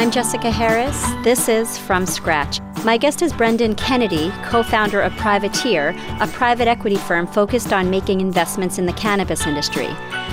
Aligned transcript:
I'm 0.00 0.10
Jessica 0.10 0.50
Harris. 0.50 0.98
This 1.24 1.46
is 1.46 1.76
From 1.76 2.06
Scratch. 2.06 2.58
My 2.86 2.96
guest 2.96 3.20
is 3.20 3.34
Brendan 3.34 3.74
Kennedy, 3.74 4.32
co 4.44 4.62
founder 4.62 5.02
of 5.02 5.12
Privateer, 5.18 5.94
a 6.20 6.26
private 6.26 6.68
equity 6.68 6.96
firm 6.96 7.26
focused 7.26 7.70
on 7.74 7.90
making 7.90 8.22
investments 8.22 8.78
in 8.78 8.86
the 8.86 8.94
cannabis 8.94 9.46
industry. 9.46 9.88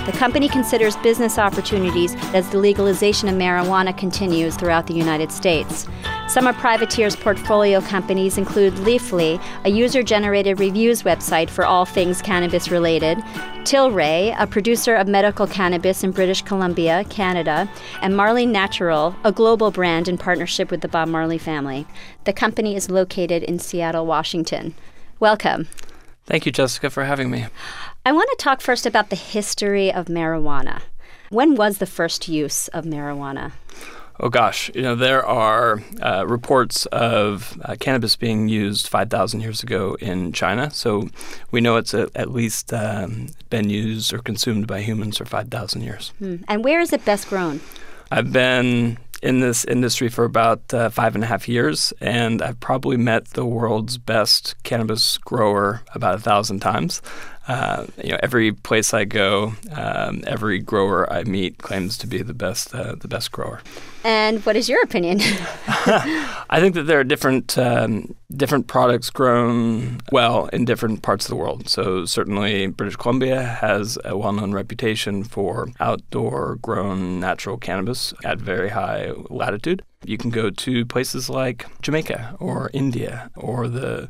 The 0.06 0.14
company 0.16 0.48
considers 0.48 0.96
business 0.96 1.38
opportunities 1.38 2.14
as 2.34 2.48
the 2.48 2.58
legalization 2.58 3.28
of 3.28 3.34
marijuana 3.34 3.96
continues 3.96 4.56
throughout 4.56 4.86
the 4.86 4.94
United 4.94 5.30
States. 5.30 5.86
Some 6.28 6.46
of 6.46 6.56
Privateer's 6.56 7.16
portfolio 7.16 7.80
companies 7.80 8.36
include 8.36 8.74
Leafly, 8.74 9.42
a 9.64 9.70
user 9.70 10.02
generated 10.02 10.60
reviews 10.60 11.02
website 11.02 11.48
for 11.48 11.64
all 11.64 11.84
things 11.84 12.20
cannabis 12.20 12.70
related, 12.70 13.18
Tilray, 13.64 14.34
a 14.38 14.46
producer 14.46 14.94
of 14.94 15.08
medical 15.08 15.46
cannabis 15.46 16.04
in 16.04 16.10
British 16.10 16.42
Columbia, 16.42 17.04
Canada, 17.10 17.70
and 18.02 18.16
Marley 18.16 18.46
Natural, 18.46 19.14
a 19.24 19.32
global 19.32 19.70
brand 19.70 20.08
in 20.08 20.18
partnership 20.18 20.70
with 20.70 20.82
the 20.82 20.88
Bob 20.88 21.08
Marley 21.08 21.38
family. 21.38 21.86
The 22.24 22.32
company 22.32 22.76
is 22.76 22.90
located 22.90 23.42
in 23.42 23.58
Seattle, 23.58 24.06
Washington. 24.06 24.74
Welcome. 25.20 25.68
Thank 26.26 26.44
you, 26.44 26.52
Jessica, 26.52 26.90
for 26.90 27.04
having 27.04 27.30
me. 27.30 27.46
I 28.08 28.12
want 28.12 28.30
to 28.30 28.42
talk 28.42 28.62
first 28.62 28.86
about 28.86 29.10
the 29.10 29.16
history 29.16 29.92
of 29.92 30.06
marijuana. 30.06 30.80
When 31.28 31.56
was 31.56 31.76
the 31.76 31.84
first 31.84 32.26
use 32.26 32.68
of 32.68 32.86
marijuana? 32.86 33.52
Oh 34.18 34.30
gosh, 34.30 34.70
you 34.74 34.80
know 34.80 34.94
there 34.94 35.26
are 35.26 35.82
uh, 36.00 36.24
reports 36.26 36.86
of 36.86 37.60
uh, 37.66 37.76
cannabis 37.78 38.16
being 38.16 38.48
used 38.48 38.88
5,000 38.88 39.42
years 39.42 39.62
ago 39.62 39.98
in 40.00 40.32
China. 40.32 40.70
So 40.70 41.10
we 41.50 41.60
know 41.60 41.76
it's 41.76 41.92
a, 41.92 42.08
at 42.14 42.30
least 42.30 42.72
um, 42.72 43.26
been 43.50 43.68
used 43.68 44.14
or 44.14 44.20
consumed 44.20 44.66
by 44.66 44.80
humans 44.80 45.18
for 45.18 45.26
5,000 45.26 45.82
years. 45.82 46.14
Hmm. 46.18 46.36
And 46.48 46.64
where 46.64 46.80
is 46.80 46.94
it 46.94 47.04
best 47.04 47.28
grown? 47.28 47.60
I've 48.10 48.32
been 48.32 48.96
in 49.22 49.40
this 49.40 49.64
industry 49.64 50.08
for 50.08 50.24
about 50.24 50.62
uh, 50.72 50.88
five 50.90 51.14
and 51.14 51.24
a 51.24 51.26
half 51.26 51.48
years, 51.48 51.92
and 52.00 52.40
I've 52.40 52.60
probably 52.60 52.96
met 52.96 53.26
the 53.30 53.44
world's 53.44 53.98
best 53.98 54.54
cannabis 54.62 55.18
grower 55.18 55.82
about 55.94 56.14
a 56.14 56.18
thousand 56.18 56.60
times. 56.60 57.02
Uh, 57.48 57.86
you 58.04 58.10
know, 58.10 58.18
every 58.22 58.52
place 58.52 58.92
I 58.92 59.04
go, 59.04 59.54
um, 59.72 60.22
every 60.26 60.58
grower 60.58 61.10
I 61.10 61.24
meet 61.24 61.56
claims 61.58 61.96
to 61.98 62.06
be 62.06 62.20
the 62.20 62.34
best, 62.34 62.74
uh, 62.74 62.94
the 62.94 63.08
best 63.08 63.32
grower. 63.32 63.62
And 64.04 64.44
what 64.44 64.54
is 64.54 64.68
your 64.68 64.82
opinion? 64.82 65.20
I 66.50 66.58
think 66.60 66.74
that 66.74 66.82
there 66.82 67.00
are 67.00 67.04
different 67.04 67.56
um, 67.56 68.14
different 68.34 68.66
products 68.66 69.08
grown 69.08 70.00
well 70.12 70.46
in 70.48 70.66
different 70.66 71.02
parts 71.02 71.24
of 71.24 71.30
the 71.30 71.36
world. 71.36 71.68
So 71.68 72.04
certainly, 72.04 72.66
British 72.66 72.96
Columbia 72.96 73.42
has 73.42 73.98
a 74.04 74.16
well-known 74.16 74.52
reputation 74.52 75.24
for 75.24 75.68
outdoor 75.80 76.56
grown 76.56 77.18
natural 77.18 77.56
cannabis 77.56 78.12
at 78.24 78.38
very 78.38 78.68
high 78.68 79.12
latitude. 79.30 79.82
You 80.04 80.18
can 80.18 80.30
go 80.30 80.50
to 80.50 80.84
places 80.84 81.28
like 81.30 81.66
Jamaica 81.80 82.36
or 82.38 82.70
India 82.72 83.30
or 83.36 83.68
the 83.68 84.08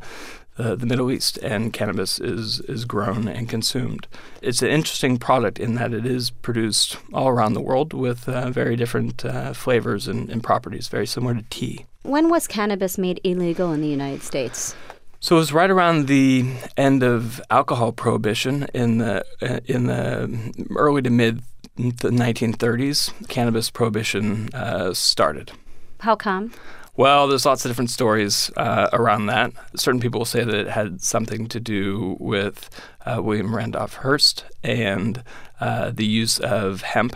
the, 0.58 0.76
the 0.76 0.86
Middle 0.86 1.10
East, 1.10 1.38
and 1.38 1.72
cannabis 1.72 2.20
is 2.20 2.60
is 2.60 2.84
grown 2.84 3.28
and 3.28 3.48
consumed. 3.48 4.06
It's 4.42 4.60
an 4.60 4.68
interesting 4.68 5.16
product 5.16 5.58
in 5.58 5.74
that 5.76 5.94
it 5.94 6.04
is 6.04 6.30
produced 6.30 6.98
all 7.14 7.28
around 7.28 7.54
the 7.54 7.60
world 7.60 7.94
with 7.94 8.28
uh, 8.28 8.50
very 8.50 8.76
different 8.76 9.24
uh, 9.24 9.54
flavors 9.54 10.08
and, 10.08 10.28
and 10.28 10.42
properties, 10.42 10.88
very 10.88 11.06
similar 11.06 11.34
to 11.34 11.44
tea. 11.48 11.86
When 12.02 12.28
was 12.28 12.46
cannabis 12.46 12.98
made 12.98 13.20
illegal 13.24 13.72
in 13.72 13.80
the 13.80 13.88
United 13.88 14.22
States? 14.22 14.74
So 15.20 15.36
it 15.36 15.38
was 15.38 15.52
right 15.52 15.70
around 15.70 16.06
the 16.06 16.52
end 16.76 17.02
of 17.02 17.40
alcohol 17.50 17.92
prohibition 17.92 18.66
in 18.74 18.98
the 18.98 19.24
uh, 19.40 19.60
in 19.66 19.86
the 19.86 20.66
early 20.76 21.02
to 21.02 21.10
mid 21.10 21.42
the 21.76 22.10
1930s. 22.10 23.28
Cannabis 23.28 23.70
prohibition 23.70 24.48
uh, 24.52 24.92
started. 24.92 25.52
How 26.00 26.16
come? 26.16 26.52
Well, 26.98 27.28
there's 27.28 27.46
lots 27.46 27.64
of 27.64 27.70
different 27.70 27.90
stories 27.90 28.50
uh, 28.56 28.88
around 28.92 29.26
that. 29.26 29.52
Certain 29.76 30.00
people 30.00 30.24
say 30.24 30.42
that 30.42 30.52
it 30.52 30.66
had 30.66 31.00
something 31.00 31.46
to 31.46 31.60
do 31.60 32.16
with 32.18 32.68
uh, 33.06 33.22
William 33.22 33.54
Randolph 33.54 33.94
Hearst 33.94 34.44
and 34.64 35.22
uh, 35.60 35.92
the 35.94 36.04
use 36.04 36.40
of 36.40 36.82
hemp. 36.82 37.14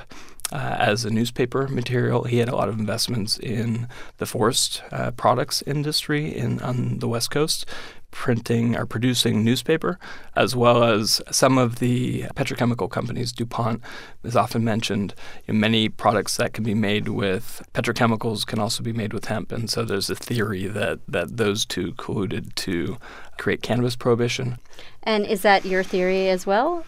Uh, 0.53 0.76
as 0.78 1.04
a 1.04 1.10
newspaper 1.10 1.66
material, 1.66 2.25
he 2.25 2.37
had 2.37 2.48
a 2.48 2.54
lot 2.54 2.69
of 2.69 2.78
investments 2.78 3.38
in 3.38 3.88
the 4.19 4.26
forest 4.26 4.82
uh, 4.92 5.10
products 5.12 5.62
industry 5.66 6.32
in 6.32 6.60
on 6.60 6.98
the 6.98 7.09
West 7.09 7.31
Coast, 7.31 7.66
printing 8.12 8.76
or 8.76 8.86
producing 8.86 9.42
newspaper, 9.42 9.98
as 10.36 10.54
well 10.54 10.84
as 10.84 11.20
some 11.30 11.58
of 11.58 11.80
the 11.80 12.22
petrochemical 12.36 12.88
companies. 12.88 13.32
DuPont 13.32 13.80
is 14.22 14.36
often 14.36 14.62
mentioned. 14.62 15.14
In 15.48 15.58
many 15.58 15.88
products 15.88 16.36
that 16.36 16.52
can 16.52 16.62
be 16.62 16.74
made 16.74 17.08
with 17.08 17.62
petrochemicals 17.74 18.46
can 18.46 18.60
also 18.60 18.84
be 18.84 18.92
made 18.92 19.12
with 19.12 19.24
hemp. 19.24 19.50
And 19.50 19.68
so 19.68 19.84
there's 19.84 20.08
a 20.08 20.14
theory 20.14 20.68
that, 20.68 21.00
that 21.08 21.36
those 21.36 21.64
two 21.64 21.92
colluded 21.94 22.54
to 22.54 22.98
create 23.38 23.62
cannabis 23.62 23.96
prohibition. 23.96 24.58
And 25.02 25.26
is 25.26 25.42
that 25.42 25.64
your 25.64 25.82
theory 25.82 26.28
as 26.28 26.46
well? 26.46 26.84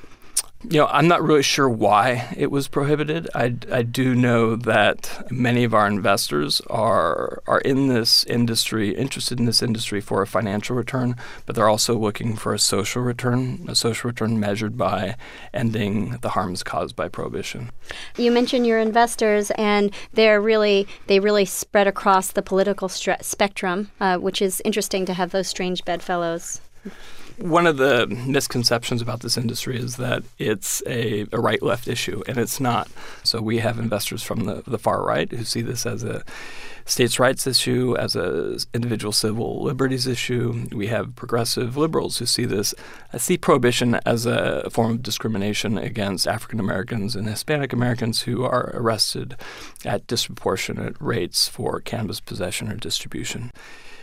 You 0.70 0.78
know, 0.78 0.86
I'm 0.86 1.08
not 1.08 1.22
really 1.22 1.42
sure 1.42 1.69
why 1.69 2.34
it 2.36 2.50
was 2.50 2.69
prohibited. 2.69 3.28
I, 3.34 3.54
I 3.70 3.82
do 3.82 4.14
know 4.14 4.56
that 4.56 5.30
many 5.30 5.64
of 5.64 5.75
our 5.75 5.86
investors 5.86 6.60
are 6.69 7.42
are 7.47 7.60
in 7.60 7.88
this 7.88 8.25
industry, 8.25 8.94
interested 8.94 9.38
in 9.38 9.47
this 9.47 9.62
industry 9.62 10.00
for 10.00 10.22
a 10.22 10.26
financial 10.26 10.74
return, 10.74 11.16
but 11.44 11.54
they're 11.54 11.69
also 11.69 11.97
looking 11.97 12.34
for 12.34 12.54
a 12.54 12.58
social 12.58 13.03
return, 13.03 13.64
a 13.69 13.74
social 13.74 14.08
return 14.08 14.41
measured 14.41 14.78
by 14.78 15.16
ending 15.53 16.16
the 16.22 16.30
harms 16.30 16.62
caused 16.62 16.97
by 16.97 17.08
prohibition. 17.08 17.70
You 18.16 18.30
mentioned 18.30 18.66
your 18.66 18.78
investors, 18.78 19.50
and 19.53 19.91
they're 20.14 20.41
really 20.41 20.86
they 21.06 21.20
really 21.20 21.44
spread 21.44 21.86
across 21.86 22.32
the 22.32 22.42
political 22.42 22.88
stre- 22.88 23.22
spectrum, 23.22 23.91
uh, 24.00 24.16
which 24.19 24.41
is 24.41 24.62
interesting 24.64 25.04
to 25.06 25.14
have 25.14 25.30
those 25.30 25.48
strange 25.48 25.84
bedfellows. 25.84 26.60
One 27.39 27.67
of 27.67 27.78
the 27.78 28.06
misconceptions 28.06 29.03
about 29.03 29.21
this 29.21 29.37
industry 29.37 29.77
is 29.77 29.97
that 29.97 30.22
it's 30.39 30.83
a, 30.87 31.27
a 31.33 31.41
right 31.41 31.61
left 31.62 31.89
issue, 31.89 32.22
and 32.28 32.39
it's 32.39 32.61
not. 32.61 32.89
So 33.25 33.43
we 33.43 33.59
have 33.59 33.78
investors 33.78 34.22
from 34.22 34.45
the, 34.45 34.62
the 34.67 34.78
far 34.78 35.05
right 35.05 35.31
who 35.31 35.45
see 35.45 35.61
this 35.61 35.84
as 35.84 36.05
a 36.05 36.22
states' 36.87 37.19
rights 37.19 37.47
issue, 37.47 37.97
as 37.99 38.15
a 38.15 38.59
individual 38.72 39.11
civil 39.12 39.62
liberties 39.62 40.06
issue. 40.06 40.67
We 40.71 40.89
have 40.89 41.17
progressive 41.17 41.77
liberals 41.77 42.19
who 42.19 42.27
see 42.27 42.45
this, 42.45 42.75
I 43.12 43.19
see 43.19 43.39
prohibition 43.39 43.97
as 44.06 44.27
a 44.27 44.69
form 44.71 44.93
of 44.93 45.03
discrimination 45.03 45.78
against 45.78 46.28
African 46.28 46.61
Americans 46.61 47.16
and 47.16 47.27
Hispanic 47.27 47.72
Americans 47.72 48.22
who 48.22 48.45
are 48.45 48.71
arrested 48.75 49.37
at 49.84 50.06
disproportionate 50.06 50.97
rates 51.01 51.49
for 51.49 51.81
cannabis 51.81 52.21
possession 52.21 52.71
or 52.71 52.77
distribution. 52.77 53.51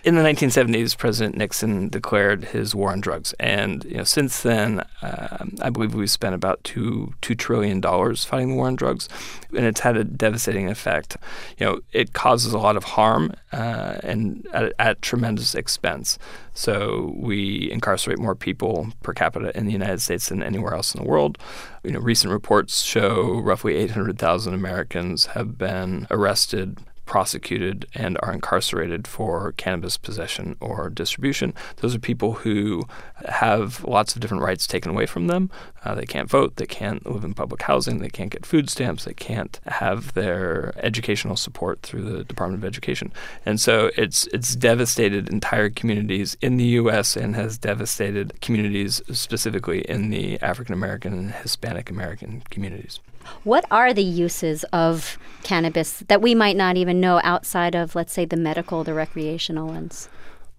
In 0.04 0.16
the 0.16 0.24
1970s, 0.24 0.98
President 0.98 1.38
Nixon 1.38 1.88
declared 1.88 2.46
his 2.46 2.74
war 2.74 2.92
on 2.92 3.02
drugs, 3.02 3.34
and 3.40 3.84
you 3.84 3.98
know, 3.98 4.04
since 4.04 4.42
then, 4.42 4.80
uh, 5.04 5.46
I 5.62 5.70
believe 5.70 5.94
we've 5.94 6.10
spent 6.10 6.34
about 6.34 6.64
two 6.64 7.14
two 7.22 7.36
trillion 7.36 7.80
dollars 7.82 8.26
fighting 8.26 8.50
the 8.50 8.56
war 8.56 8.66
on 8.66 8.76
drugs, 8.76 9.08
and 9.56 9.64
it's 9.64 9.82
had 9.82 9.98
a 9.98 10.04
devastating 10.04 10.70
effect. 10.70 11.18
You 11.60 11.66
know, 11.68 11.80
it 11.92 12.14
causes 12.14 12.52
a 12.52 12.58
lot 12.58 12.78
of 12.78 12.84
harm 12.84 13.34
uh, 13.54 13.98
and 14.02 14.48
at, 14.54 14.74
at 14.80 15.02
tremendous 15.04 15.54
expense. 15.54 16.18
So 16.56 17.14
we 17.16 17.72
incarcerate 17.72 18.18
more 18.18 18.36
people 18.36 18.88
per 19.04 19.14
capita 19.14 19.56
in 19.56 19.68
the 19.68 19.72
United 19.72 20.02
States 20.02 20.30
than 20.30 20.42
anywhere 20.42 20.74
else 20.74 20.96
in 20.96 21.04
the 21.04 21.08
world. 21.08 21.38
You 21.84 21.92
know, 21.92 22.00
recent 22.00 22.34
reports 22.34 22.82
show 22.82 23.40
roughly 23.40 23.76
800,000 23.76 24.52
Americans 24.52 25.28
have 25.28 25.60
been 25.60 26.08
arrested 26.10 26.80
prosecuted 27.12 27.86
and 27.94 28.18
are 28.24 28.32
incarcerated 28.32 29.06
for 29.06 29.52
cannabis 29.58 29.98
possession 29.98 30.56
or 30.62 30.90
distribution. 30.90 31.54
Those 31.82 31.94
are 31.94 32.00
people 32.00 32.36
who 32.36 32.84
have 33.28 33.84
lots 33.84 34.16
of 34.16 34.22
different 34.22 34.44
rights 34.44 34.66
taken 34.66 34.90
away 34.90 35.06
from 35.06 35.28
them. 35.28 35.52
Uh, 35.84 35.94
they 35.94 36.06
can't 36.06 36.30
vote, 36.30 36.56
they 36.56 36.66
can't 36.66 37.06
live 37.06 37.26
in 37.26 37.34
public 37.34 37.64
housing, 37.64 38.00
they 38.00 38.08
can't 38.08 38.32
get 38.32 38.46
food 38.46 38.70
stamps, 38.70 39.04
they 39.04 39.14
can't 39.14 39.60
have 39.68 40.14
their 40.14 40.74
educational 40.78 41.36
support 41.36 41.82
through 41.82 42.04
the 42.04 42.24
Department 42.24 42.64
of 42.64 42.66
Education. 42.66 43.12
And 43.46 43.60
so 43.60 43.92
it's 43.98 44.28
it's 44.28 44.56
devastated 44.56 45.28
entire 45.28 45.70
communities 45.70 46.38
in 46.40 46.56
the 46.56 46.80
U.S. 46.80 47.18
and 47.18 47.36
has 47.36 47.58
devastated 47.58 48.40
communities 48.40 49.02
specifically 49.12 49.82
in 49.82 50.12
the 50.12 50.42
African 50.42 50.74
American 50.74 51.12
and 51.12 51.32
Hispanic 51.32 51.90
American 51.90 52.42
communities. 52.50 53.02
What 53.44 53.66
are 53.72 53.94
the 53.94 54.04
uses 54.04 54.64
of 54.66 55.18
cannabis 55.44 56.00
that 56.08 56.22
we 56.22 56.36
might 56.36 56.56
not 56.56 56.78
even 56.78 57.00
know 57.00 57.20
outside 57.24 57.76
of, 57.76 57.96
let's 57.96 58.14
say, 58.14 58.26
the 58.26 58.38
medical, 58.38 58.84
the 58.84 58.94
recreational 58.94 59.68
ones? 59.68 60.10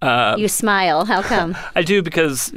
Uh, 0.01 0.35
you 0.37 0.47
smile. 0.47 1.05
How 1.05 1.21
come? 1.21 1.55
I 1.75 1.81
do 1.81 2.01
because 2.01 2.53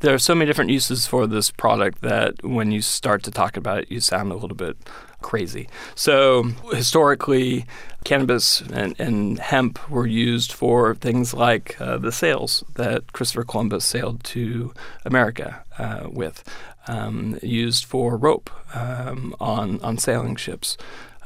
there 0.00 0.14
are 0.14 0.18
so 0.18 0.34
many 0.34 0.46
different 0.46 0.70
uses 0.70 1.06
for 1.06 1.26
this 1.26 1.50
product 1.50 2.02
that 2.02 2.42
when 2.42 2.70
you 2.70 2.82
start 2.82 3.22
to 3.24 3.30
talk 3.30 3.56
about 3.56 3.78
it, 3.80 3.90
you 3.90 4.00
sound 4.00 4.32
a 4.32 4.36
little 4.36 4.56
bit 4.56 4.76
crazy. 5.22 5.68
So 5.94 6.44
historically, 6.72 7.66
cannabis 8.04 8.60
and, 8.60 8.94
and 8.98 9.38
hemp 9.38 9.90
were 9.90 10.06
used 10.06 10.52
for 10.52 10.94
things 10.94 11.34
like 11.34 11.80
uh, 11.80 11.98
the 11.98 12.12
sails 12.12 12.62
that 12.74 13.12
Christopher 13.12 13.44
Columbus 13.44 13.84
sailed 13.84 14.22
to 14.24 14.72
America 15.04 15.64
uh, 15.78 16.08
with 16.10 16.44
um, 16.88 17.38
used 17.42 17.84
for 17.84 18.16
rope 18.16 18.50
um, 18.74 19.34
on 19.40 19.80
on 19.82 19.98
sailing 19.98 20.36
ships. 20.36 20.76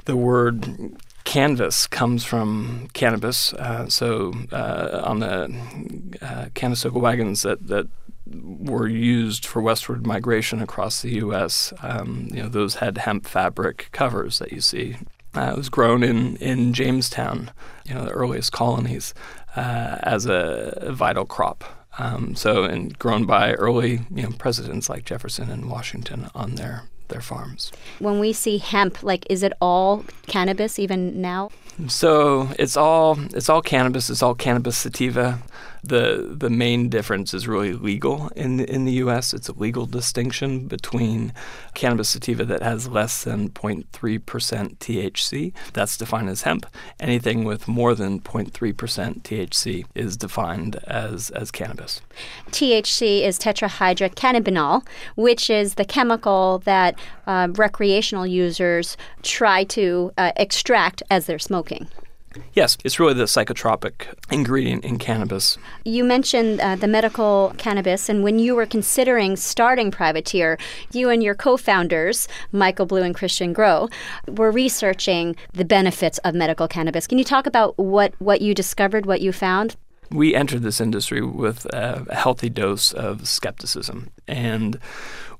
The 0.05 0.17
word 0.17 0.97
canvas 1.25 1.87
comes 1.87 2.25
from 2.25 2.89
cannabis. 2.93 3.53
Uh, 3.55 3.89
so 3.89 4.33
uh, 4.53 5.03
on 5.05 5.21
the 5.21 6.11
uh, 6.21 6.91
wagons 6.99 7.43
that, 7.43 7.67
that 7.69 7.87
were 8.27 8.89
used 8.89 9.47
for 9.47 9.61
westward 9.61 10.07
migration 10.07 10.61
across 10.61 11.03
the 11.03 11.15
U.S., 11.17 11.73
um, 11.83 12.29
you 12.33 12.43
know, 12.43 12.49
those 12.49 12.77
had 12.77 12.99
hemp 12.99 13.27
fabric 13.27 13.89
covers 13.93 14.39
that 14.39 14.53
you 14.53 14.61
see. 14.61 14.97
Uh, 15.35 15.53
it 15.53 15.57
was 15.57 15.69
grown 15.69 16.03
in, 16.03 16.37
in 16.37 16.73
Jamestown, 16.73 17.53
you 17.85 17.95
know, 17.95 18.05
the 18.05 18.11
earliest 18.11 18.51
colonies, 18.51 19.15
uh, 19.55 19.99
as 20.03 20.27
a 20.27 20.91
vital 20.91 21.25
crop. 21.25 21.65
Um, 22.01 22.35
so, 22.35 22.65
and 22.65 22.99
grown 22.99 23.27
by 23.27 23.53
early 23.55 24.01
you 24.15 24.23
know, 24.23 24.31
presidents 24.31 24.89
like 24.89 25.05
Jefferson 25.05 25.51
and 25.51 25.71
Washington 25.71 26.31
on 26.35 26.55
their 26.55 26.85
their 27.09 27.21
farms. 27.21 27.73
When 27.99 28.21
we 28.21 28.33
see 28.33 28.59
hemp, 28.59 29.03
like, 29.03 29.27
is 29.29 29.43
it 29.43 29.53
all 29.61 30.05
cannabis 30.29 30.79
even 30.79 31.21
now? 31.21 31.51
So 31.89 32.49
it's 32.59 32.77
all 32.77 33.19
it's 33.35 33.49
all 33.49 33.63
cannabis. 33.63 34.09
It's 34.09 34.23
all 34.23 34.35
cannabis 34.35 34.79
sativa. 34.79 35.41
The 35.83 36.35
the 36.37 36.51
main 36.51 36.89
difference 36.89 37.35
is 37.35 37.49
really 37.49 37.73
legal 37.73 38.29
in 38.37 38.61
in 38.61 38.85
the 38.85 38.93
U.S. 39.05 39.33
It's 39.33 39.49
a 39.49 39.53
legal 39.53 39.87
distinction 39.87 40.67
between 40.67 41.33
cannabis 41.75 42.11
sativa 42.11 42.45
that 42.45 42.63
has 42.63 42.89
less 42.89 43.25
than 43.25 43.51
0.3 43.51 44.27
percent 44.27 44.79
THC. 44.81 45.53
That's 45.73 45.97
defined 45.97 46.29
as 46.29 46.43
hemp. 46.43 46.67
Anything 46.99 47.45
with 47.45 47.69
more 47.69 47.95
than 47.95 48.21
0.3 48.21 48.77
percent 48.77 49.23
THC 49.25 49.87
is 49.95 50.17
defined 50.17 50.77
as 50.87 51.31
as 51.31 51.51
cannabis. 51.51 52.01
THC 52.51 53.23
is 53.23 53.39
tetrahydrocannabinol, 53.39 54.87
which 55.17 55.51
is 55.51 55.75
the 55.75 55.85
chemical 55.85 56.59
that 56.65 56.99
uh, 57.27 57.49
recreational 57.53 58.27
users 58.27 58.97
try 59.23 59.65
to 59.65 60.13
uh, 60.19 60.33
extract 60.37 61.03
as 61.11 61.27
they're 61.27 61.39
smoking. 61.39 61.89
Yes, 62.53 62.77
it's 62.85 63.01
really 63.01 63.15
the 63.15 63.25
psychotropic 63.25 64.07
ingredient 64.31 64.85
in 64.85 64.99
cannabis. 64.99 65.59
You 65.85 66.05
mentioned 66.05 66.61
uh, 66.61 66.77
the 66.77 66.87
medical 66.87 67.53
cannabis, 67.59 68.09
and 68.09 68.23
when 68.23 68.39
you 68.39 68.55
were 68.55 68.67
considering 68.67 69.37
starting 69.37 69.91
Privateer, 69.91 70.57
you 70.93 71.11
and 71.11 71.23
your 71.23 71.35
co 71.35 71.57
founders, 71.57 72.29
Michael 72.53 72.87
Blue 72.87 73.03
and 73.03 73.15
Christian 73.15 73.55
Groh, 73.55 73.91
were 74.29 74.51
researching 74.51 75.37
the 75.53 75.65
benefits 75.65 76.19
of 76.19 76.35
medical 76.35 76.69
cannabis. 76.69 77.07
Can 77.07 77.19
you 77.19 77.25
talk 77.25 77.47
about 77.47 77.77
what, 77.79 78.15
what 78.19 78.41
you 78.41 78.55
discovered, 78.55 79.07
what 79.07 79.21
you 79.21 79.33
found? 79.33 79.77
We 80.11 80.35
entered 80.35 80.63
this 80.63 80.81
industry 80.81 81.23
with 81.23 81.67
a 81.67 82.05
healthy 82.15 82.49
dose 82.49 82.93
of 82.93 83.29
skepticism. 83.29 84.11
And 84.27 84.81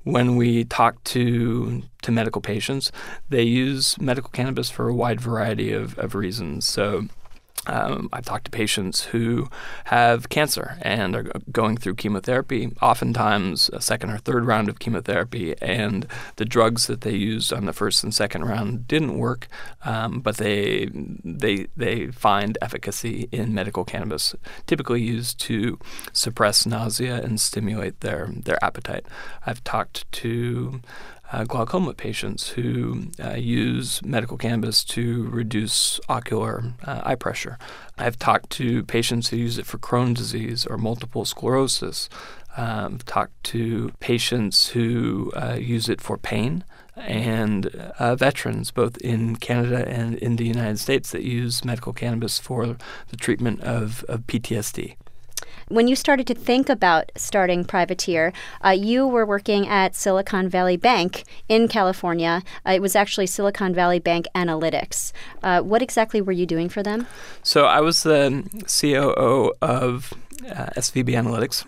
when 0.05 0.37
we 0.37 0.65
talk 0.65 1.03
to 1.05 1.83
to 2.03 2.13
medical 2.13 2.41
patients, 2.41 2.91
they 3.29 3.43
use 3.43 4.01
medical 4.01 4.31
cannabis 4.31 4.71
for 4.71 4.89
a 4.89 4.95
wide 4.95 5.21
variety 5.21 5.73
of, 5.73 5.99
of 5.99 6.15
reasons. 6.15 6.67
So 6.67 7.09
um, 7.67 8.09
I've 8.13 8.25
talked 8.25 8.47
to 8.47 8.51
patients 8.51 9.05
who 9.05 9.49
have 9.85 10.29
cancer 10.31 10.79
and 10.81 11.15
are 11.15 11.31
going 11.53 11.77
through 11.77 11.97
chemotherapy, 11.97 12.73
oftentimes 12.81 13.69
a 13.73 13.81
second 13.81 14.11
or 14.11 14.19
third 14.19 14.47
round 14.47 14.69
of 14.69 14.79
chemotherapy, 14.79 15.55
and 15.61 16.07
the 16.37 16.47
drugs 16.47 16.87
that 16.87 17.03
they 17.03 17.15
used 17.15 17.53
on 17.53 17.67
the 17.67 17.73
first 17.73 18.03
and 18.03 18.15
second 18.15 18.45
round 18.45 18.89
didn't 18.89 19.19
work, 19.19 19.47
um, 19.85 20.21
but 20.21 20.39
they 20.39 20.89
they 21.23 21.67
they 21.77 22.07
find 22.09 22.57
efficacy 22.63 23.29
in 23.31 23.55
medical 23.55 23.85
cannabis, 23.85 24.35
typically 24.67 25.03
used 25.03 25.39
to 25.41 25.79
suppress 26.13 26.65
nausea 26.65 27.23
and 27.23 27.41
stimulate 27.41 28.01
their 28.01 28.31
their 28.35 28.63
appetite. 28.65 29.05
I've 29.45 29.63
talked 29.65 30.11
to 30.13 30.81
uh, 31.33 31.45
glaucoma 31.45 31.95
patients 31.95 32.51
who 32.51 33.09
uh, 33.23 33.35
use 33.35 34.03
medical 34.05 34.37
cannabis 34.37 34.85
to 34.85 35.29
reduce 35.29 36.01
ocular 36.09 36.65
uh, 36.85 37.01
eye 37.05 37.15
pressure. 37.15 37.59
I've 37.99 38.19
talked 38.19 38.51
to 38.51 38.83
patients 38.85 39.29
who 39.29 39.37
use 39.37 39.59
it 39.59 39.67
for 39.67 39.79
Crohn's 39.79 40.19
disease 40.19 40.67
or 40.67 40.77
multiple 40.77 41.25
sclerosis. 41.25 42.09
Um, 42.57 42.95
I've 42.95 43.05
talked 43.05 43.45
to 43.45 43.93
patients 44.01 44.71
who 44.71 45.33
uh, 45.37 45.57
use 45.61 45.89
it 45.89 46.01
for 46.01 46.17
pain 46.17 46.65
and 46.97 47.67
uh, 47.99 48.17
veterans, 48.17 48.71
both 48.71 48.99
in 48.99 49.37
Canada 49.37 49.89
and 49.89 50.17
in 50.17 50.37
the 50.37 50.45
United 50.45 50.79
States, 50.79 51.13
that 51.13 51.23
use 51.23 51.65
medical 51.65 51.93
cannabis 51.93 52.39
for 52.39 52.77
the 53.09 53.17
treatment 53.17 53.61
of, 53.63 54.05
of 54.09 54.23
PTSD. 54.27 54.97
When 55.71 55.87
you 55.87 55.95
started 55.95 56.27
to 56.27 56.35
think 56.35 56.69
about 56.69 57.13
starting 57.17 57.65
Privateer, 57.65 58.33
uh, 58.65 58.71
you 58.71 59.07
were 59.07 59.25
working 59.25 59.69
at 59.69 59.95
Silicon 59.95 60.49
Valley 60.49 60.77
Bank 60.77 61.23
in 61.49 61.69
California. 61.69 62.43
Uh, 62.67 62.73
it 62.73 62.83
was 62.83 62.97
actually 62.97 63.29
Silicon 63.29 63.73
Valley 63.73 64.01
Bank 64.01 64.27
Analytics. 64.35 65.13
Uh, 65.45 65.61
what 65.61 65.81
exactly 65.81 66.21
were 66.21 66.33
you 66.33 66.45
doing 66.45 66.69
for 66.69 66.83
them? 66.83 67.07
So 67.45 67.67
I 67.67 67.81
was 67.83 68.03
the 68.03 68.43
COO 68.67 69.53
of 69.63 70.13
uh, 70.45 70.71
SVB 70.77 71.11
Analytics, 71.11 71.65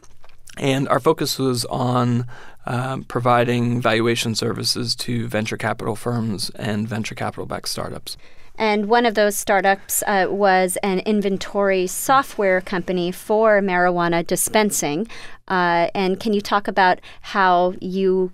and 0.58 0.88
our 0.88 0.98
focus 0.98 1.38
was 1.38 1.64
on 1.66 2.26
um, 2.66 3.04
providing 3.04 3.80
valuation 3.80 4.34
services 4.34 4.96
to 4.96 5.28
venture 5.28 5.56
capital 5.56 5.94
firms 5.94 6.50
and 6.56 6.88
venture 6.88 7.14
capital 7.14 7.46
backed 7.46 7.68
startups. 7.68 8.16
And 8.56 8.86
one 8.86 9.06
of 9.06 9.14
those 9.14 9.36
startups 9.36 10.02
uh, 10.06 10.26
was 10.28 10.76
an 10.82 11.00
inventory 11.00 11.86
software 11.86 12.60
company 12.60 13.10
for 13.10 13.60
marijuana 13.60 14.26
dispensing. 14.26 15.08
Uh, 15.48 15.88
and 15.94 16.20
can 16.20 16.32
you 16.32 16.40
talk 16.40 16.68
about 16.68 17.00
how 17.22 17.74
you 17.80 18.32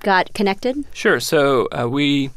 got 0.00 0.32
connected? 0.34 0.84
Sure. 0.92 1.20
So 1.20 1.68
uh, 1.72 1.88
we 1.88 2.30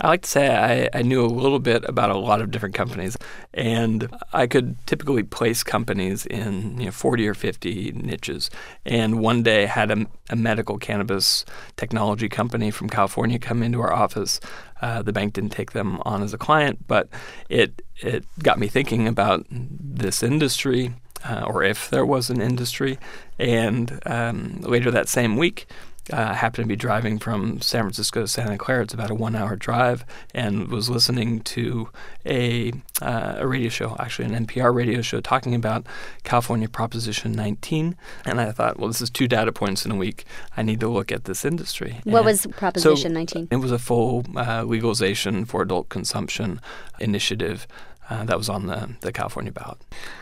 I 0.00 0.08
like 0.08 0.22
to 0.22 0.28
say 0.28 0.88
I, 0.92 0.98
I, 0.98 1.02
knew 1.02 1.24
a 1.24 1.26
little 1.26 1.58
bit 1.58 1.84
about 1.88 2.10
a 2.10 2.18
lot 2.18 2.40
of 2.40 2.50
different 2.50 2.74
companies, 2.74 3.16
and 3.54 4.08
I 4.32 4.46
could 4.46 4.76
typically 4.86 5.22
place 5.22 5.62
companies 5.62 6.26
in 6.26 6.78
you 6.78 6.86
know, 6.86 6.90
40 6.90 7.26
or 7.26 7.34
50 7.34 7.92
niches. 7.92 8.50
And 8.84 9.20
one 9.20 9.42
day 9.42 9.66
had 9.66 9.90
a, 9.90 10.06
a 10.30 10.36
medical 10.36 10.78
cannabis 10.78 11.44
technology 11.76 12.28
company 12.28 12.70
from 12.70 12.88
California 12.88 13.38
come 13.38 13.62
into 13.62 13.80
our 13.80 13.92
office. 13.92 14.40
Uh, 14.80 15.02
the 15.02 15.12
bank 15.12 15.32
didn't 15.34 15.50
take 15.50 15.72
them 15.72 16.00
on 16.04 16.22
as 16.22 16.34
a 16.34 16.38
client, 16.38 16.86
but 16.86 17.08
it 17.48 17.82
it 17.96 18.24
got 18.42 18.58
me 18.58 18.68
thinking 18.68 19.08
about 19.08 19.46
this 19.50 20.22
industry. 20.22 20.94
Uh, 21.24 21.44
or 21.48 21.64
if 21.64 21.90
there 21.90 22.06
was 22.06 22.30
an 22.30 22.40
industry. 22.40 22.96
And 23.40 23.98
um, 24.06 24.60
later 24.60 24.92
that 24.92 25.08
same 25.08 25.36
week, 25.36 25.66
uh, 26.12 26.34
happened 26.34 26.64
to 26.64 26.68
be 26.68 26.76
driving 26.76 27.18
from 27.18 27.60
San 27.60 27.82
Francisco 27.82 28.22
to 28.22 28.28
Santa 28.28 28.58
Clara. 28.58 28.82
It's 28.82 28.94
about 28.94 29.10
a 29.10 29.14
one-hour 29.14 29.56
drive, 29.56 30.04
and 30.34 30.68
was 30.68 30.88
listening 30.88 31.40
to 31.40 31.88
a 32.26 32.72
uh, 33.00 33.36
a 33.38 33.46
radio 33.46 33.68
show, 33.68 33.96
actually 33.98 34.34
an 34.34 34.46
NPR 34.46 34.74
radio 34.74 35.02
show, 35.02 35.20
talking 35.20 35.54
about 35.54 35.86
California 36.24 36.68
Proposition 36.68 37.32
19. 37.32 37.96
And 38.24 38.40
I 38.40 38.52
thought, 38.52 38.78
well, 38.78 38.88
this 38.88 39.00
is 39.00 39.10
two 39.10 39.28
data 39.28 39.52
points 39.52 39.84
in 39.84 39.92
a 39.92 39.96
week. 39.96 40.24
I 40.56 40.62
need 40.62 40.80
to 40.80 40.88
look 40.88 41.12
at 41.12 41.24
this 41.24 41.44
industry. 41.44 42.00
What 42.04 42.18
and 42.18 42.26
was 42.26 42.46
Proposition 42.46 43.12
so 43.12 43.14
19? 43.14 43.48
It 43.50 43.56
was 43.56 43.72
a 43.72 43.78
full 43.78 44.24
uh, 44.36 44.64
legalization 44.64 45.44
for 45.44 45.62
adult 45.62 45.88
consumption 45.88 46.60
initiative 46.98 47.66
uh, 48.10 48.24
that 48.24 48.38
was 48.38 48.48
on 48.48 48.66
the, 48.66 48.90
the 49.00 49.12
California 49.12 49.52
ballot. 49.52 49.78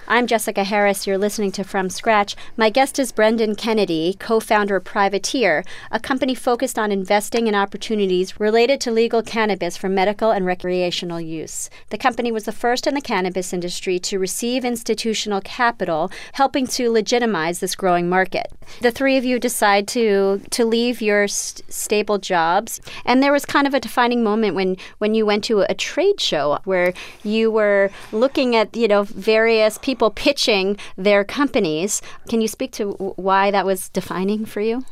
I'm 0.08 0.26
Jessica 0.26 0.64
Harris. 0.64 1.06
You're 1.06 1.18
listening 1.18 1.52
to 1.52 1.64
From 1.64 1.90
Scratch. 1.90 2.36
My 2.56 2.70
guest 2.70 2.98
is 2.98 3.12
Brendan 3.12 3.54
Kennedy, 3.54 4.16
co 4.18 4.40
founder 4.40 4.76
of 4.76 4.84
Privateer, 4.84 5.64
a 5.90 6.00
company 6.00 6.34
focused 6.34 6.78
on 6.78 6.92
investing 6.92 7.46
in 7.46 7.54
opportunities 7.54 8.38
related 8.40 8.80
to 8.82 8.90
legal 8.90 9.22
cannabis 9.22 9.76
for 9.76 9.88
medical 9.88 10.30
and 10.30 10.46
recreational 10.46 11.20
use. 11.20 11.70
The 11.90 11.98
company 11.98 12.32
was 12.32 12.44
the 12.44 12.52
first 12.52 12.86
in 12.86 12.94
the 12.94 13.00
cannabis 13.00 13.52
industry 13.52 13.98
to 14.00 14.18
receive 14.18 14.64
institutional 14.64 15.40
capital, 15.40 16.10
helping 16.32 16.66
to 16.68 16.90
legitimize 16.90 17.60
this 17.60 17.74
growing 17.74 18.08
market. 18.08 18.46
The 18.80 18.92
three 18.92 19.16
of 19.16 19.24
you 19.24 19.38
decide 19.38 19.88
to, 19.88 20.40
to 20.50 20.64
leave 20.64 21.00
your 21.00 21.28
st- 21.28 21.72
stable 21.72 22.18
jobs, 22.18 22.80
and 23.04 23.22
there 23.22 23.32
was 23.32 23.44
kind 23.44 23.66
of 23.66 23.74
a 23.74 23.80
defining 23.80 24.22
moment 24.22 24.54
when, 24.54 24.76
when 24.98 25.14
you 25.14 25.26
went 25.26 25.44
to 25.44 25.60
a 25.60 25.74
trade 25.74 26.20
show 26.20 26.58
where 26.64 26.92
you 27.22 27.50
were 27.50 27.75
looking 28.12 28.54
at 28.54 28.76
you 28.76 28.88
know 28.88 29.02
various 29.02 29.78
people 29.78 29.96
people 29.96 30.10
pitching 30.10 30.76
their 30.96 31.24
companies. 31.24 32.02
Can 32.28 32.40
you 32.40 32.48
speak 32.48 32.72
to 32.72 32.92
why 33.16 33.50
that 33.50 33.64
was 33.64 33.88
defining 33.88 34.44
for 34.44 34.60
you? 34.60 34.84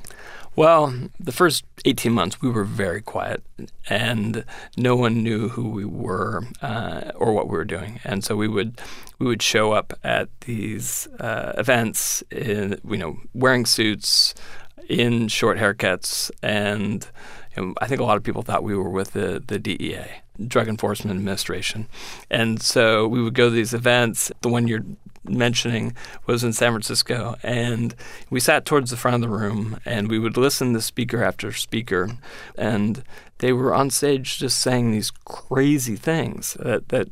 Well, 0.56 0.94
the 1.20 1.32
first 1.32 1.64
18 1.84 2.12
months 2.12 2.40
we 2.40 2.48
were 2.48 2.64
very 2.64 3.02
quiet 3.02 3.42
and 3.90 4.44
no 4.76 4.96
one 4.96 5.22
knew 5.22 5.48
who 5.48 5.68
we 5.68 5.84
were 5.84 6.44
uh, 6.62 7.10
or 7.16 7.32
what 7.32 7.48
we 7.48 7.56
were 7.56 7.64
doing. 7.64 8.00
And 8.04 8.24
so 8.24 8.36
we 8.36 8.48
would 8.48 8.80
we 9.18 9.26
would 9.26 9.42
show 9.42 9.72
up 9.72 9.92
at 10.02 10.28
these 10.42 11.06
uh, 11.20 11.52
events 11.58 12.22
in 12.30 12.80
you 12.88 12.96
know 12.96 13.16
wearing 13.34 13.66
suits 13.66 14.34
in 14.88 15.28
short 15.28 15.58
haircuts 15.58 16.30
and 16.42 17.06
you 17.56 17.62
know, 17.62 17.74
I 17.80 17.86
think 17.86 18.00
a 18.00 18.04
lot 18.04 18.16
of 18.16 18.22
people 18.22 18.42
thought 18.42 18.64
we 18.64 18.76
were 18.76 18.90
with 18.90 19.12
the, 19.12 19.42
the 19.46 19.58
DEA, 19.58 20.22
Drug 20.46 20.68
Enforcement 20.68 21.16
Administration. 21.16 21.88
And 22.30 22.60
so 22.60 23.06
we 23.06 23.22
would 23.22 23.34
go 23.34 23.48
to 23.48 23.54
these 23.54 23.74
events. 23.74 24.32
The 24.40 24.48
one 24.48 24.66
you're 24.66 24.84
mentioning 25.24 25.94
was 26.26 26.44
in 26.44 26.52
San 26.52 26.72
Francisco, 26.72 27.36
and 27.42 27.94
we 28.30 28.40
sat 28.40 28.64
towards 28.64 28.90
the 28.90 28.96
front 28.96 29.14
of 29.14 29.20
the 29.22 29.28
room, 29.28 29.78
and 29.84 30.10
we 30.10 30.18
would 30.18 30.36
listen 30.36 30.72
to 30.74 30.80
speaker 30.80 31.22
after 31.22 31.50
speaker, 31.52 32.10
and 32.56 33.02
they 33.38 33.52
were 33.52 33.74
on 33.74 33.90
stage 33.90 34.38
just 34.38 34.60
saying 34.60 34.92
these 34.92 35.10
crazy 35.24 35.96
things 35.96 36.54
that 36.60 36.88
that 36.88 37.08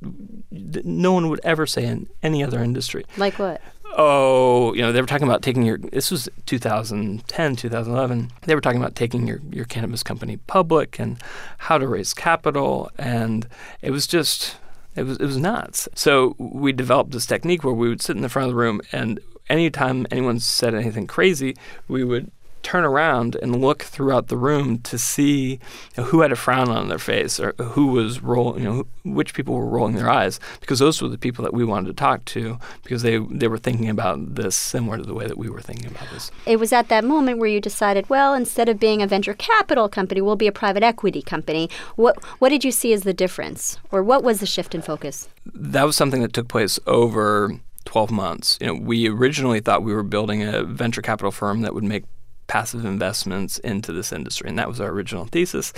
no 0.50 1.12
one 1.12 1.28
would 1.28 1.40
ever 1.42 1.66
say 1.66 1.84
in 1.84 2.08
any 2.22 2.44
other 2.44 2.62
industry. 2.62 3.04
Like 3.16 3.38
what? 3.38 3.60
Oh, 3.96 4.74
you 4.74 4.82
know, 4.82 4.92
they 4.92 5.00
were 5.00 5.06
talking 5.06 5.26
about 5.26 5.42
taking 5.42 5.62
your, 5.62 5.78
this 5.78 6.10
was 6.10 6.28
2010, 6.46 7.56
2011. 7.56 8.30
They 8.42 8.54
were 8.54 8.60
talking 8.60 8.80
about 8.80 8.94
taking 8.94 9.26
your, 9.26 9.40
your 9.50 9.64
cannabis 9.64 10.02
company 10.02 10.36
public 10.36 10.98
and 10.98 11.18
how 11.58 11.78
to 11.78 11.86
raise 11.86 12.14
capital. 12.14 12.90
And 12.98 13.46
it 13.80 13.90
was 13.90 14.06
just, 14.06 14.56
it 14.96 15.04
was, 15.04 15.18
it 15.18 15.26
was 15.26 15.36
nuts. 15.36 15.88
So 15.94 16.34
we 16.38 16.72
developed 16.72 17.12
this 17.12 17.26
technique 17.26 17.64
where 17.64 17.74
we 17.74 17.88
would 17.88 18.02
sit 18.02 18.16
in 18.16 18.22
the 18.22 18.28
front 18.28 18.48
of 18.48 18.52
the 18.52 18.60
room 18.60 18.80
and 18.92 19.20
anytime 19.48 20.06
anyone 20.10 20.40
said 20.40 20.74
anything 20.74 21.06
crazy, 21.06 21.56
we 21.88 22.04
would 22.04 22.30
turn 22.62 22.84
around 22.84 23.36
and 23.36 23.60
look 23.60 23.82
throughout 23.82 24.28
the 24.28 24.36
room 24.36 24.78
to 24.78 24.98
see 24.98 25.52
you 25.52 25.58
know, 25.98 26.04
who 26.04 26.20
had 26.20 26.32
a 26.32 26.36
frown 26.36 26.68
on 26.68 26.88
their 26.88 26.98
face 26.98 27.38
or 27.40 27.52
who 27.58 27.88
was 27.88 28.22
rolling, 28.22 28.62
you 28.62 28.68
know, 28.68 28.86
which 29.04 29.34
people 29.34 29.54
were 29.54 29.66
rolling 29.66 29.94
their 29.94 30.08
eyes, 30.08 30.38
because 30.60 30.78
those 30.78 31.02
were 31.02 31.08
the 31.08 31.18
people 31.18 31.42
that 31.44 31.52
we 31.52 31.64
wanted 31.64 31.88
to 31.88 31.94
talk 31.94 32.24
to 32.24 32.58
because 32.84 33.02
they 33.02 33.18
they 33.18 33.48
were 33.48 33.58
thinking 33.58 33.88
about 33.88 34.34
this 34.34 34.56
similar 34.56 34.98
to 34.98 35.04
the 35.04 35.14
way 35.14 35.26
that 35.26 35.38
we 35.38 35.48
were 35.48 35.60
thinking 35.60 35.90
about 35.90 36.08
this. 36.10 36.30
It 36.46 36.58
was 36.58 36.72
at 36.72 36.88
that 36.88 37.04
moment 37.04 37.38
where 37.38 37.48
you 37.48 37.60
decided, 37.60 38.08
well, 38.08 38.34
instead 38.34 38.68
of 38.68 38.78
being 38.78 39.02
a 39.02 39.06
venture 39.06 39.34
capital 39.34 39.88
company, 39.88 40.20
we'll 40.20 40.36
be 40.36 40.46
a 40.46 40.52
private 40.52 40.82
equity 40.82 41.22
company. 41.22 41.68
What 41.96 42.22
what 42.38 42.50
did 42.50 42.64
you 42.64 42.72
see 42.72 42.92
as 42.92 43.02
the 43.02 43.14
difference, 43.14 43.78
or 43.90 44.02
what 44.02 44.22
was 44.22 44.40
the 44.40 44.46
shift 44.46 44.74
in 44.74 44.82
focus? 44.82 45.28
That 45.54 45.84
was 45.84 45.96
something 45.96 46.22
that 46.22 46.32
took 46.32 46.48
place 46.48 46.78
over 46.86 47.58
12 47.84 48.10
months. 48.10 48.58
You 48.60 48.68
know, 48.68 48.74
we 48.74 49.08
originally 49.08 49.60
thought 49.60 49.82
we 49.82 49.94
were 49.94 50.02
building 50.02 50.42
a 50.42 50.62
venture 50.62 51.02
capital 51.02 51.30
firm 51.30 51.62
that 51.62 51.74
would 51.74 51.84
make 51.84 52.04
passive 52.46 52.84
investments 52.84 53.58
into 53.58 53.92
this 53.92 54.12
industry. 54.12 54.48
And 54.48 54.58
that 54.58 54.68
was 54.68 54.80
our 54.80 54.90
original 54.90 55.26
thesis. 55.26 55.72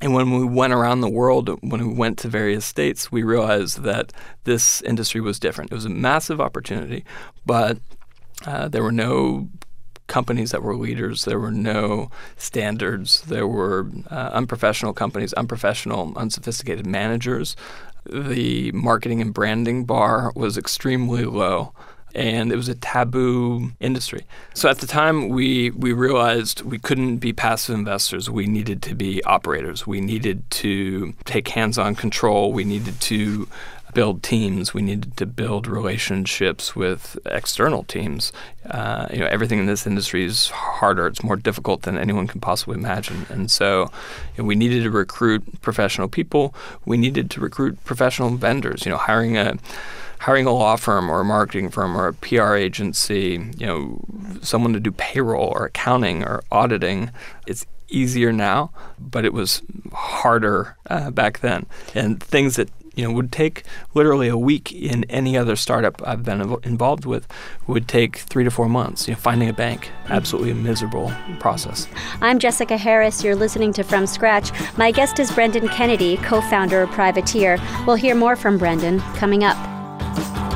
And 0.00 0.12
when 0.12 0.32
we 0.32 0.44
went 0.44 0.72
around 0.72 1.00
the 1.00 1.08
world, 1.08 1.48
when 1.62 1.88
we 1.88 1.94
went 1.94 2.18
to 2.18 2.28
various 2.28 2.64
states, 2.64 3.10
we 3.10 3.22
realized 3.22 3.82
that 3.82 4.12
this 4.44 4.82
industry 4.82 5.20
was 5.20 5.38
different. 5.38 5.72
It 5.72 5.74
was 5.74 5.86
a 5.86 5.90
massive 5.90 6.40
opportunity, 6.40 7.04
but 7.46 7.78
uh, 8.46 8.68
there 8.68 8.82
were 8.82 8.92
no 8.92 9.48
companies 10.06 10.50
that 10.50 10.62
were 10.62 10.76
leaders. 10.76 11.24
There 11.24 11.40
were 11.40 11.50
no 11.50 12.10
standards. 12.36 13.22
There 13.22 13.46
were 13.46 13.90
uh, 14.10 14.30
unprofessional 14.32 14.92
companies, 14.92 15.32
unprofessional, 15.32 16.12
unsophisticated 16.16 16.86
managers. 16.86 17.56
The 18.04 18.70
marketing 18.72 19.22
and 19.22 19.32
branding 19.32 19.86
bar 19.86 20.32
was 20.34 20.58
extremely 20.58 21.24
low 21.24 21.72
and 22.14 22.52
it 22.52 22.56
was 22.56 22.68
a 22.68 22.74
taboo 22.74 23.72
industry. 23.80 24.26
So 24.54 24.68
at 24.68 24.78
the 24.78 24.86
time, 24.86 25.28
we 25.28 25.70
we 25.70 25.92
realized 25.92 26.62
we 26.62 26.78
couldn't 26.78 27.18
be 27.18 27.32
passive 27.32 27.74
investors. 27.74 28.30
We 28.30 28.46
needed 28.46 28.82
to 28.82 28.94
be 28.94 29.22
operators. 29.24 29.86
We 29.86 30.00
needed 30.00 30.48
to 30.50 31.12
take 31.24 31.48
hands-on 31.48 31.94
control. 31.96 32.52
We 32.52 32.64
needed 32.64 33.00
to 33.02 33.48
build 33.94 34.22
teams. 34.24 34.74
We 34.74 34.82
needed 34.82 35.16
to 35.16 35.26
build 35.26 35.66
relationships 35.68 36.74
with 36.74 37.16
external 37.26 37.84
teams. 37.84 38.32
Uh, 38.68 39.06
you 39.12 39.20
know, 39.20 39.26
everything 39.26 39.60
in 39.60 39.66
this 39.66 39.86
industry 39.86 40.24
is 40.24 40.48
harder. 40.48 41.06
It's 41.06 41.22
more 41.22 41.36
difficult 41.36 41.82
than 41.82 41.96
anyone 41.96 42.26
can 42.26 42.40
possibly 42.40 42.76
imagine. 42.76 43.24
And 43.30 43.50
so, 43.50 43.92
you 44.36 44.42
know, 44.42 44.44
we 44.44 44.56
needed 44.56 44.82
to 44.82 44.90
recruit 44.90 45.62
professional 45.62 46.08
people. 46.08 46.54
We 46.84 46.96
needed 46.96 47.30
to 47.30 47.40
recruit 47.40 47.82
professional 47.84 48.30
vendors. 48.30 48.84
You 48.84 48.90
know, 48.90 48.98
hiring 48.98 49.36
a 49.36 49.58
hiring 50.20 50.46
a 50.46 50.52
law 50.52 50.76
firm 50.76 51.10
or 51.10 51.20
a 51.20 51.24
marketing 51.24 51.70
firm 51.70 51.96
or 51.96 52.08
a 52.08 52.14
PR 52.14 52.54
agency, 52.54 53.50
you 53.56 53.66
know, 53.66 54.04
someone 54.42 54.72
to 54.72 54.80
do 54.80 54.90
payroll 54.92 55.52
or 55.54 55.66
accounting 55.66 56.24
or 56.24 56.42
auditing, 56.50 57.10
it's 57.46 57.66
easier 57.88 58.32
now, 58.32 58.70
but 58.98 59.24
it 59.24 59.32
was 59.32 59.62
harder 59.92 60.76
uh, 60.88 61.10
back 61.10 61.40
then. 61.40 61.66
And 61.94 62.22
things 62.22 62.56
that 62.56 62.70
you 62.94 63.04
know 63.04 63.12
would 63.12 63.32
take 63.32 63.64
literally 63.94 64.28
a 64.28 64.38
week 64.38 64.72
in 64.72 65.04
any 65.04 65.36
other 65.36 65.56
startup 65.56 66.00
I've 66.06 66.22
been 66.22 66.40
involved 66.62 67.04
with 67.04 67.26
would 67.66 67.88
take 67.88 68.18
three 68.18 68.44
to 68.44 68.50
four 68.50 68.68
months. 68.68 69.08
You 69.08 69.14
know, 69.14 69.20
finding 69.20 69.48
a 69.48 69.52
bank, 69.52 69.90
absolutely 70.08 70.52
a 70.52 70.54
miserable 70.54 71.12
process. 71.40 71.88
I'm 72.20 72.38
Jessica 72.38 72.76
Harris. 72.76 73.24
You're 73.24 73.36
listening 73.36 73.72
to 73.74 73.82
From 73.82 74.06
Scratch. 74.06 74.52
My 74.76 74.90
guest 74.90 75.18
is 75.18 75.30
Brendan 75.32 75.68
Kennedy, 75.68 76.16
co-founder 76.18 76.82
of 76.82 76.90
Privateer. 76.90 77.58
We'll 77.86 77.96
hear 77.96 78.14
more 78.14 78.36
from 78.36 78.58
Brendan 78.58 79.00
coming 79.16 79.44
up. 79.44 79.83
Bye. 80.14 80.53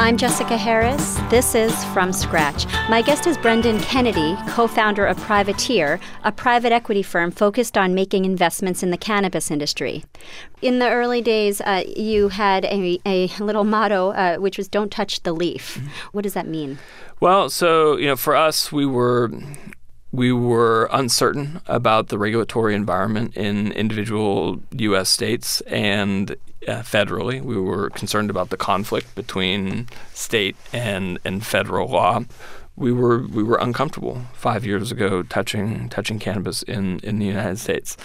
I'm 0.00 0.16
Jessica 0.16 0.56
Harris. 0.56 1.16
This 1.28 1.54
is 1.54 1.84
From 1.92 2.10
Scratch. 2.10 2.64
My 2.88 3.02
guest 3.02 3.26
is 3.26 3.36
Brendan 3.36 3.78
Kennedy, 3.80 4.34
co 4.48 4.66
founder 4.66 5.04
of 5.04 5.18
Privateer, 5.18 6.00
a 6.24 6.32
private 6.32 6.72
equity 6.72 7.02
firm 7.02 7.30
focused 7.30 7.76
on 7.76 7.94
making 7.94 8.24
investments 8.24 8.82
in 8.82 8.90
the 8.90 8.96
cannabis 8.96 9.50
industry. 9.50 10.02
In 10.62 10.78
the 10.78 10.88
early 10.88 11.20
days, 11.20 11.60
uh, 11.60 11.82
you 11.86 12.30
had 12.30 12.64
a, 12.64 12.98
a 13.04 13.26
little 13.40 13.64
motto, 13.64 14.12
uh, 14.12 14.38
which 14.38 14.56
was 14.56 14.68
don't 14.68 14.90
touch 14.90 15.22
the 15.22 15.34
leaf. 15.34 15.74
Mm-hmm. 15.74 15.88
What 16.12 16.22
does 16.22 16.32
that 16.32 16.48
mean? 16.48 16.78
Well, 17.20 17.50
so, 17.50 17.98
you 17.98 18.06
know, 18.06 18.16
for 18.16 18.34
us, 18.34 18.72
we 18.72 18.86
were 18.86 19.30
we 20.12 20.32
were 20.32 20.88
uncertain 20.90 21.60
about 21.66 22.08
the 22.08 22.18
regulatory 22.18 22.74
environment 22.74 23.36
in 23.36 23.72
individual 23.72 24.60
U.S. 24.72 25.08
states 25.08 25.60
and 25.62 26.32
uh, 26.66 26.82
federally. 26.82 27.40
We 27.40 27.56
were 27.56 27.90
concerned 27.90 28.28
about 28.28 28.50
the 28.50 28.56
conflict 28.56 29.14
between 29.14 29.88
state 30.12 30.56
and, 30.72 31.18
and 31.24 31.46
federal 31.46 31.88
law. 31.88 32.24
We 32.76 32.92
were 32.92 33.26
we 33.26 33.42
were 33.42 33.58
uncomfortable 33.58 34.22
five 34.32 34.64
years 34.64 34.90
ago 34.90 35.22
touching 35.22 35.88
touching 35.90 36.18
cannabis 36.18 36.62
in, 36.62 36.98
in 37.00 37.18
the 37.18 37.26
United 37.26 37.58
States. 37.58 37.96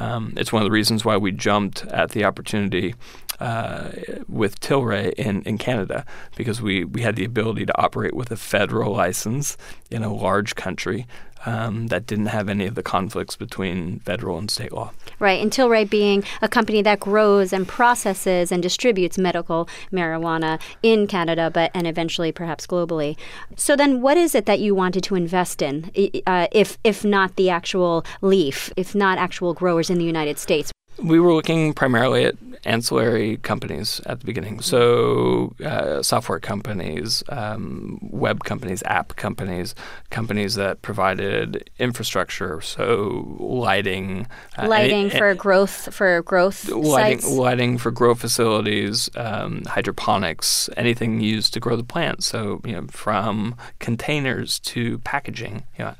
Um, 0.00 0.32
it's 0.36 0.52
one 0.52 0.62
of 0.62 0.66
the 0.66 0.72
reasons 0.72 1.04
why 1.04 1.18
we 1.18 1.32
jumped 1.32 1.84
at 1.86 2.10
the 2.10 2.24
opportunity 2.24 2.94
uh, 3.40 3.90
with 4.28 4.60
Tilray 4.60 5.12
in, 5.14 5.42
in 5.42 5.58
Canada 5.58 6.06
because 6.36 6.62
we, 6.62 6.84
we 6.84 7.02
had 7.02 7.16
the 7.16 7.24
ability 7.24 7.66
to 7.66 7.80
operate 7.80 8.14
with 8.14 8.30
a 8.30 8.36
federal 8.36 8.92
license 8.92 9.56
in 9.90 10.02
a 10.02 10.14
large 10.14 10.54
country 10.54 11.06
um, 11.46 11.88
that 11.88 12.06
didn't 12.06 12.26
have 12.26 12.48
any 12.48 12.66
of 12.66 12.74
the 12.74 12.82
conflicts 12.82 13.36
between 13.36 14.00
federal 14.00 14.38
and 14.38 14.50
state 14.50 14.72
law. 14.72 14.92
Right, 15.18 15.40
and 15.40 15.50
Tilray 15.50 15.88
being 15.88 16.24
a 16.40 16.48
company 16.48 16.82
that 16.82 17.00
grows 17.00 17.52
and 17.52 17.66
processes 17.66 18.52
and 18.52 18.62
distributes 18.62 19.18
medical 19.18 19.68
marijuana 19.92 20.60
in 20.82 21.06
Canada, 21.06 21.50
but 21.52 21.70
and 21.74 21.86
eventually 21.86 22.32
perhaps 22.32 22.66
globally. 22.66 23.16
So 23.56 23.76
then, 23.76 24.02
what 24.02 24.16
is 24.16 24.34
it 24.34 24.46
that 24.46 24.60
you 24.60 24.74
wanted 24.74 25.04
to 25.04 25.14
invest 25.14 25.62
in, 25.62 25.90
uh, 26.26 26.48
if 26.52 26.78
if 26.84 27.04
not 27.04 27.36
the 27.36 27.50
actual 27.50 28.04
leaf, 28.20 28.72
if 28.76 28.94
not 28.94 29.18
actual 29.18 29.54
growers 29.54 29.90
in 29.90 29.98
the 29.98 30.04
United 30.04 30.38
States? 30.38 30.72
We 30.98 31.20
were 31.20 31.34
looking 31.34 31.72
primarily 31.72 32.24
at 32.24 32.36
ancillary 32.64 33.38
companies 33.38 34.00
at 34.06 34.20
the 34.20 34.26
beginning. 34.26 34.60
So, 34.60 35.54
uh, 35.64 36.02
software 36.02 36.38
companies, 36.38 37.22
um, 37.28 37.98
web 38.02 38.44
companies, 38.44 38.82
app 38.86 39.16
companies, 39.16 39.74
companies 40.10 40.54
that 40.54 40.82
provided 40.82 41.68
infrastructure. 41.78 42.60
So, 42.60 43.36
lighting, 43.38 44.26
uh, 44.56 44.68
lighting 44.68 45.10
any, 45.10 45.18
for 45.18 45.34
growth 45.34 45.92
for 45.92 46.22
growth 46.22 46.68
lighting, 46.68 47.20
sites. 47.20 47.32
lighting 47.32 47.78
for 47.78 47.90
grow 47.90 48.14
facilities, 48.14 49.10
um, 49.16 49.62
hydroponics, 49.66 50.70
anything 50.76 51.20
used 51.20 51.52
to 51.54 51.60
grow 51.60 51.76
the 51.76 51.84
plant. 51.84 52.22
So, 52.22 52.60
you 52.64 52.72
know, 52.72 52.86
from 52.88 53.56
containers 53.80 54.60
to 54.60 54.98
packaging. 55.00 55.64
You 55.78 55.86
know, 55.86 55.94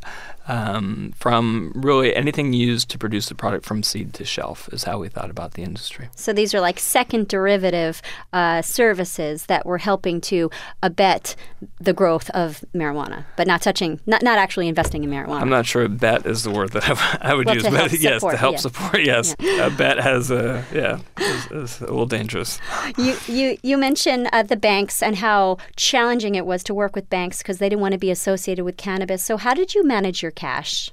um, 0.49 1.13
from 1.17 1.73
really 1.75 2.15
anything 2.15 2.53
used 2.53 2.89
to 2.91 2.99
produce 2.99 3.29
the 3.29 3.35
product 3.35 3.65
from 3.65 3.83
seed 3.83 4.15
to 4.15 4.25
shelf 4.25 4.69
is 4.73 4.85
how 4.85 4.99
we 4.99 5.09
thought 5.09 5.31
about 5.31 5.55
the 5.55 5.63
industry. 5.63 6.09
So 6.17 6.33
these 6.33 6.55
are 6.55 6.61
like 6.61 6.79
second 6.79 7.29
derivative 7.29 8.03
uh, 8.33 8.63
services 8.63 9.47
that 9.47 9.65
were 9.65 9.79
helping 9.79 10.21
to 10.23 10.51
abet 10.83 11.37
the 11.81 11.93
growth 11.93 12.31
of 12.31 12.65
marijuana, 12.75 13.25
but 13.37 13.47
not 13.47 13.63
touching, 13.63 14.01
not, 14.07 14.23
not 14.23 14.39
actually 14.39 14.69
investing 14.69 15.05
in 15.05 15.11
marijuana. 15.11 15.41
I'm 15.41 15.49
not 15.49 15.67
sure 15.67 15.89
bet 15.89 16.27
is 16.27 16.43
the 16.43 16.51
word 16.51 16.71
that 16.71 16.89
I, 16.89 17.19
I 17.31 17.35
would 17.35 17.47
well, 17.47 17.55
use, 17.55 17.65
but 17.65 17.91
support, 17.91 17.93
yes, 18.01 18.23
to 18.23 18.37
help 18.37 18.53
yeah. 18.53 18.59
support. 18.59 19.05
Yes, 19.05 19.37
yeah. 19.39 19.67
a 19.67 19.71
bet 19.71 19.99
has 19.99 20.31
a 20.31 20.65
yeah, 20.73 20.99
is, 21.19 21.47
is 21.47 21.81
a 21.81 21.87
little 21.87 22.07
dangerous. 22.07 22.59
You 22.99 23.17
you 23.27 23.59
you 23.63 23.77
mentioned 23.79 24.29
uh, 24.33 24.43
the 24.43 24.57
banks 24.57 25.03
and 25.03 25.17
how 25.17 25.59
challenging 25.77 26.35
it 26.35 26.47
was 26.47 26.65
to 26.65 26.75
work 26.75 26.97
with 26.97 27.09
banks 27.09 27.39
because 27.39 27.59
they 27.59 27.69
didn't 27.69 27.81
want 27.81 27.93
to 27.93 27.99
be 27.99 28.11
associated 28.11 28.65
with 28.65 28.77
cannabis. 28.77 29.23
So 29.23 29.37
how 29.37 29.55
did 29.55 29.75
you 29.75 29.85
manage 29.85 30.23
your 30.23 30.32
cash? 30.35 30.91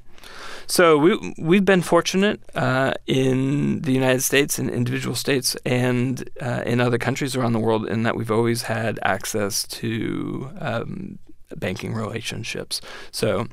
So 0.68 0.98
we 0.98 1.34
we've 1.40 1.66
been 1.66 1.82
fortunate 1.82 2.42
uh, 2.54 2.94
in 3.08 3.82
the 3.82 3.92
United 3.92 4.22
States, 4.22 4.60
in 4.60 4.70
individual 4.70 5.16
states, 5.16 5.56
and 5.66 6.30
uh, 6.42 6.64
in 6.66 6.80
other 6.80 6.98
countries 6.98 7.36
around 7.36 7.54
the 7.54 7.60
world, 7.60 7.88
in 7.88 8.04
that 8.04 8.16
we've 8.16 8.32
always 8.32 8.64
had 8.64 9.00
access 9.02 9.66
to 9.68 10.52
um, 10.60 11.20
banking 11.56 11.94
relationships. 11.94 12.82
So 13.12 13.48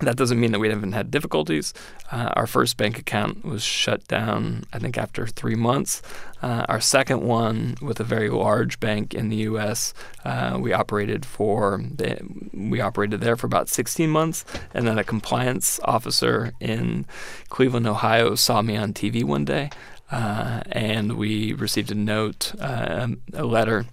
That 0.00 0.16
doesn't 0.16 0.40
mean 0.40 0.52
that 0.52 0.58
we 0.58 0.70
haven't 0.70 0.92
had 0.92 1.10
difficulties. 1.10 1.74
Uh, 2.10 2.30
our 2.32 2.46
first 2.46 2.78
bank 2.78 2.98
account 2.98 3.44
was 3.44 3.62
shut 3.62 4.06
down, 4.08 4.64
I 4.72 4.78
think, 4.78 4.96
after 4.96 5.26
three 5.26 5.54
months. 5.54 6.00
Uh, 6.42 6.64
our 6.70 6.80
second 6.80 7.20
one, 7.22 7.76
with 7.82 8.00
a 8.00 8.04
very 8.04 8.30
large 8.30 8.80
bank 8.80 9.14
in 9.14 9.28
the 9.28 9.36
U.S., 9.36 9.92
uh, 10.24 10.56
we 10.58 10.72
operated 10.72 11.26
for 11.26 11.82
the, 11.94 12.18
we 12.54 12.80
operated 12.80 13.20
there 13.20 13.36
for 13.36 13.46
about 13.46 13.68
16 13.68 14.08
months, 14.08 14.46
and 14.72 14.86
then 14.86 14.98
a 14.98 15.04
compliance 15.04 15.78
officer 15.84 16.52
in 16.60 17.04
Cleveland, 17.50 17.86
Ohio, 17.86 18.34
saw 18.34 18.62
me 18.62 18.76
on 18.76 18.94
TV 18.94 19.22
one 19.22 19.44
day, 19.44 19.68
uh, 20.10 20.62
and 20.72 21.18
we 21.18 21.52
received 21.52 21.90
a 21.90 21.94
note, 21.94 22.54
uh, 22.58 23.08
a 23.34 23.44
letter 23.44 23.84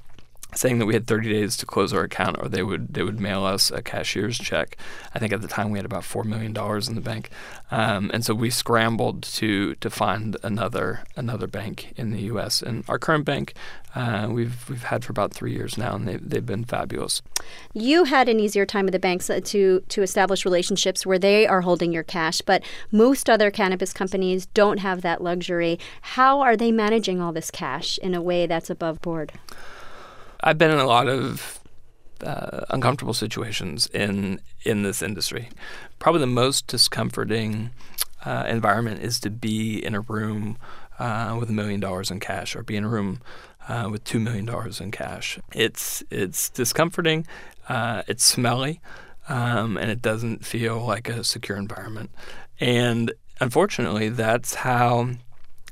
saying 0.58 0.80
that 0.80 0.86
we 0.86 0.94
had 0.94 1.08
30 1.08 1.32
days 1.32 1.56
to 1.58 1.66
close 1.66 1.94
our 1.94 2.04
account 2.04 2.38
or 2.40 2.50
they 2.50 2.64
would 2.64 2.94
they 2.94 3.04
would 3.04 3.20
mail 3.20 3.46
us 3.46 3.72
a 3.72 3.82
cashier's 3.82 4.38
check. 4.38 4.78
I 5.14 5.20
think 5.20 5.32
at 5.34 5.42
the 5.42 5.48
time 5.48 5.72
we 5.72 5.78
had 5.78 5.86
about 5.86 6.04
four 6.04 6.24
million 6.24 6.54
dollars 6.54 6.88
in 6.88 6.96
the 6.96 7.02
bank, 7.02 7.30
um, 7.72 8.10
and 8.14 8.26
so 8.26 8.34
we 8.34 8.50
scrambled 8.50 9.24
to 9.24 9.76
to 9.76 9.90
find 9.90 10.38
another 10.44 11.02
another 11.16 11.48
bank 11.48 11.94
in 11.96 12.12
the 12.12 12.22
U.S. 12.24 12.62
And 12.62 12.84
our 12.88 13.00
current 13.00 13.26
bank 13.26 13.54
uh, 13.96 14.28
we've 14.30 14.70
we've 14.70 14.84
had 14.84 15.04
for 15.04 15.12
about 15.12 15.34
three 15.34 15.54
years 15.54 15.78
now, 15.78 15.96
and 15.96 16.08
they've 16.08 16.30
they've 16.30 16.46
been 16.46 16.64
fabulous. 16.64 17.22
You 17.74 18.04
had 18.04 18.30
an 18.30 18.40
easier 18.40 18.66
time 18.66 18.86
with 18.86 18.92
the 18.92 19.00
banks 19.00 19.30
uh, 19.30 19.40
to 19.46 19.82
to 19.88 20.02
establish 20.02 20.46
relationships 20.46 21.06
where 21.06 21.20
they 21.20 21.48
are 21.48 21.62
holding 21.62 21.92
your 21.92 22.04
cash, 22.04 22.42
but 22.42 22.64
most 22.92 23.30
other 23.30 23.50
cannabis 23.50 23.94
companies 23.94 24.46
don't 24.48 24.80
have 24.80 25.02
that 25.02 25.24
luxury. 25.24 25.80
How 26.02 26.42
are 26.42 26.56
they 26.56 26.72
managing 26.72 27.22
all 27.22 27.32
this 27.32 27.50
cash 27.50 27.98
in 28.00 28.14
a 28.14 28.22
way 28.22 28.46
that's 28.46 28.70
above 28.70 29.02
board? 29.02 29.32
I've 30.42 30.58
been 30.58 30.72
in 30.72 30.80
a 30.80 30.86
lot 30.86 31.08
of 31.08 31.60
uh, 32.24 32.66
uncomfortable 32.70 33.14
situations 33.14 33.88
in 33.88 34.40
in 34.64 34.84
this 34.84 35.02
industry. 35.02 35.50
Probably 36.00 36.20
the 36.20 36.28
most 36.28 36.68
discomforting 36.68 37.72
uh, 38.26 38.46
environment 38.48 39.02
is 39.02 39.20
to 39.22 39.30
be 39.30 39.84
in 39.84 39.96
a 39.96 40.02
room 40.02 40.58
uh, 41.00 41.36
with 41.40 41.50
a 41.50 41.54
million 41.54 41.80
dollars 41.80 42.12
in 42.12 42.20
cash, 42.20 42.56
or 42.56 42.64
be 42.64 42.76
in 42.76 42.84
a 42.84 42.90
room 42.90 43.22
uh, 43.68 43.88
with 43.92 44.04
two 44.04 44.20
million 44.20 44.46
dollars 44.46 44.82
in 44.82 44.92
cash. 44.92 45.40
It's 45.54 46.04
it's 46.10 46.50
discomforting. 46.50 47.26
Uh, 47.70 48.04
it's 48.08 48.24
smelly, 48.24 48.82
um, 49.30 49.78
and 49.78 49.92
it 49.92 50.02
doesn't 50.02 50.46
feel 50.46 50.80
like 50.80 51.10
a 51.10 51.24
secure 51.24 51.58
environment. 51.58 52.12
And 52.60 53.12
unfortunately, 53.40 54.10
that's 54.10 54.56
how 54.56 55.10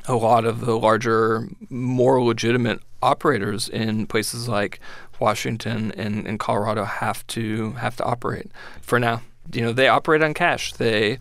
a 0.07 0.15
lot 0.15 0.45
of 0.45 0.61
the 0.61 0.77
larger, 0.77 1.49
more 1.69 2.21
legitimate 2.21 2.79
operators 3.05 3.69
in 3.69 4.07
places 4.07 4.47
like 4.47 4.79
Washington 5.19 5.91
and, 5.91 6.27
and 6.27 6.39
Colorado 6.39 6.83
have 6.83 7.25
to 7.27 7.71
have 7.73 7.95
to 7.97 8.03
operate 8.03 8.51
for 8.81 8.99
now. 8.99 9.21
You 9.53 9.61
know, 9.61 9.73
they 9.73 9.87
operate 9.87 10.23
on 10.23 10.33
cash. 10.33 10.73
They 10.73 11.19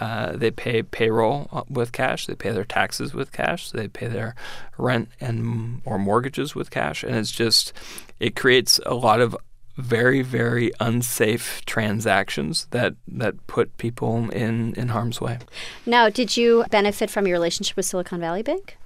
uh, 0.00 0.32
they 0.36 0.50
pay 0.50 0.82
payroll 0.82 1.64
with 1.68 1.92
cash. 1.92 2.26
They 2.26 2.34
pay 2.34 2.50
their 2.50 2.64
taxes 2.64 3.14
with 3.14 3.32
cash. 3.32 3.70
They 3.70 3.88
pay 3.88 4.08
their 4.08 4.34
rent 4.78 5.08
and 5.20 5.82
or 5.84 5.98
mortgages 5.98 6.54
with 6.54 6.70
cash. 6.70 7.02
And 7.02 7.14
it's 7.16 7.32
just 7.32 7.72
it 8.18 8.34
creates 8.34 8.80
a 8.86 8.94
lot 8.94 9.20
of 9.20 9.36
very 9.76 10.22
very 10.22 10.72
unsafe 10.80 11.62
transactions 11.66 12.66
that 12.70 12.94
that 13.06 13.46
put 13.46 13.76
people 13.76 14.30
in 14.30 14.72
in 14.74 14.88
harm's 14.88 15.20
way. 15.20 15.38
Now, 15.84 16.08
did 16.08 16.36
you 16.36 16.64
benefit 16.70 17.10
from 17.10 17.26
your 17.26 17.36
relationship 17.36 17.76
with 17.76 17.84
Silicon 17.84 18.20
Valley 18.20 18.42
Bank? 18.42 18.78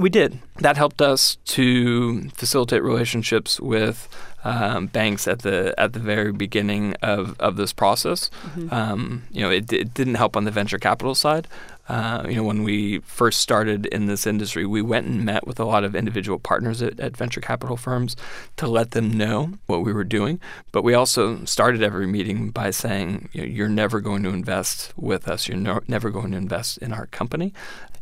We 0.00 0.08
did. 0.08 0.38
That 0.60 0.78
helped 0.78 1.02
us 1.02 1.36
to 1.44 2.30
facilitate 2.30 2.82
relationships 2.82 3.60
with 3.60 4.08
um, 4.44 4.86
banks 4.86 5.28
at 5.28 5.40
the 5.40 5.74
at 5.76 5.92
the 5.92 5.98
very 5.98 6.32
beginning 6.32 6.94
of, 7.02 7.38
of 7.38 7.56
this 7.56 7.74
process. 7.74 8.30
Mm-hmm. 8.30 8.72
Um, 8.72 9.24
you 9.30 9.42
know, 9.42 9.50
it, 9.50 9.70
it, 9.70 9.92
didn't 9.92 10.14
help 10.14 10.38
on 10.38 10.44
the 10.44 10.50
venture 10.50 10.78
capital 10.78 11.14
side. 11.14 11.46
Uh, 11.86 12.24
you 12.26 12.36
know, 12.36 12.44
when 12.44 12.62
we 12.62 13.00
first 13.00 13.40
started 13.40 13.84
in 13.86 14.06
this 14.06 14.26
industry, 14.26 14.64
we 14.64 14.80
went 14.80 15.06
and 15.06 15.22
met 15.22 15.46
with 15.46 15.60
a 15.60 15.66
lot 15.66 15.84
of 15.84 15.94
individual 15.94 16.38
partners 16.38 16.80
at, 16.80 16.98
at 16.98 17.14
venture 17.14 17.42
capital 17.42 17.76
firms 17.76 18.16
to 18.56 18.66
let 18.66 18.92
them 18.92 19.10
know 19.10 19.52
what 19.66 19.82
we 19.82 19.92
were 19.92 20.02
doing. 20.02 20.40
But 20.72 20.82
we 20.82 20.94
also 20.94 21.44
started 21.44 21.82
every 21.82 22.06
meeting 22.06 22.52
by 22.52 22.70
saying, 22.70 23.28
you 23.34 23.42
know, 23.42 23.46
"You're 23.46 23.68
never 23.68 24.00
going 24.00 24.22
to 24.22 24.30
invest 24.30 24.94
with 24.96 25.28
us. 25.28 25.46
You're 25.46 25.58
no, 25.58 25.80
never 25.88 26.08
going 26.08 26.30
to 26.30 26.38
invest 26.38 26.78
in 26.78 26.94
our 26.94 27.04
company," 27.04 27.52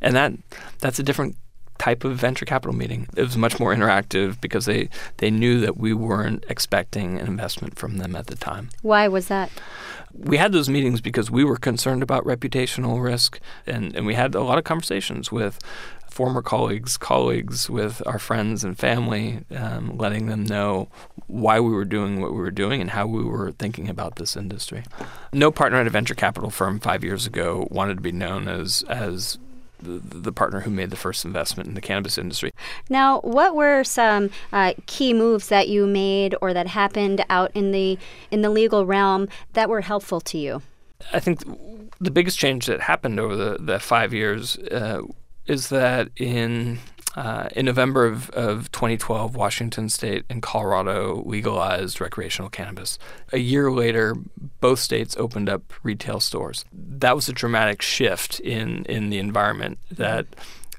and 0.01 0.15
that 0.15 0.35
that's 0.79 1.01
a 1.01 1.03
different 1.03 1.35
type 1.79 2.05
of 2.05 2.17
venture 2.17 2.45
capital 2.45 2.75
meeting. 2.75 3.09
It 3.17 3.23
was 3.23 3.37
much 3.37 3.59
more 3.59 3.75
interactive 3.75 4.41
because 4.41 4.67
they, 4.67 4.89
they 5.19 5.31
knew 5.31 5.61
that 5.61 5.77
we 5.77 5.93
weren't 5.95 6.45
expecting 6.49 7.19
an 7.19 7.27
investment 7.27 7.79
from 7.79 7.99
them 7.99 8.15
at 8.17 8.27
the 8.27 8.37
time. 8.37 8.71
Why 8.83 9.09
was 9.09 9.29
that? 9.29 9.51
We 10.13 10.37
had 10.37 10.53
those 10.53 10.69
meetings 10.69 11.01
because 11.01 11.31
we 11.31 11.45
were 11.45 11.57
concerned 11.57 12.03
about 12.03 12.25
reputational 12.25 13.03
risk, 13.03 13.41
and, 13.67 13.95
and 13.95 14.07
we 14.07 14.15
had 14.15 14.35
a 14.35 14.43
lot 14.43 14.59
of 14.59 14.65
conversations 14.65 15.31
with 15.31 15.59
former 16.11 16.43
colleagues, 16.43 16.97
colleagues 16.97 17.71
with 17.71 18.03
our 18.05 18.19
friends 18.19 18.65
and 18.65 18.77
family, 18.77 19.45
um, 19.55 19.97
letting 19.97 20.27
them 20.27 20.43
know 20.43 20.89
why 21.29 21.61
we 21.61 21.71
were 21.71 21.85
doing 21.85 22.21
what 22.21 22.33
we 22.33 22.39
were 22.39 22.51
doing 22.51 22.81
and 22.81 22.91
how 22.91 23.07
we 23.07 23.23
were 23.23 23.53
thinking 23.53 23.89
about 23.89 24.17
this 24.17 24.37
industry. 24.37 24.83
No 25.33 25.53
partner 25.53 25.79
at 25.79 25.87
a 25.87 25.91
venture 25.91 26.15
capital 26.15 26.51
firm 26.51 26.81
five 26.81 27.05
years 27.05 27.27
ago 27.27 27.69
wanted 27.71 27.97
to 27.97 28.01
be 28.01 28.11
known 28.11 28.49
as 28.49 28.83
as 28.89 29.39
the, 29.81 29.99
the, 30.19 30.33
partner 30.33 30.61
who 30.61 30.71
made 30.71 30.91
the 30.91 30.97
first 30.97 31.25
investment 31.25 31.69
in 31.69 31.75
the 31.75 31.81
cannabis 31.81 32.19
industry. 32.19 32.53
Now, 32.89 33.21
what 33.21 33.55
were 33.55 33.85
some 33.85 34.31
uh, 34.53 34.75
key 34.87 35.15
moves 35.15 35.49
that 35.49 35.69
you 35.69 35.87
made 35.87 36.35
or 36.41 36.53
that 36.53 36.69
happened 36.69 37.25
out 37.31 37.51
in 37.55 37.73
the 37.73 37.99
in 38.31 38.43
the 38.43 38.51
legal 38.51 38.87
realm 38.87 39.29
that 39.53 39.69
were 39.69 39.83
helpful 39.83 40.21
to 40.23 40.39
you? 40.39 40.63
I 41.13 41.21
think 41.21 41.43
the 42.01 42.11
biggest 42.11 42.39
change 42.39 42.67
that 42.67 42.81
happened 42.81 43.21
over 43.21 43.37
the, 43.37 43.59
the 43.59 43.79
five 43.79 44.13
years 44.13 44.57
uh, 44.59 45.03
is 45.47 45.69
that 45.69 46.09
in 46.17 46.79
uh, 47.19 47.49
in 47.57 47.67
November 47.67 48.07
of, 48.07 48.31
of 48.31 48.71
2012, 48.71 49.35
Washington 49.35 49.89
State 49.89 50.25
and 50.31 50.41
Colorado 50.41 51.25
legalized 51.27 52.01
recreational 52.01 52.49
cannabis. 52.49 52.97
A 53.33 53.39
year 53.39 53.73
later, 53.73 54.15
both 54.61 54.79
states 54.79 55.17
opened 55.19 55.49
up 55.49 55.73
retail 55.83 56.21
stores. 56.21 56.65
That 56.73 57.17
was 57.17 57.29
a 57.29 57.33
dramatic 57.33 57.83
shift 57.83 58.39
in, 58.39 58.85
in 58.85 59.11
the 59.11 59.19
environment 59.19 59.79
that 59.91 60.27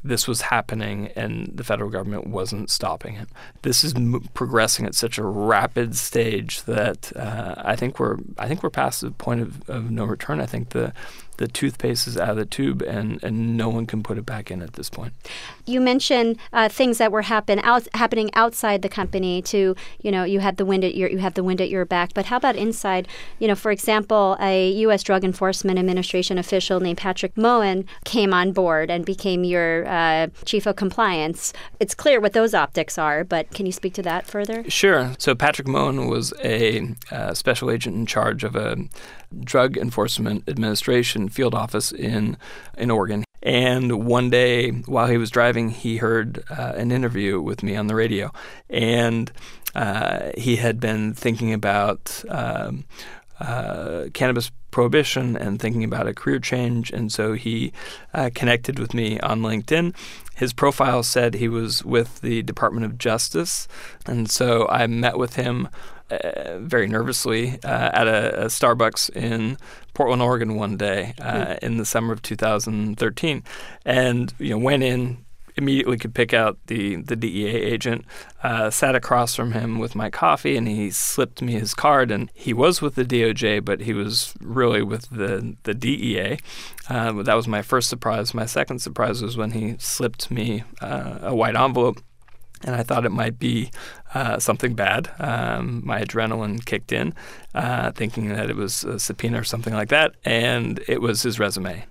this 0.02 0.30
was 0.30 0.43
happening 0.43 1.08
and 1.13 1.52
the 1.54 1.63
federal 1.65 1.89
government 1.89 2.25
wasn't 2.28 2.69
stopping 2.69 3.15
it. 3.15 3.28
This 3.63 3.84
is 3.84 3.93
m- 3.93 4.25
progressing 4.34 4.86
at 4.86 4.95
such 4.95 5.17
a 5.17 5.25
rapid 5.25 5.97
stage 5.97 6.63
that 6.63 7.12
uh, 7.17 7.56
I 7.58 7.75
think 7.75 7.99
we're 7.99 8.15
I 8.38 8.47
think 8.47 8.63
we're 8.63 8.69
past 8.69 9.02
the 9.02 9.12
point 9.12 9.41
of, 9.41 9.69
of 9.69 9.91
no 9.91 10.06
return. 10.06 10.39
I 10.39 10.45
think 10.45 10.69
the 10.69 10.93
the 11.39 11.47
toothpaste 11.47 12.06
is 12.06 12.17
out 12.17 12.32
of 12.32 12.36
the 12.36 12.45
tube 12.45 12.82
and, 12.82 13.23
and 13.23 13.56
no 13.56 13.69
one 13.69 13.86
can 13.86 14.04
put 14.04 14.17
it 14.17 14.25
back 14.25 14.52
in 14.52 14.62
at 14.62 14.73
this 14.73 14.89
point. 14.89 15.13
You 15.65 15.80
mentioned 15.80 16.38
uh, 16.52 16.67
things 16.67 16.97
that 16.97 17.13
were 17.13 17.21
happen 17.23 17.60
out, 17.60 17.88
happening 17.93 18.30
outside 18.34 18.82
the 18.82 18.89
company 18.89 19.41
to, 19.43 19.73
you 20.02 20.12
know, 20.12 20.25
you 20.25 20.41
had 20.41 20.58
the 20.58 20.65
wind 20.65 20.84
at 20.84 20.95
your 20.95 21.10
you 21.10 21.19
have 21.19 21.36
the 21.36 21.43
wind 21.43 21.62
at 21.62 21.69
your 21.69 21.86
back, 21.86 22.13
but 22.13 22.25
how 22.25 22.36
about 22.36 22.58
inside? 22.58 23.08
You 23.39 23.47
know, 23.47 23.56
for 23.56 23.71
example, 23.71 24.36
a 24.41 24.69
US 24.86 25.02
Drug 25.02 25.23
Enforcement 25.23 25.80
Administration 25.80 26.38
official 26.38 26.82
named 26.82 26.97
Patrick 26.97 27.38
Moen 27.38 27.86
came 28.04 28.34
on 28.34 28.52
board 28.52 28.91
and 28.91 29.06
became 29.06 29.45
your 29.45 29.88
uh, 29.88 30.28
chief 30.43 30.65
of 30.65 30.75
compliance. 30.75 31.54
It's 31.80 31.95
clear 31.95 32.19
what 32.19 32.34
those 32.34 32.54
optics 32.54 32.97
are, 32.97 33.23
but 33.23 33.49
can 33.52 33.65
you 33.65 33.71
speak 33.71 33.93
to 33.93 34.02
that 34.02 34.28
further? 34.28 34.69
Sure. 34.69 35.13
So 35.17 35.36
Patrick 35.36 35.69
Moen 35.69 36.10
was 36.10 36.34
a 36.43 36.95
uh, 37.12 37.34
special 37.34 37.71
agent 37.71 37.95
in 37.95 38.06
charge 38.06 38.43
of 38.43 38.58
a 38.58 38.75
Drug 39.43 39.77
Enforcement 39.77 40.47
Administration 40.47 41.29
field 41.29 41.55
office 41.55 41.91
in 41.91 42.37
in 42.77 42.91
Oregon. 42.91 43.23
And 43.41 44.05
one 44.05 44.29
day, 44.29 44.71
while 44.71 45.07
he 45.07 45.17
was 45.17 45.29
driving, 45.29 45.69
he 45.69 45.97
heard 45.97 46.43
uh, 46.49 46.73
an 46.75 46.91
interview 46.91 47.39
with 47.39 47.63
me 47.63 47.77
on 47.77 47.87
the 47.87 47.95
radio, 47.95 48.33
and 48.69 49.31
uh, 49.75 50.31
he 50.37 50.57
had 50.57 50.79
been 50.79 51.13
thinking 51.13 51.53
about 51.53 52.23
um, 52.27 52.83
uh, 53.39 54.05
cannabis 54.13 54.51
prohibition 54.71 55.35
and 55.35 55.59
thinking 55.59 55.83
about 55.83 56.07
a 56.07 56.13
career 56.13 56.39
change. 56.39 56.91
And 56.91 57.11
so 57.11 57.33
he 57.33 57.71
uh, 58.13 58.29
connected 58.33 58.79
with 58.79 58.93
me 58.93 59.19
on 59.21 59.41
LinkedIn. 59.41 59.95
His 60.35 60.53
profile 60.53 61.03
said 61.03 61.33
he 61.33 61.47
was 61.47 61.83
with 61.83 62.21
the 62.21 62.41
Department 62.43 62.85
of 62.85 62.97
Justice. 62.97 63.67
And 64.05 64.29
so 64.29 64.67
I 64.69 64.87
met 64.87 65.17
with 65.17 65.35
him 65.35 65.69
uh, 66.12 66.60
very 66.60 66.88
nervously 66.88 67.60
uh, 67.63 67.89
at 67.93 68.08
a, 68.08 68.43
a, 68.43 68.45
Starbucks 68.45 69.10
in 69.15 69.58
Portland, 69.93 70.22
Oregon, 70.22 70.56
one 70.56 70.78
day 70.78 71.13
uh, 71.19 71.56
hmm. 71.56 71.65
in 71.65 71.78
the 71.78 71.86
summer 71.86 72.13
of 72.13 72.22
2013, 72.22 73.43
and 73.86 74.34
you 74.39 74.50
know 74.52 74.58
went 74.58 74.84
in 74.84 75.26
immediately 75.60 75.98
could 75.98 76.15
pick 76.15 76.34
out 76.34 76.58
the 76.67 76.95
the 76.95 77.15
DEA 77.15 77.48
agent. 77.48 78.06
Uh, 78.41 78.69
sat 78.69 78.95
across 78.95 79.36
from 79.36 79.52
him 79.52 79.78
with 79.78 79.93
my 79.93 80.10
coffee, 80.10 80.56
and 80.56 80.67
he 80.67 80.89
slipped 80.89 81.41
me 81.41 81.54
his 81.54 81.74
card. 81.74 82.10
And 82.10 82.32
he 82.34 82.54
was 82.54 82.82
with 82.82 82.95
the 82.95 83.04
DOJ, 83.04 83.63
but 83.63 83.82
he 83.82 83.93
was 83.93 84.34
really 84.39 84.82
with 84.82 85.10
the 85.10 85.56
the 85.63 85.74
DEA. 85.74 86.39
Uh, 86.89 87.22
that 87.24 87.36
was 87.36 87.48
my 87.48 87.62
first 87.62 87.89
surprise. 87.89 88.34
My 88.34 88.45
second 88.45 88.80
surprise 88.80 89.22
was 89.22 89.38
when 89.38 89.52
he 89.52 89.76
slipped 89.78 90.32
me 90.32 90.63
uh, 90.82 91.19
a 91.22 91.36
white 91.36 91.56
envelope 91.56 92.02
and 92.65 92.76
I 92.76 92.84
thought 92.84 93.06
it 93.06 93.12
might 93.12 93.39
be 93.39 93.72
uh, 94.13 94.39
something 94.39 94.74
bad. 94.74 95.12
Um, 95.19 95.82
my 95.86 96.02
adrenaline 96.02 96.65
kicked 96.65 96.91
in, 96.91 97.13
uh, 97.54 97.91
thinking 97.91 98.30
that 98.30 98.50
it 98.50 98.56
was 98.56 98.84
a 98.84 99.00
subpoena 99.00 99.39
or 99.39 99.43
something 99.43 99.74
like 99.74 99.89
that, 99.89 100.15
and 100.26 100.84
it 100.88 101.02
was 101.02 101.22
his 101.24 101.39
resume. 101.39 101.86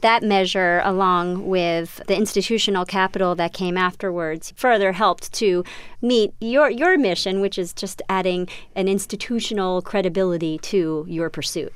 That 0.00 0.22
measure, 0.22 0.82
along 0.84 1.48
with 1.48 2.02
the 2.08 2.16
institutional 2.16 2.84
capital 2.84 3.34
that 3.36 3.54
came 3.54 3.78
afterwards, 3.78 4.52
further 4.54 4.92
helped 4.92 5.32
to 5.34 5.64
meet 6.02 6.34
your 6.40 6.68
your 6.68 6.98
mission, 6.98 7.40
which 7.40 7.58
is 7.58 7.72
just 7.72 8.02
adding 8.08 8.46
an 8.76 8.86
institutional 8.86 9.80
credibility 9.80 10.58
to 10.58 11.06
your 11.08 11.30
pursuit. 11.30 11.72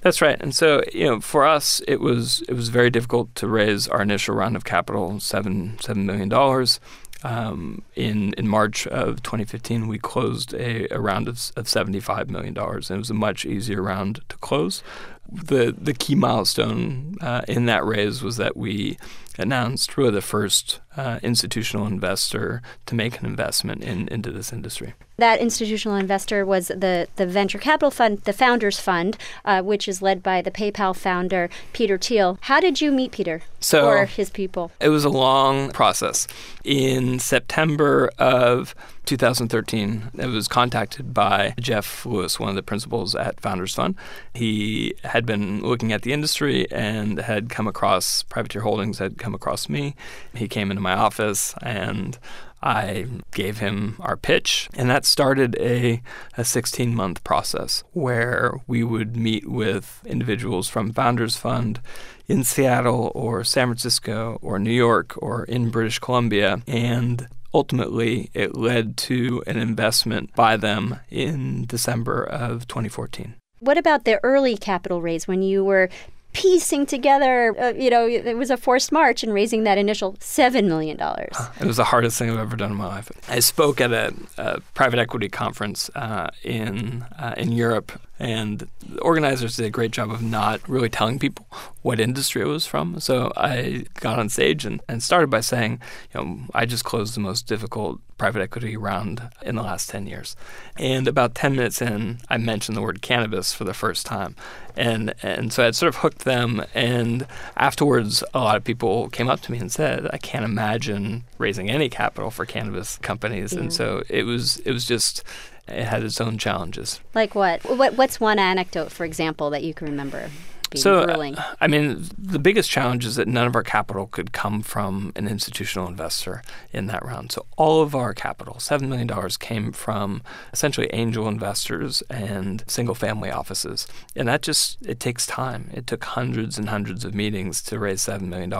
That's 0.00 0.22
right. 0.22 0.36
And 0.40 0.54
so, 0.54 0.82
you 0.92 1.06
know, 1.06 1.20
for 1.20 1.44
us, 1.44 1.80
it 1.88 2.00
was 2.00 2.42
it 2.48 2.54
was 2.54 2.68
very 2.68 2.90
difficult 2.90 3.34
to 3.36 3.48
raise 3.48 3.88
our 3.88 4.02
initial 4.02 4.34
round 4.34 4.56
of 4.56 4.64
capital, 4.64 5.18
seven 5.20 5.76
seven 5.80 6.06
million 6.06 6.28
dollars. 6.28 6.80
Um, 7.24 7.82
in 7.96 8.32
in 8.34 8.46
March 8.46 8.86
of 8.86 9.22
2015, 9.22 9.88
we 9.88 9.98
closed 9.98 10.54
a, 10.54 10.86
a 10.92 11.00
round 11.00 11.26
of, 11.28 11.50
of 11.56 11.68
75 11.68 12.30
million 12.30 12.54
dollars, 12.54 12.90
and 12.90 12.96
it 12.96 13.00
was 13.00 13.10
a 13.10 13.14
much 13.14 13.44
easier 13.44 13.82
round 13.82 14.20
to 14.28 14.36
close. 14.38 14.82
The 15.30 15.74
the 15.76 15.94
key 15.94 16.14
milestone 16.14 17.16
uh, 17.20 17.42
in 17.48 17.66
that 17.66 17.84
raise 17.84 18.22
was 18.22 18.36
that 18.36 18.56
we 18.56 18.98
announced 19.38 19.96
really 19.96 20.10
the 20.10 20.20
first 20.20 20.80
uh, 20.96 21.20
institutional 21.22 21.86
investor 21.86 22.60
to 22.86 22.94
make 22.94 23.20
an 23.20 23.26
investment 23.26 23.82
in, 23.84 24.08
into 24.08 24.32
this 24.32 24.52
industry. 24.52 24.94
That 25.16 25.40
institutional 25.40 25.96
investor 25.96 26.44
was 26.44 26.68
the, 26.68 27.08
the 27.16 27.26
venture 27.26 27.58
capital 27.58 27.90
fund, 27.90 28.22
the 28.22 28.32
Founders 28.32 28.78
Fund, 28.78 29.16
uh, 29.44 29.62
which 29.62 29.88
is 29.88 30.02
led 30.02 30.22
by 30.22 30.42
the 30.42 30.50
PayPal 30.50 30.94
founder, 30.94 31.50
Peter 31.72 31.98
Thiel. 31.98 32.38
How 32.42 32.60
did 32.60 32.80
you 32.80 32.92
meet 32.92 33.12
Peter 33.12 33.42
so, 33.58 33.86
or 33.86 34.06
his 34.06 34.30
people? 34.30 34.70
It 34.80 34.90
was 34.90 35.04
a 35.04 35.08
long 35.08 35.70
process. 35.70 36.26
In 36.64 37.18
September 37.18 38.10
of 38.18 38.74
2013, 39.06 40.10
I 40.20 40.26
was 40.26 40.46
contacted 40.46 41.14
by 41.14 41.54
Jeff 41.58 42.04
Lewis, 42.04 42.38
one 42.38 42.50
of 42.50 42.56
the 42.56 42.62
principals 42.62 43.14
at 43.14 43.40
Founders 43.40 43.74
Fund. 43.74 43.96
He 44.34 44.94
had 45.02 45.26
been 45.26 45.62
looking 45.62 45.92
at 45.92 46.02
the 46.02 46.12
industry 46.12 46.70
and 46.70 47.18
had 47.18 47.48
come 47.48 47.66
across 47.66 48.22
Privateer 48.24 48.62
Holdings, 48.62 48.98
had 48.98 49.18
come 49.28 49.34
across 49.34 49.68
me. 49.68 49.94
He 50.34 50.48
came 50.48 50.70
into 50.70 50.80
my 50.80 50.94
office 50.94 51.54
and 51.60 52.18
I 52.62 53.06
gave 53.32 53.58
him 53.58 53.96
our 54.00 54.16
pitch, 54.16 54.68
and 54.74 54.90
that 54.90 55.04
started 55.04 55.54
a, 55.60 56.02
a 56.36 56.44
16 56.44 56.92
month 56.94 57.22
process 57.22 57.84
where 57.92 58.54
we 58.66 58.82
would 58.82 59.16
meet 59.16 59.48
with 59.48 60.00
individuals 60.04 60.66
from 60.66 60.92
Founders 60.92 61.36
Fund 61.36 61.80
in 62.26 62.42
Seattle 62.42 63.12
or 63.14 63.44
San 63.44 63.68
Francisco 63.68 64.38
or 64.42 64.58
New 64.58 64.72
York 64.72 65.14
or 65.18 65.44
in 65.44 65.70
British 65.70 66.00
Columbia. 66.00 66.62
And 66.66 67.28
ultimately, 67.54 68.30
it 68.34 68.56
led 68.56 68.96
to 69.08 69.42
an 69.46 69.56
investment 69.56 70.34
by 70.34 70.56
them 70.56 70.98
in 71.10 71.64
December 71.66 72.24
of 72.24 72.66
2014. 72.66 73.34
What 73.60 73.78
about 73.78 74.04
the 74.04 74.18
early 74.24 74.56
capital 74.56 75.00
raise 75.00 75.28
when 75.28 75.42
you 75.42 75.64
were 75.64 75.90
piecing 76.38 76.86
together, 76.86 77.52
uh, 77.58 77.70
you 77.70 77.90
know, 77.90 78.06
it 78.06 78.36
was 78.36 78.48
a 78.48 78.56
forced 78.56 78.92
march 78.92 79.24
and 79.24 79.34
raising 79.34 79.64
that 79.64 79.76
initial 79.76 80.12
$7 80.14 80.68
million. 80.68 80.96
It 81.00 81.66
was 81.66 81.78
the 81.78 81.84
hardest 81.84 82.16
thing 82.16 82.30
I've 82.30 82.38
ever 82.38 82.54
done 82.54 82.70
in 82.70 82.76
my 82.76 82.86
life. 82.86 83.10
I 83.28 83.40
spoke 83.40 83.80
at 83.80 83.92
a, 83.92 84.14
a 84.36 84.60
private 84.72 85.00
equity 85.00 85.28
conference 85.28 85.90
uh, 85.96 86.28
in, 86.44 87.04
uh, 87.18 87.34
in 87.36 87.50
Europe 87.50 87.90
and 88.18 88.68
the 88.86 89.00
organizers 89.00 89.56
did 89.56 89.66
a 89.66 89.70
great 89.70 89.92
job 89.92 90.10
of 90.10 90.22
not 90.22 90.66
really 90.68 90.88
telling 90.88 91.18
people 91.18 91.46
what 91.82 92.00
industry 92.00 92.42
it 92.42 92.46
was 92.46 92.66
from. 92.66 92.98
So 93.00 93.32
I 93.36 93.84
got 94.00 94.18
on 94.18 94.28
stage 94.28 94.64
and, 94.64 94.80
and 94.88 95.02
started 95.02 95.30
by 95.30 95.40
saying, 95.40 95.80
you 96.12 96.20
know, 96.20 96.38
I 96.52 96.66
just 96.66 96.84
closed 96.84 97.14
the 97.14 97.20
most 97.20 97.46
difficult 97.46 98.00
private 98.18 98.42
equity 98.42 98.76
round 98.76 99.30
in 99.42 99.54
the 99.54 99.62
last 99.62 99.88
10 99.88 100.08
years. 100.08 100.34
And 100.76 101.06
about 101.06 101.36
10 101.36 101.54
minutes 101.54 101.80
in, 101.80 102.18
I 102.28 102.36
mentioned 102.36 102.76
the 102.76 102.82
word 102.82 103.00
cannabis 103.00 103.54
for 103.54 103.62
the 103.62 103.72
first 103.72 104.04
time. 104.04 104.34
And, 104.76 105.14
and 105.22 105.52
so 105.52 105.64
I'd 105.64 105.76
sort 105.76 105.88
of 105.88 106.00
hooked 106.00 106.24
them. 106.24 106.64
And 106.74 107.26
afterwards, 107.56 108.24
a 108.34 108.40
lot 108.40 108.56
of 108.56 108.64
people 108.64 109.08
came 109.10 109.28
up 109.28 109.40
to 109.42 109.52
me 109.52 109.58
and 109.58 109.70
said, 109.70 110.08
I 110.12 110.18
can't 110.18 110.44
imagine 110.44 111.24
raising 111.38 111.70
any 111.70 111.88
capital 111.88 112.32
for 112.32 112.44
cannabis 112.44 112.98
companies. 112.98 113.52
Yeah. 113.52 113.60
And 113.60 113.72
so 113.72 114.02
it 114.08 114.24
was, 114.24 114.58
it 114.58 114.72
was 114.72 114.84
just, 114.84 115.22
it 115.68 115.84
had 115.84 116.02
its 116.02 116.20
own 116.20 116.38
challenges. 116.38 117.00
Like 117.14 117.34
what? 117.34 117.62
what? 117.64 117.94
What's 117.94 118.20
one 118.20 118.38
anecdote, 118.38 118.90
for 118.90 119.04
example, 119.04 119.50
that 119.50 119.62
you 119.62 119.74
can 119.74 119.88
remember? 119.88 120.30
so, 120.76 121.04
grueling? 121.04 121.36
Uh, 121.36 121.54
I 121.60 121.66
mean, 121.66 122.06
the 122.18 122.38
biggest 122.38 122.70
challenge 122.70 123.04
is 123.06 123.16
that 123.16 123.26
none 123.26 123.46
of 123.46 123.54
our 123.54 123.62
capital 123.62 124.06
could 124.06 124.32
come 124.32 124.62
from 124.62 125.12
an 125.16 125.26
institutional 125.26 125.88
investor 125.88 126.42
in 126.72 126.86
that 126.86 127.04
round. 127.04 127.32
So, 127.32 127.46
all 127.56 127.82
of 127.82 127.94
our 127.94 128.12
capital, 128.12 128.54
$7 128.54 128.82
million, 128.82 129.08
came 129.38 129.72
from 129.72 130.22
essentially 130.52 130.88
angel 130.92 131.28
investors 131.28 132.02
and 132.10 132.64
single 132.66 132.94
family 132.94 133.30
offices. 133.30 133.86
And 134.14 134.28
that 134.28 134.42
just, 134.42 134.78
it 134.86 135.00
takes 135.00 135.26
time. 135.26 135.70
It 135.72 135.86
took 135.86 136.04
hundreds 136.04 136.58
and 136.58 136.68
hundreds 136.68 137.04
of 137.04 137.14
meetings 137.14 137.62
to 137.62 137.78
raise 137.78 138.04
$7 138.04 138.22
million. 138.22 138.52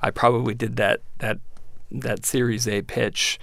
I 0.00 0.10
probably 0.10 0.54
did 0.54 0.76
that, 0.76 1.00
that, 1.18 1.38
that 1.90 2.24
Series 2.24 2.68
A 2.68 2.82
pitch 2.82 3.38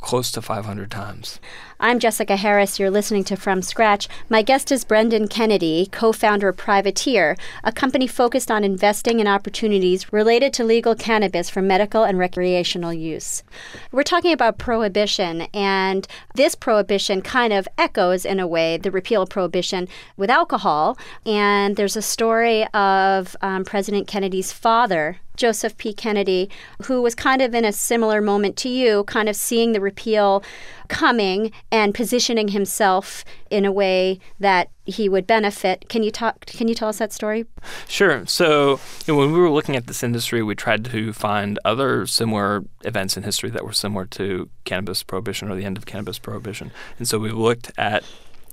close 0.00 0.30
to 0.32 0.42
500 0.42 0.90
times. 0.90 1.40
I'm 1.78 1.98
Jessica 1.98 2.36
Harris. 2.36 2.78
You're 2.78 2.90
listening 2.90 3.24
to 3.24 3.36
From 3.36 3.60
Scratch. 3.60 4.08
My 4.28 4.42
guest 4.42 4.72
is 4.72 4.84
Brendan 4.84 5.28
Kennedy, 5.28 5.88
co 5.92 6.12
founder 6.12 6.48
of 6.48 6.56
Privateer, 6.56 7.36
a 7.62 7.70
company 7.70 8.06
focused 8.06 8.50
on 8.50 8.64
investing 8.64 9.20
in 9.20 9.26
opportunities 9.26 10.12
related 10.12 10.52
to 10.54 10.64
legal 10.64 10.94
cannabis 10.94 11.50
for 11.50 11.60
medical 11.60 12.02
and 12.04 12.18
recreational 12.18 12.94
use. 12.94 13.42
We're 13.92 14.04
talking 14.04 14.32
about 14.32 14.58
prohibition, 14.58 15.42
and 15.52 16.08
this 16.34 16.54
prohibition 16.54 17.20
kind 17.20 17.52
of 17.52 17.68
echoes, 17.76 18.24
in 18.24 18.40
a 18.40 18.46
way, 18.46 18.78
the 18.78 18.90
repeal 18.90 19.22
of 19.22 19.28
prohibition 19.28 19.86
with 20.16 20.30
alcohol. 20.30 20.96
And 21.26 21.76
there's 21.76 21.96
a 21.96 22.02
story 22.02 22.66
of 22.68 23.36
um, 23.42 23.64
President 23.64 24.08
Kennedy's 24.08 24.50
father, 24.52 25.18
Joseph 25.36 25.76
P. 25.76 25.92
Kennedy, 25.92 26.50
who 26.84 27.02
was 27.02 27.14
kind 27.14 27.42
of 27.42 27.54
in 27.54 27.64
a 27.64 27.72
similar 27.72 28.20
moment 28.20 28.56
to 28.58 28.68
you, 28.68 29.04
kind 29.04 29.28
of 29.28 29.36
seeing 29.36 29.72
the 29.72 29.80
repeal 29.80 30.42
coming 30.88 31.52
and 31.70 31.94
positioning 31.94 32.48
himself 32.48 33.24
in 33.50 33.64
a 33.64 33.72
way 33.72 34.18
that 34.38 34.70
he 34.84 35.08
would 35.08 35.26
benefit. 35.26 35.88
Can 35.88 36.02
you 36.02 36.10
talk? 36.10 36.46
Can 36.46 36.68
you 36.68 36.74
tell 36.74 36.88
us 36.88 36.98
that 36.98 37.12
story? 37.12 37.44
Sure. 37.88 38.24
So 38.26 38.80
you 39.06 39.14
know, 39.14 39.18
when 39.18 39.32
we 39.32 39.38
were 39.38 39.50
looking 39.50 39.76
at 39.76 39.86
this 39.86 40.02
industry, 40.02 40.42
we 40.42 40.54
tried 40.54 40.84
to 40.86 41.12
find 41.12 41.58
other 41.64 42.06
similar 42.06 42.64
events 42.84 43.16
in 43.16 43.24
history 43.24 43.50
that 43.50 43.64
were 43.64 43.72
similar 43.72 44.06
to 44.06 44.48
cannabis 44.64 45.02
prohibition 45.02 45.50
or 45.50 45.56
the 45.56 45.64
end 45.64 45.76
of 45.76 45.86
cannabis 45.86 46.18
prohibition, 46.18 46.70
and 46.98 47.08
so 47.08 47.18
we 47.18 47.30
looked 47.30 47.72
at 47.76 48.04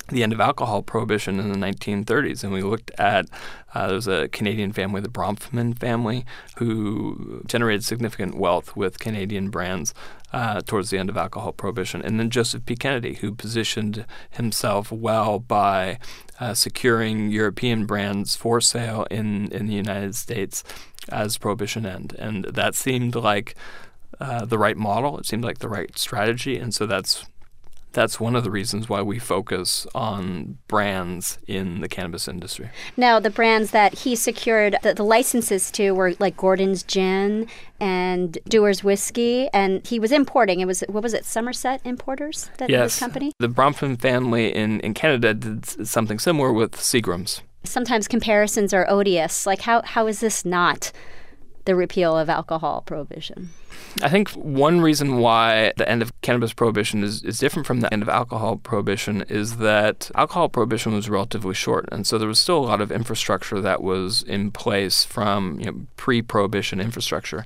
the 0.10 0.24
end 0.24 0.34
of 0.34 0.39
alcohol 0.39 0.82
prohibition 0.82 1.39
in 1.39 1.52
the 1.52 1.58
1930s, 1.58 2.44
and 2.44 2.52
we 2.52 2.62
looked 2.62 2.92
at 2.98 3.28
uh, 3.74 3.88
there 3.88 3.96
was 3.96 4.08
a 4.08 4.28
Canadian 4.30 4.72
family, 4.72 5.02
the 5.02 5.10
Bronfman 5.10 5.78
family, 5.78 6.26
who 6.58 7.42
generated 7.46 7.84
significant 7.84 8.36
wealth 8.36 8.76
with 8.76 9.00
Canadian 9.00 9.50
brands 9.50 9.94
uh, 10.32 10.62
towards 10.62 10.89
the 10.89 10.98
end 10.98 11.10
of 11.10 11.18
alcohol 11.18 11.52
prohibition, 11.52 12.02
and 12.02 12.20
then 12.20 12.30
Joseph 12.30 12.66
P. 12.66 12.76
Kennedy, 12.76 13.16
who 13.16 13.34
positioned 13.34 14.06
himself 14.32 14.92
well 14.92 15.39
by 15.39 16.00
uh, 16.39 16.54
securing 16.54 17.30
European 17.30 17.86
brands 17.86 18.36
for 18.36 18.60
sale 18.60 19.06
in 19.10 19.52
in 19.52 19.68
the 19.68 19.74
United 19.74 20.16
States 20.16 20.63
as 21.10 21.38
prohibition 21.38 21.86
end, 21.86 22.16
and 22.20 22.46
that 22.46 22.76
seemed 22.76 23.16
like. 23.16 23.56
Uh, 24.20 24.46
the 24.46 24.60
right 24.60 24.78
model. 24.78 25.18
It 25.18 25.26
seemed 25.26 25.44
like 25.44 25.58
the 25.58 25.68
right 25.68 25.98
strategy, 25.98 26.58
and 26.58 26.72
so 26.74 26.86
that's 26.86 27.26
that's 27.93 28.19
one 28.19 28.36
of 28.36 28.43
the 28.43 28.51
reasons 28.51 28.89
why 28.89 29.01
we 29.01 29.19
focus 29.19 29.88
on 29.95 30.58
brands 30.67 31.38
in 31.47 31.82
the 31.82 31.88
cannabis 31.88 32.27
industry. 32.27 32.69
Now, 32.97 33.19
the 33.19 33.29
brands 33.29 33.71
that 33.71 33.99
he 33.99 34.15
secured 34.15 34.77
the, 34.84 34.93
the, 34.93 35.03
licenses 35.03 35.69
to 35.71 35.91
were 35.91 36.13
like 36.19 36.36
Gordon's 36.36 36.84
Gin 36.84 37.47
and 37.79 38.38
Dewar's 38.49 38.84
Whiskey, 38.84 39.47
and 39.53 39.86
he 39.86 39.99
was 39.99 40.12
importing. 40.12 40.60
It 40.60 40.65
was 40.65 40.84
what 40.88 41.03
was 41.03 41.13
it, 41.13 41.25
Somerset 41.25 41.82
Importers? 41.86 42.49
That 42.58 42.69
yes, 42.69 42.99
company. 42.99 43.32
The 43.39 43.49
Bronfman 43.49 43.99
family 43.99 44.53
in 44.53 44.79
in 44.82 44.93
Canada 44.93 45.34
did 45.34 45.65
something 45.88 46.19
similar 46.19 46.51
with 46.51 46.73
Seagram's. 46.73 47.41
Sometimes 47.63 48.08
comparisons 48.08 48.73
are 48.73 48.89
odious. 48.89 49.45
Like 49.45 49.62
how 49.62 49.82
how 49.84 50.08
is 50.08 50.19
this 50.19 50.43
not 50.43 50.91
the 51.65 51.76
repeal 51.76 52.17
of 52.17 52.30
alcohol 52.30 52.84
prohibition? 52.86 53.49
I 54.02 54.10
think 54.10 54.30
one 54.32 54.82
reason 54.82 55.17
why 55.17 55.73
the 55.78 55.88
end 55.88 56.02
of 56.02 56.19
cannabis 56.21 56.54
prohibition 56.54 57.04
is, 57.04 57.23
is 57.23 57.38
different 57.38 57.67
from 57.67 57.82
the 57.82 57.93
end 57.93 58.02
of 58.02 58.10
alcohol 58.10 58.58
prohibition 58.58 59.23
is 59.30 59.58
that 59.58 60.10
alcohol 60.15 60.49
prohibition 60.49 60.93
was 60.93 61.10
relatively 61.10 61.54
short. 61.54 61.88
And 61.91 62.06
so 62.06 62.17
there 62.17 62.28
was 62.28 62.39
still 62.39 62.58
a 62.58 62.65
lot 62.65 62.82
of 62.82 62.91
infrastructure 62.91 63.62
that 63.62 63.84
was 63.84 64.23
in 64.23 64.52
place 64.52 65.04
from 65.04 65.60
you 65.60 65.65
know, 65.65 65.86
pre 65.95 66.21
prohibition 66.21 66.80
infrastructure. 66.80 67.45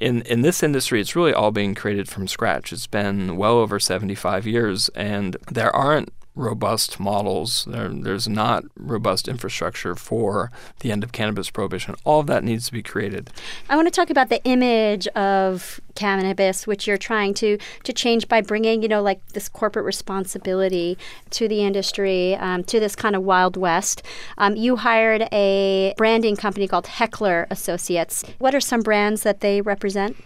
In, 0.00 0.22
in 0.22 0.42
this 0.42 0.62
industry, 0.62 1.00
it's 1.00 1.14
really 1.14 1.32
all 1.32 1.52
being 1.52 1.74
created 1.74 2.08
from 2.08 2.26
scratch. 2.26 2.72
It's 2.72 2.88
been 2.88 3.36
well 3.36 3.58
over 3.58 3.78
75 3.78 4.46
years, 4.46 4.88
and 4.90 5.36
there 5.52 5.74
aren't 5.74 6.12
robust 6.34 6.98
models. 6.98 7.64
There, 7.68 7.88
there's 7.88 8.28
not 8.28 8.64
robust 8.76 9.28
infrastructure 9.28 9.94
for 9.94 10.50
the 10.80 10.90
end 10.90 11.04
of 11.04 11.12
cannabis 11.12 11.50
prohibition. 11.50 11.94
All 12.04 12.20
of 12.20 12.26
that 12.26 12.44
needs 12.44 12.66
to 12.66 12.72
be 12.72 12.82
created. 12.82 13.30
I 13.68 13.76
want 13.76 13.86
to 13.86 13.92
talk 13.92 14.10
about 14.10 14.28
the 14.28 14.42
image 14.44 15.06
of 15.08 15.80
cannabis, 15.94 16.66
which 16.66 16.86
you're 16.86 16.98
trying 16.98 17.34
to 17.34 17.58
to 17.84 17.92
change 17.92 18.28
by 18.28 18.40
bringing, 18.40 18.82
you 18.82 18.88
know, 18.88 19.02
like 19.02 19.24
this 19.28 19.48
corporate 19.48 19.84
responsibility 19.84 20.98
to 21.30 21.46
the 21.48 21.62
industry, 21.62 22.34
um, 22.36 22.64
to 22.64 22.80
this 22.80 22.96
kind 22.96 23.14
of 23.14 23.22
wild 23.22 23.56
west. 23.56 24.02
Um, 24.38 24.56
you 24.56 24.76
hired 24.76 25.28
a 25.32 25.94
branding 25.96 26.36
company 26.36 26.66
called 26.66 26.86
Heckler 26.86 27.46
Associates. 27.50 28.24
What 28.38 28.54
are 28.54 28.60
some 28.60 28.80
brands 28.80 29.22
that 29.22 29.40
they 29.40 29.60
represent? 29.60 30.16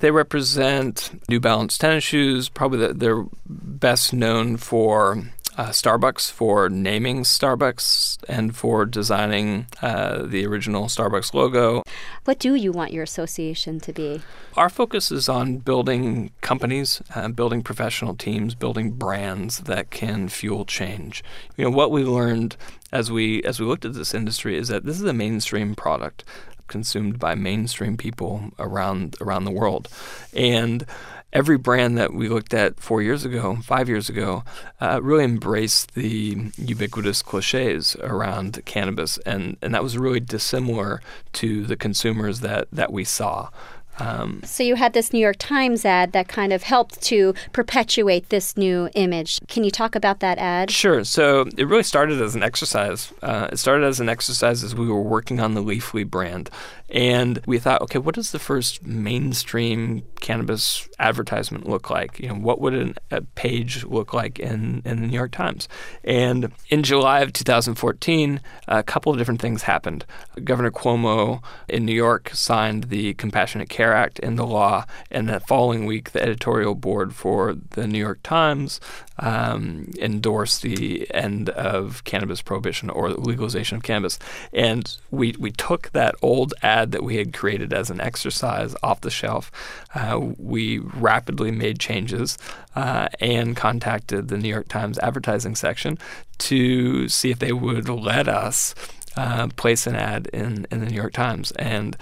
They 0.00 0.10
represent 0.10 1.10
New 1.28 1.40
Balance 1.40 1.76
tennis 1.76 2.04
shoes. 2.04 2.48
Probably 2.48 2.78
the, 2.78 2.94
they're 2.94 3.24
best 3.46 4.12
known 4.12 4.56
for 4.56 5.24
uh, 5.58 5.70
Starbucks 5.70 6.30
for 6.30 6.68
naming 6.68 7.24
Starbucks 7.24 8.18
and 8.28 8.56
for 8.56 8.86
designing 8.86 9.66
uh, 9.82 10.22
the 10.22 10.46
original 10.46 10.84
Starbucks 10.84 11.34
logo. 11.34 11.82
What 12.24 12.38
do 12.38 12.54
you 12.54 12.70
want 12.70 12.92
your 12.92 13.02
association 13.02 13.80
to 13.80 13.92
be? 13.92 14.22
Our 14.56 14.70
focus 14.70 15.10
is 15.10 15.28
on 15.28 15.56
building 15.56 16.30
companies, 16.42 17.02
uh, 17.12 17.26
building 17.28 17.62
professional 17.62 18.14
teams, 18.14 18.54
building 18.54 18.92
brands 18.92 19.58
that 19.62 19.90
can 19.90 20.28
fuel 20.28 20.64
change. 20.64 21.24
You 21.56 21.64
know 21.64 21.70
what 21.70 21.90
we 21.90 22.04
learned 22.04 22.56
as 22.92 23.10
we 23.10 23.42
as 23.42 23.58
we 23.58 23.66
looked 23.66 23.84
at 23.84 23.94
this 23.94 24.14
industry 24.14 24.56
is 24.56 24.68
that 24.68 24.84
this 24.84 24.96
is 24.96 25.04
a 25.04 25.12
mainstream 25.12 25.74
product 25.74 26.24
consumed 26.68 27.18
by 27.18 27.34
mainstream 27.34 27.96
people 27.96 28.50
around 28.58 29.16
around 29.20 29.44
the 29.44 29.50
world, 29.50 29.88
and 30.32 30.86
every 31.32 31.58
brand 31.58 31.98
that 31.98 32.14
we 32.14 32.28
looked 32.28 32.54
at 32.54 32.80
four 32.80 33.02
years 33.02 33.24
ago, 33.24 33.56
five 33.62 33.88
years 33.88 34.08
ago, 34.08 34.44
uh, 34.80 35.00
really 35.02 35.24
embraced 35.24 35.94
the 35.94 36.50
ubiquitous 36.56 37.22
cliches 37.22 37.96
around 37.96 38.64
cannabis, 38.64 39.18
and 39.18 39.56
and 39.60 39.74
that 39.74 39.82
was 39.82 39.98
really 39.98 40.20
dissimilar 40.20 41.00
to 41.32 41.64
the 41.64 41.76
consumers 41.76 42.40
that 42.40 42.68
that 42.72 42.92
we 42.92 43.04
saw. 43.04 43.50
Um, 43.98 44.40
so 44.44 44.62
you 44.62 44.76
had 44.76 44.92
this 44.92 45.12
New 45.12 45.18
York 45.18 45.36
Times 45.38 45.84
ad 45.84 46.12
that 46.12 46.28
kind 46.28 46.52
of 46.52 46.62
helped 46.62 47.00
to 47.02 47.34
perpetuate 47.52 48.28
this 48.28 48.56
new 48.56 48.88
image. 48.94 49.40
Can 49.48 49.64
you 49.64 49.70
talk 49.70 49.94
about 49.94 50.20
that 50.20 50.38
ad? 50.38 50.70
Sure. 50.70 51.04
So 51.04 51.46
it 51.56 51.66
really 51.66 51.82
started 51.82 52.20
as 52.20 52.34
an 52.34 52.42
exercise. 52.42 53.12
Uh, 53.22 53.48
it 53.52 53.58
started 53.58 53.86
as 53.86 54.00
an 54.00 54.08
exercise 54.08 54.62
as 54.62 54.74
we 54.74 54.86
were 54.86 55.02
working 55.02 55.40
on 55.40 55.54
the 55.54 55.62
Leafly 55.62 56.08
brand. 56.08 56.50
And 56.90 57.40
we 57.46 57.58
thought, 57.58 57.82
okay, 57.82 57.98
what 57.98 58.14
does 58.14 58.30
the 58.30 58.38
first 58.38 58.84
mainstream 58.84 60.02
cannabis 60.20 60.88
advertisement 60.98 61.68
look 61.68 61.90
like? 61.90 62.18
You 62.18 62.28
know, 62.28 62.34
what 62.34 62.60
would 62.60 62.74
an, 62.74 62.94
a 63.10 63.20
page 63.20 63.84
look 63.84 64.14
like 64.14 64.38
in, 64.38 64.82
in 64.84 65.00
the 65.02 65.06
New 65.06 65.16
York 65.16 65.32
Times? 65.32 65.68
And 66.02 66.50
in 66.70 66.82
July 66.82 67.20
of 67.20 67.32
2014, 67.32 68.40
a 68.68 68.82
couple 68.82 69.12
of 69.12 69.18
different 69.18 69.40
things 69.40 69.62
happened. 69.62 70.06
Governor 70.44 70.70
Cuomo 70.70 71.42
in 71.68 71.84
New 71.84 71.92
York 71.92 72.30
signed 72.32 72.84
the 72.84 73.14
Compassionate 73.14 73.68
Care 73.68 73.92
Act 73.92 74.18
into 74.20 74.44
law, 74.44 74.86
and 75.10 75.28
the 75.28 75.40
following 75.40 75.84
week, 75.84 76.12
the 76.12 76.22
editorial 76.22 76.74
board 76.74 77.14
for 77.14 77.54
the 77.70 77.86
New 77.86 77.98
York 77.98 78.20
Times 78.22 78.80
um, 79.18 79.90
endorsed 79.98 80.62
the 80.62 81.12
end 81.12 81.50
of 81.50 82.04
cannabis 82.04 82.40
prohibition 82.40 82.88
or 82.88 83.10
legalization 83.10 83.76
of 83.76 83.82
cannabis. 83.82 84.18
And 84.52 84.96
we, 85.10 85.34
we 85.38 85.50
took 85.50 85.90
that 85.90 86.14
old 86.22 86.54
ad 86.62 86.77
that 86.86 87.02
we 87.02 87.16
had 87.16 87.32
created 87.32 87.72
as 87.72 87.90
an 87.90 88.00
exercise 88.00 88.74
off 88.82 89.00
the 89.00 89.10
shelf. 89.10 89.50
Uh, 89.94 90.18
we 90.38 90.78
rapidly 90.78 91.50
made 91.50 91.78
changes 91.78 92.38
uh, 92.76 93.08
and 93.20 93.56
contacted 93.56 94.28
the 94.28 94.38
New 94.38 94.48
York 94.48 94.68
Times 94.68 94.98
advertising 94.98 95.54
section 95.54 95.98
to 96.38 97.08
see 97.08 97.30
if 97.30 97.38
they 97.38 97.52
would 97.52 97.88
let 97.88 98.28
us 98.28 98.74
uh, 99.16 99.48
place 99.56 99.86
an 99.86 99.96
ad 99.96 100.28
in, 100.32 100.66
in 100.70 100.80
the 100.80 100.86
New 100.86 100.96
York 100.96 101.12
Times. 101.12 101.50
And 101.52 101.96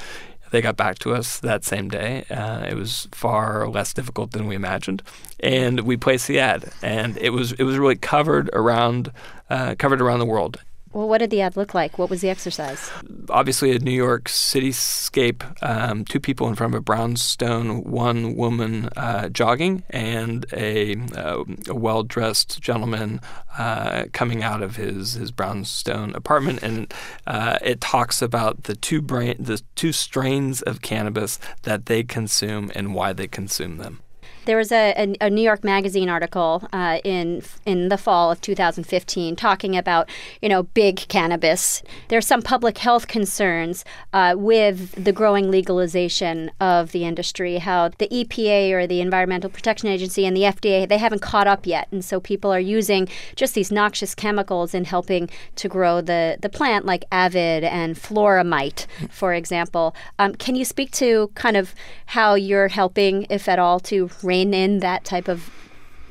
they 0.51 0.61
got 0.61 0.77
back 0.77 0.99
to 1.01 1.15
us 1.15 1.41
that 1.41 1.65
same 1.65 1.89
day. 1.89 2.25
Uh, 2.31 2.65
it 2.69 2.75
was 2.75 3.09
far 3.13 3.69
less 3.69 3.93
difficult 3.93 4.33
than 4.33 4.47
we 4.47 4.55
imagined, 4.55 5.03
and 5.41 5.81
we 5.81 5.97
placed 5.97 6.29
the 6.29 6.39
ad, 6.39 6.71
and 6.83 7.17
it 7.19 7.31
was 7.31 7.53
it 7.53 7.65
was 7.65 7.79
really 7.79 7.97
covered 7.97 8.49
around 8.53 9.13
uh, 9.51 9.75
covered 9.79 10.01
around 10.01 10.21
the 10.21 10.27
world. 10.27 10.63
Well, 10.93 11.09
what 11.09 11.19
did 11.19 11.31
the 11.31 11.43
ad 11.43 11.57
look 11.57 11.75
like? 11.75 11.99
What 11.99 12.09
was 12.09 12.21
the 12.21 12.31
exercise? 12.31 12.91
Obviously, 13.29 13.75
a 13.75 13.79
New 13.79 13.91
York 13.91 14.29
cityscape, 14.29 15.43
um, 15.63 16.05
two 16.05 16.21
people 16.21 16.49
in 16.49 16.55
front 16.55 16.75
of 16.75 16.79
a 16.79 16.83
brownstone, 16.83 17.85
one 17.85 18.35
woman 18.35 18.89
uh, 18.97 19.29
jogging, 19.29 19.83
and 19.91 20.47
a, 20.53 20.97
uh, 21.15 21.45
a 21.69 21.75
well 21.75 22.03
dressed 22.03 22.63
gentleman 22.63 23.21
uh, 23.59 24.05
coming 24.13 24.43
out 24.43 24.63
of 24.63 24.77
his, 24.77 25.15
his 25.15 25.31
brownstone 25.33 26.15
apartment. 26.15 26.63
And 26.63 26.95
uh, 27.27 27.59
it 27.63 27.81
talks 27.81 28.23
about 28.23 28.63
the 28.63 28.77
two, 28.77 29.03
brain, 29.03 29.37
the 29.39 29.61
two 29.75 29.93
strains 29.93 30.63
of 30.63 30.83
cannabis 30.83 31.39
that 31.63 31.87
they 31.87 32.05
consume 32.05 32.71
and 32.75 32.95
why 32.95 33.13
they 33.13 33.27
consume 33.27 33.79
them. 33.79 34.01
There 34.47 34.57
was 34.57 34.71
a, 34.71 34.95
a, 34.97 35.27
a 35.27 35.31
New 35.31 35.43
York 35.43 35.65
Magazine 35.65 36.09
article 36.09 36.63
uh, 36.73 37.01
in 37.03 37.43
in 37.67 37.89
the 37.89 37.99
fall 37.99 38.31
of 38.31 38.41
2015 38.41 39.35
talking 39.35 39.77
about 39.77 40.09
you 40.41 40.49
know 40.49 40.63
big 40.63 40.97
cannabis. 41.09 41.83
There's 42.09 42.27
some 42.27 42.43
public 42.43 42.79
health 42.79 43.09
concerns 43.09 43.85
uh, 44.13 44.37
with 44.39 45.05
the 45.05 45.13
growing 45.13 45.51
legalization 45.51 46.53
of 46.61 46.93
the 46.93 47.05
industry. 47.05 47.59
How 47.59 47.89
the 47.99 48.09
EPA 48.09 48.71
or 48.71 48.87
the 48.87 49.01
Environmental 49.01 49.51
Protection 49.51 49.89
Agency 49.89 50.25
and 50.25 50.37
the 50.37 50.43
FDA 50.43 50.89
they 50.89 50.99
haven't 50.99 51.23
caught 51.23 51.49
up 51.49 51.67
yet, 51.67 51.89
and 51.91 52.05
so 52.05 52.21
people 52.21 52.53
are 52.53 52.61
using 52.61 53.09
just 53.35 53.55
these 53.55 53.73
noxious 53.73 54.15
chemicals 54.15 54.75
in 54.75 54.85
helping 54.85 55.29
to 55.57 55.69
grow 55.69 56.01
the 56.01 56.39
the 56.41 56.49
plant, 56.49 56.87
like 56.87 57.05
avid 57.11 57.65
and 57.65 57.97
floramite, 57.97 58.87
for 59.11 59.35
example. 59.35 59.97
Um, 60.21 60.37
can 60.37 60.55
you 60.55 60.65
speak 60.65 60.93
to 60.93 61.33
kind 61.35 61.57
of 61.57 61.75
how 62.07 62.37
you're 62.37 62.69
helping, 62.69 63.27
if 63.29 63.49
at 63.49 63.59
all, 63.59 63.81
to 63.81 64.09
rein 64.23 64.36
in 64.43 64.81
that 64.81 65.05
type 65.05 65.29
of 65.29 65.51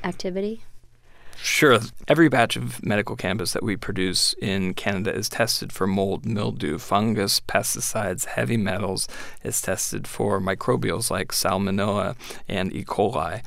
activity? 0.03 0.61
Sure. 1.38 1.79
Every 2.07 2.29
batch 2.29 2.55
of 2.55 2.83
medical 2.83 3.15
cannabis 3.15 3.53
that 3.53 3.63
we 3.63 3.75
produce 3.75 4.33
in 4.41 4.73
Canada 4.73 5.13
is 5.13 5.27
tested 5.27 5.71
for 5.71 5.85
mold, 5.85 6.25
mildew, 6.25 6.77
fungus, 6.77 7.39
pesticides, 7.41 8.25
heavy 8.25 8.57
metals. 8.57 9.07
It's 9.43 9.61
tested 9.61 10.07
for 10.07 10.39
microbials 10.39 11.11
like 11.11 11.31
Salmonella 11.31 12.15
and 12.47 12.73
E. 12.73 12.83
coli. 12.85 13.43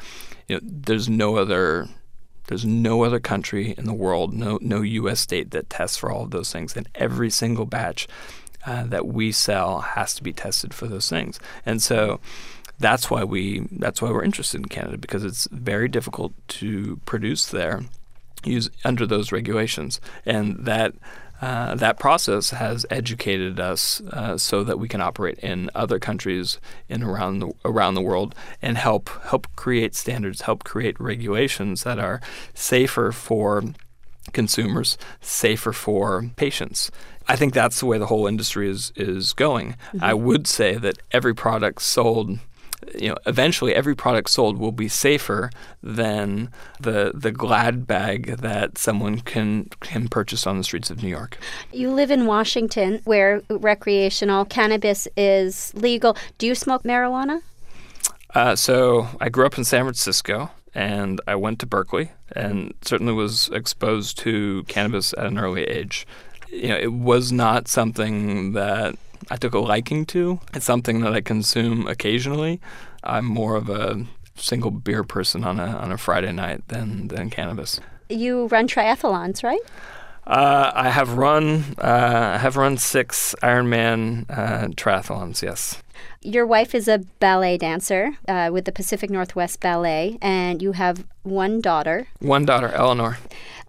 You 0.46 0.56
know, 0.56 0.60
there's 0.62 1.08
no 1.08 1.36
other 1.36 1.88
there's 2.48 2.64
no 2.64 3.04
other 3.04 3.20
country 3.20 3.74
in 3.76 3.84
the 3.84 3.94
world, 3.94 4.32
no 4.32 4.58
no 4.60 4.82
U.S. 4.82 5.20
state 5.20 5.50
that 5.50 5.70
tests 5.70 5.96
for 5.96 6.10
all 6.10 6.24
of 6.24 6.30
those 6.30 6.52
things, 6.52 6.76
and 6.76 6.88
every 6.94 7.30
single 7.30 7.66
batch 7.66 8.06
uh, 8.66 8.84
that 8.86 9.06
we 9.06 9.32
sell 9.32 9.80
has 9.80 10.14
to 10.14 10.22
be 10.22 10.32
tested 10.32 10.74
for 10.74 10.86
those 10.86 11.08
things. 11.08 11.38
And 11.64 11.82
so 11.82 12.20
that's 12.78 13.10
why 13.10 13.24
we 13.24 13.66
that's 13.72 14.00
why 14.00 14.10
we're 14.10 14.24
interested 14.24 14.58
in 14.58 14.66
Canada 14.66 14.98
because 14.98 15.24
it's 15.24 15.48
very 15.50 15.88
difficult 15.88 16.32
to 16.48 17.00
produce 17.04 17.46
there 17.46 17.82
use 18.44 18.70
under 18.84 19.06
those 19.06 19.32
regulations 19.32 20.00
and 20.24 20.64
that 20.64 20.94
uh, 21.40 21.76
that 21.76 22.00
process 22.00 22.50
has 22.50 22.84
educated 22.90 23.60
us 23.60 24.00
uh, 24.12 24.36
so 24.36 24.64
that 24.64 24.78
we 24.78 24.88
can 24.88 25.00
operate 25.00 25.38
in 25.38 25.70
other 25.72 26.00
countries 26.00 26.58
in 26.88 27.02
around 27.02 27.38
the, 27.38 27.52
around 27.64 27.94
the 27.94 28.02
world 28.02 28.34
and 28.60 28.76
help 28.76 29.08
help 29.26 29.46
create 29.54 29.94
standards, 29.94 30.42
help 30.42 30.64
create 30.64 31.00
regulations 31.00 31.84
that 31.84 31.98
are 31.98 32.20
safer 32.54 33.12
for 33.12 33.62
consumers, 34.32 34.98
safer 35.20 35.72
for 35.72 36.28
patients. 36.34 36.90
I 37.28 37.36
think 37.36 37.54
that's 37.54 37.78
the 37.78 37.86
way 37.86 37.98
the 37.98 38.06
whole 38.06 38.26
industry 38.26 38.68
is 38.68 38.92
is 38.96 39.32
going. 39.32 39.72
Mm-hmm. 39.92 40.02
I 40.02 40.14
would 40.14 40.48
say 40.48 40.74
that 40.74 40.98
every 41.12 41.34
product 41.34 41.82
sold 41.82 42.40
you 42.94 43.08
know, 43.08 43.16
eventually 43.26 43.74
every 43.74 43.94
product 43.94 44.30
sold 44.30 44.58
will 44.58 44.72
be 44.72 44.88
safer 44.88 45.50
than 45.82 46.50
the 46.80 47.12
the 47.14 47.32
Glad 47.32 47.86
bag 47.86 48.38
that 48.38 48.78
someone 48.78 49.20
can 49.20 49.66
can 49.80 50.08
purchase 50.08 50.46
on 50.46 50.58
the 50.58 50.64
streets 50.64 50.90
of 50.90 51.02
New 51.02 51.08
York. 51.08 51.38
You 51.72 51.90
live 51.90 52.10
in 52.10 52.26
Washington, 52.26 53.00
where 53.04 53.42
recreational 53.48 54.44
cannabis 54.44 55.08
is 55.16 55.72
legal. 55.74 56.16
Do 56.38 56.46
you 56.46 56.54
smoke 56.54 56.82
marijuana? 56.82 57.42
Uh, 58.34 58.54
so 58.54 59.08
I 59.20 59.28
grew 59.28 59.46
up 59.46 59.56
in 59.56 59.64
San 59.64 59.84
Francisco, 59.84 60.50
and 60.74 61.20
I 61.26 61.34
went 61.34 61.60
to 61.60 61.66
Berkeley, 61.66 62.10
and 62.32 62.74
certainly 62.82 63.12
was 63.12 63.48
exposed 63.50 64.18
to 64.18 64.64
cannabis 64.64 65.14
at 65.14 65.26
an 65.26 65.38
early 65.38 65.64
age. 65.64 66.06
You 66.50 66.68
know, 66.68 66.76
it 66.76 66.92
was 66.92 67.32
not 67.32 67.68
something 67.68 68.52
that 68.52 68.96
I 69.30 69.36
took 69.36 69.54
a 69.54 69.58
liking 69.58 70.06
to. 70.06 70.40
It's 70.54 70.64
something 70.64 71.00
that 71.00 71.12
I 71.12 71.20
consume 71.20 71.86
occasionally. 71.86 72.60
I'm 73.04 73.24
more 73.24 73.56
of 73.56 73.68
a 73.68 74.06
single 74.36 74.70
beer 74.70 75.04
person 75.04 75.44
on 75.44 75.58
a 75.60 75.66
on 75.66 75.92
a 75.92 75.98
Friday 75.98 76.32
night 76.32 76.66
than 76.68 77.08
than 77.08 77.30
cannabis. 77.30 77.80
You 78.08 78.46
run 78.46 78.68
triathlons, 78.68 79.42
right? 79.42 79.60
Uh, 80.26 80.70
I 80.74 80.90
have 80.90 81.14
run 81.14 81.64
uh, 81.78 82.32
I 82.34 82.38
have 82.38 82.56
run 82.56 82.76
six 82.76 83.34
Ironman 83.42 84.26
uh, 84.30 84.68
triathlons. 84.68 85.42
Yes. 85.42 85.82
Your 86.20 86.46
wife 86.46 86.74
is 86.74 86.88
a 86.88 86.98
ballet 87.20 87.56
dancer 87.58 88.18
uh, 88.28 88.50
with 88.52 88.64
the 88.64 88.72
Pacific 88.72 89.10
Northwest 89.10 89.60
Ballet, 89.60 90.18
and 90.20 90.62
you 90.62 90.72
have 90.72 91.04
one 91.22 91.60
daughter. 91.60 92.08
One 92.20 92.44
daughter, 92.44 92.68
Eleanor. 92.68 93.18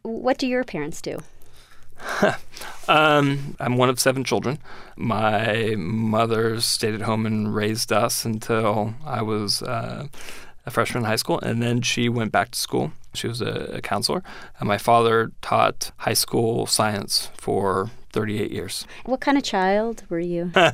What 0.01 0.37
do 0.37 0.47
your 0.47 0.63
parents 0.63 1.01
do? 1.01 1.19
um, 2.87 3.55
I'm 3.59 3.77
one 3.77 3.89
of 3.89 3.99
seven 3.99 4.23
children. 4.23 4.59
My 4.95 5.75
mother 5.77 6.59
stayed 6.61 6.95
at 6.95 7.01
home 7.01 7.25
and 7.25 7.53
raised 7.53 7.91
us 7.91 8.25
until 8.25 8.95
I 9.05 9.21
was 9.21 9.61
uh, 9.61 10.07
a 10.65 10.71
freshman 10.71 11.03
in 11.03 11.09
high 11.09 11.15
school, 11.15 11.39
and 11.39 11.61
then 11.61 11.81
she 11.81 12.09
went 12.09 12.31
back 12.31 12.51
to 12.51 12.59
school. 12.59 12.91
She 13.13 13.27
was 13.27 13.41
a, 13.41 13.71
a 13.73 13.81
counselor, 13.81 14.23
and 14.59 14.67
my 14.67 14.77
father 14.77 15.31
taught 15.41 15.91
high 15.97 16.13
school 16.13 16.65
science 16.67 17.29
for 17.35 17.89
38 18.11 18.51
years. 18.51 18.85
What 19.05 19.19
kind 19.19 19.37
of 19.37 19.43
child 19.43 20.03
were 20.09 20.19
you? 20.19 20.51
uh, 20.55 20.71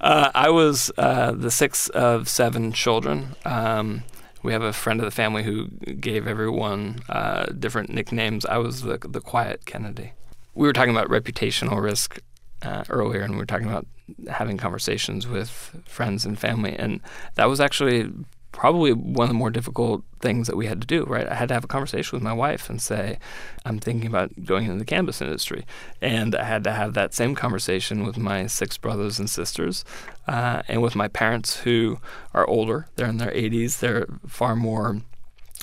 I 0.00 0.50
was 0.50 0.90
uh, 0.96 1.32
the 1.32 1.50
sixth 1.50 1.90
of 1.90 2.28
seven 2.28 2.72
children. 2.72 3.36
Um, 3.44 4.04
we 4.42 4.52
have 4.52 4.62
a 4.62 4.72
friend 4.72 5.00
of 5.00 5.04
the 5.04 5.10
family 5.10 5.42
who 5.42 5.66
gave 5.66 6.26
everyone 6.26 7.00
uh, 7.08 7.46
different 7.46 7.90
nicknames. 7.90 8.46
I 8.46 8.58
was 8.58 8.82
the 8.82 8.98
the 8.98 9.20
quiet 9.20 9.66
Kennedy. 9.66 10.12
We 10.60 10.66
were 10.66 10.74
talking 10.74 10.94
about 10.94 11.08
reputational 11.08 11.82
risk 11.82 12.18
uh, 12.60 12.84
earlier, 12.90 13.22
and 13.22 13.32
we 13.32 13.38
were 13.38 13.46
talking 13.46 13.66
about 13.66 13.86
having 14.28 14.58
conversations 14.58 15.26
with 15.26 15.48
friends 15.86 16.26
and 16.26 16.38
family, 16.38 16.76
and 16.76 17.00
that 17.36 17.46
was 17.46 17.60
actually 17.60 18.12
probably 18.52 18.92
one 18.92 19.24
of 19.24 19.28
the 19.28 19.38
more 19.38 19.48
difficult 19.48 20.04
things 20.20 20.48
that 20.48 20.56
we 20.56 20.66
had 20.66 20.82
to 20.82 20.86
do, 20.86 21.04
right? 21.04 21.26
I 21.26 21.34
had 21.34 21.48
to 21.48 21.54
have 21.54 21.64
a 21.64 21.66
conversation 21.66 22.14
with 22.14 22.22
my 22.22 22.34
wife 22.34 22.68
and 22.68 22.78
say, 22.78 23.18
I'm 23.64 23.78
thinking 23.78 24.06
about 24.06 24.44
going 24.44 24.66
into 24.66 24.76
the 24.78 24.84
cannabis 24.84 25.22
industry. 25.22 25.64
And 26.02 26.34
I 26.34 26.44
had 26.44 26.62
to 26.64 26.72
have 26.72 26.92
that 26.92 27.14
same 27.14 27.34
conversation 27.34 28.04
with 28.04 28.18
my 28.18 28.46
six 28.46 28.76
brothers 28.76 29.18
and 29.18 29.30
sisters 29.30 29.82
uh, 30.28 30.60
and 30.68 30.82
with 30.82 30.94
my 30.94 31.08
parents 31.08 31.60
who 31.60 32.00
are 32.34 32.46
older. 32.46 32.86
They're 32.96 33.08
in 33.08 33.16
their 33.16 33.32
80s. 33.32 33.78
They're 33.78 34.06
far 34.26 34.54
more 34.56 35.00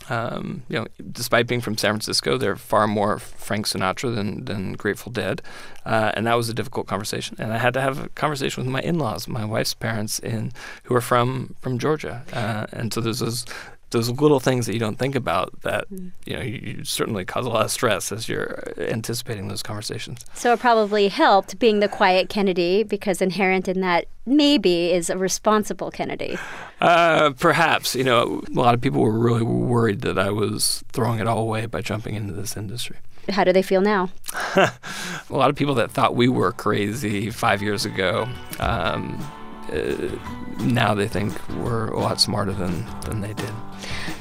um, 0.09 0.63
you 0.69 0.79
know, 0.79 0.87
despite 1.11 1.47
being 1.47 1.61
from 1.61 1.77
San 1.77 1.93
Francisco, 1.93 2.37
they're 2.37 2.55
far 2.55 2.87
more 2.87 3.19
Frank 3.19 3.67
Sinatra 3.67 4.13
than, 4.13 4.45
than 4.45 4.73
Grateful 4.73 5.11
Dead, 5.11 5.41
uh, 5.85 6.11
and 6.15 6.27
that 6.27 6.35
was 6.35 6.49
a 6.49 6.53
difficult 6.53 6.87
conversation. 6.87 7.35
And 7.39 7.53
I 7.53 7.57
had 7.57 7.73
to 7.73 7.81
have 7.81 8.05
a 8.05 8.09
conversation 8.09 8.63
with 8.63 8.71
my 8.71 8.81
in-laws, 8.81 9.27
my 9.27 9.45
wife's 9.45 9.73
parents, 9.73 10.19
in 10.19 10.51
who 10.83 10.95
are 10.95 11.01
from 11.01 11.55
from 11.61 11.77
Georgia, 11.77 12.23
uh, 12.33 12.67
and 12.71 12.93
so 12.93 13.01
there's 13.01 13.19
those 13.19 13.45
those 13.91 14.09
little 14.09 14.39
things 14.39 14.65
that 14.65 14.73
you 14.73 14.79
don't 14.79 14.97
think 14.97 15.15
about 15.15 15.61
that 15.61 15.89
mm. 15.89 16.11
you 16.25 16.35
know 16.35 16.41
you, 16.41 16.75
you, 16.77 16.83
certainly 16.83 17.23
cause 17.23 17.45
a 17.45 17.49
lot 17.49 17.65
of 17.65 17.71
stress 17.71 18.11
as 18.11 18.27
you're 18.27 18.63
anticipating 18.77 19.47
those 19.47 19.63
conversations. 19.63 20.25
So 20.33 20.53
it 20.53 20.59
probably 20.59 21.07
helped 21.07 21.57
being 21.59 21.79
the 21.79 21.87
quiet 21.87 22.29
Kennedy 22.29 22.83
because 22.83 23.21
inherent 23.21 23.67
in 23.67 23.81
that 23.81 24.07
maybe 24.25 24.91
is 24.91 25.09
a 25.09 25.17
responsible 25.17 25.91
Kennedy. 25.91 26.37
Uh, 26.81 27.31
perhaps 27.31 27.95
you 27.95 28.03
know 28.03 28.43
a 28.47 28.59
lot 28.59 28.73
of 28.73 28.81
people 28.81 29.01
were 29.01 29.17
really 29.17 29.43
worried 29.43 30.01
that 30.01 30.19
I 30.19 30.31
was 30.31 30.83
throwing 30.91 31.19
it 31.19 31.27
all 31.27 31.39
away 31.39 31.65
by 31.65 31.81
jumping 31.81 32.15
into 32.15 32.33
this 32.33 32.57
industry. 32.57 32.97
How 33.29 33.43
do 33.43 33.51
they 33.51 33.61
feel 33.61 33.81
now? 33.81 34.09
a 34.55 34.71
lot 35.29 35.49
of 35.49 35.55
people 35.55 35.75
that 35.75 35.91
thought 35.91 36.15
we 36.15 36.29
were 36.29 36.53
crazy 36.53 37.29
five 37.29 37.61
years 37.61 37.83
ago. 37.83 38.27
Um, 38.59 39.19
uh, 39.71 40.17
now 40.61 40.93
they 40.93 41.07
think 41.07 41.33
we're 41.49 41.89
a 41.89 41.99
lot 41.99 42.21
smarter 42.21 42.53
than, 42.53 42.85
than 43.01 43.21
they 43.21 43.33
did. 43.33 43.51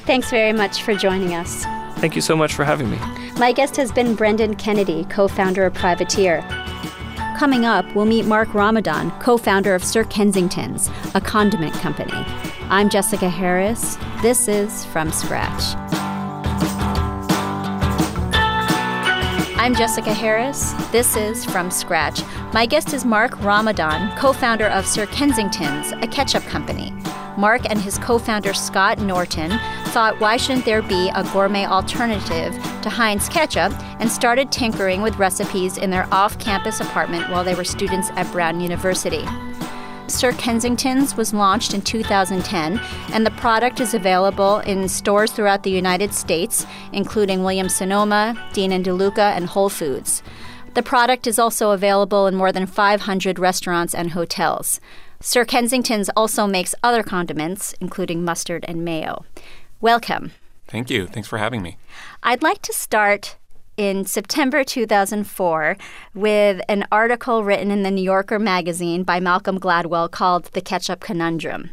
Thanks 0.07 0.29
very 0.29 0.53
much 0.53 0.83
for 0.83 0.95
joining 0.95 1.35
us. 1.35 1.65
Thank 1.99 2.15
you 2.15 2.21
so 2.21 2.37
much 2.37 2.53
for 2.53 2.63
having 2.63 2.89
me. 2.89 2.97
My 3.37 3.51
guest 3.51 3.75
has 3.75 3.91
been 3.91 4.15
Brendan 4.15 4.55
Kennedy, 4.55 5.03
co 5.09 5.27
founder 5.27 5.65
of 5.65 5.73
Privateer. 5.73 6.45
Coming 7.37 7.65
up, 7.65 7.85
we'll 7.93 8.05
meet 8.05 8.25
Mark 8.25 8.53
Ramadan, 8.53 9.11
co 9.19 9.37
founder 9.37 9.75
of 9.75 9.83
Sir 9.83 10.05
Kensington's, 10.05 10.89
a 11.13 11.19
condiment 11.19 11.73
company. 11.73 12.23
I'm 12.69 12.89
Jessica 12.89 13.27
Harris. 13.27 13.97
This 14.21 14.47
is 14.47 14.85
From 14.85 15.11
Scratch. 15.11 15.75
I'm 19.59 19.75
Jessica 19.75 20.13
Harris. 20.13 20.71
This 20.93 21.17
is 21.17 21.43
From 21.43 21.69
Scratch. 21.69 22.21
My 22.53 22.65
guest 22.65 22.93
is 22.93 23.03
Mark 23.03 23.37
Ramadan, 23.43 24.17
co 24.17 24.31
founder 24.31 24.67
of 24.67 24.87
Sir 24.87 25.05
Kensington's, 25.07 25.91
a 25.91 26.07
ketchup 26.07 26.43
company. 26.43 26.93
Mark 27.37 27.69
and 27.69 27.79
his 27.79 27.97
co 27.99 28.17
founder 28.17 28.53
Scott 28.53 28.99
Norton 28.99 29.51
thought 29.87 30.19
why 30.19 30.37
shouldn't 30.37 30.65
there 30.65 30.81
be 30.81 31.09
a 31.09 31.23
gourmet 31.31 31.65
alternative 31.65 32.53
to 32.81 32.89
Heinz 32.89 33.29
ketchup 33.29 33.71
and 33.99 34.11
started 34.11 34.51
tinkering 34.51 35.01
with 35.01 35.17
recipes 35.17 35.77
in 35.77 35.89
their 35.89 36.07
off 36.11 36.39
campus 36.39 36.79
apartment 36.79 37.29
while 37.29 37.43
they 37.43 37.55
were 37.55 37.63
students 37.63 38.09
at 38.11 38.31
Brown 38.31 38.59
University. 38.59 39.25
Sir 40.07 40.31
Kensington's 40.31 41.17
was 41.17 41.33
launched 41.33 41.73
in 41.73 41.81
2010, 41.81 42.79
and 43.11 43.25
the 43.25 43.31
product 43.31 43.81
is 43.81 43.93
available 43.93 44.59
in 44.59 44.87
stores 44.87 45.33
throughout 45.33 45.63
the 45.63 45.69
United 45.69 46.13
States, 46.13 46.65
including 46.93 47.43
Williams 47.43 47.75
Sonoma, 47.75 48.33
Dean 48.53 48.71
and 48.71 48.85
DeLuca, 48.85 49.35
and 49.35 49.47
Whole 49.47 49.69
Foods. 49.69 50.23
The 50.75 50.83
product 50.83 51.27
is 51.27 51.37
also 51.39 51.71
available 51.71 52.25
in 52.25 52.35
more 52.35 52.53
than 52.53 52.67
500 52.67 53.37
restaurants 53.37 53.93
and 53.93 54.11
hotels. 54.11 54.79
Sir 55.19 55.45
Kensington's 55.45 56.09
also 56.15 56.45
makes 56.45 56.75
other 56.83 57.03
condiments, 57.03 57.73
including 57.81 58.23
mustard 58.23 58.63
and 58.67 58.85
mayo. 58.85 59.25
Welcome. 59.81 60.31
Thank 60.67 60.89
you. 60.89 61.07
Thanks 61.07 61.27
for 61.27 61.37
having 61.37 61.61
me. 61.61 61.77
I'd 62.23 62.43
like 62.43 62.61
to 62.63 62.73
start 62.73 63.37
in 63.77 64.05
September 64.05 64.63
2004 64.63 65.77
with 66.13 66.61
an 66.67 66.85
article 66.91 67.43
written 67.43 67.71
in 67.71 67.83
the 67.83 67.91
New 67.91 68.03
Yorker 68.03 68.39
magazine 68.39 69.03
by 69.03 69.19
Malcolm 69.19 69.59
Gladwell 69.59 70.09
called 70.09 70.45
The 70.53 70.61
Ketchup 70.61 70.99
Conundrum. 70.99 71.71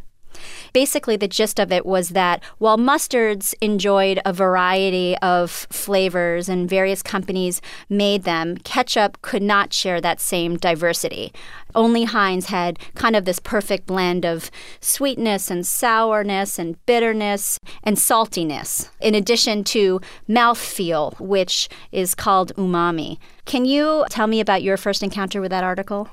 Basically, 0.72 1.16
the 1.16 1.28
gist 1.28 1.58
of 1.58 1.70
it 1.72 1.86
was 1.86 2.10
that 2.10 2.42
while 2.58 2.78
mustards 2.78 3.54
enjoyed 3.60 4.20
a 4.24 4.32
variety 4.32 5.16
of 5.18 5.50
flavors 5.50 6.48
and 6.48 6.68
various 6.68 7.02
companies 7.02 7.60
made 7.88 8.24
them, 8.24 8.56
ketchup 8.58 9.20
could 9.22 9.42
not 9.42 9.72
share 9.72 10.00
that 10.00 10.20
same 10.20 10.56
diversity. 10.56 11.32
Only 11.74 12.04
Heinz 12.04 12.46
had 12.46 12.78
kind 12.94 13.16
of 13.16 13.24
this 13.24 13.38
perfect 13.38 13.86
blend 13.86 14.24
of 14.24 14.50
sweetness 14.80 15.50
and 15.50 15.66
sourness 15.66 16.58
and 16.58 16.84
bitterness 16.86 17.58
and 17.82 17.96
saltiness, 17.96 18.88
in 19.00 19.14
addition 19.14 19.64
to 19.64 20.00
mouthfeel, 20.28 21.18
which 21.20 21.68
is 21.90 22.14
called 22.14 22.54
umami. 22.54 23.18
Can 23.44 23.64
you 23.64 24.04
tell 24.08 24.26
me 24.26 24.40
about 24.40 24.62
your 24.62 24.76
first 24.76 25.02
encounter 25.02 25.40
with 25.40 25.50
that 25.50 25.64
article? 25.64 26.08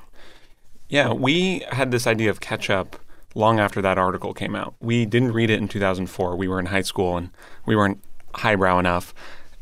Yeah, 0.88 1.12
we 1.12 1.64
had 1.70 1.90
this 1.90 2.06
idea 2.06 2.28
of 2.28 2.40
ketchup 2.40 2.96
long 3.34 3.60
after 3.60 3.80
that 3.82 3.98
article 3.98 4.34
came 4.34 4.54
out. 4.54 4.74
We 4.80 5.06
didn't 5.06 5.32
read 5.32 5.50
it 5.50 5.58
in 5.58 5.68
2004. 5.68 6.36
We 6.36 6.48
were 6.48 6.58
in 6.58 6.66
high 6.66 6.82
school 6.82 7.16
and 7.16 7.30
we 7.66 7.76
weren't 7.76 8.02
highbrow 8.34 8.78
enough. 8.78 9.14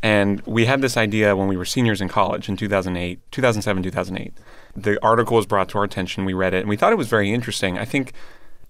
And 0.03 0.41
we 0.47 0.65
had 0.65 0.81
this 0.81 0.97
idea 0.97 1.37
when 1.37 1.47
we 1.47 1.57
were 1.57 1.65
seniors 1.65 2.01
in 2.01 2.09
college 2.09 2.49
in 2.49 2.57
2008, 2.57 3.21
2007, 3.31 3.83
2008. 3.83 4.33
The 4.75 5.03
article 5.05 5.37
was 5.37 5.47
brought 5.47 5.69
to 5.71 5.79
our 5.79 5.85
attention. 5.85 6.25
We 6.25 6.33
read 6.33 6.55
it 6.55 6.61
and 6.61 6.69
we 6.69 6.77
thought 6.77 6.93
it 6.93 6.97
was 6.97 7.09
very 7.09 7.33
interesting. 7.33 7.79
I 7.79 7.85
think, 7.85 8.13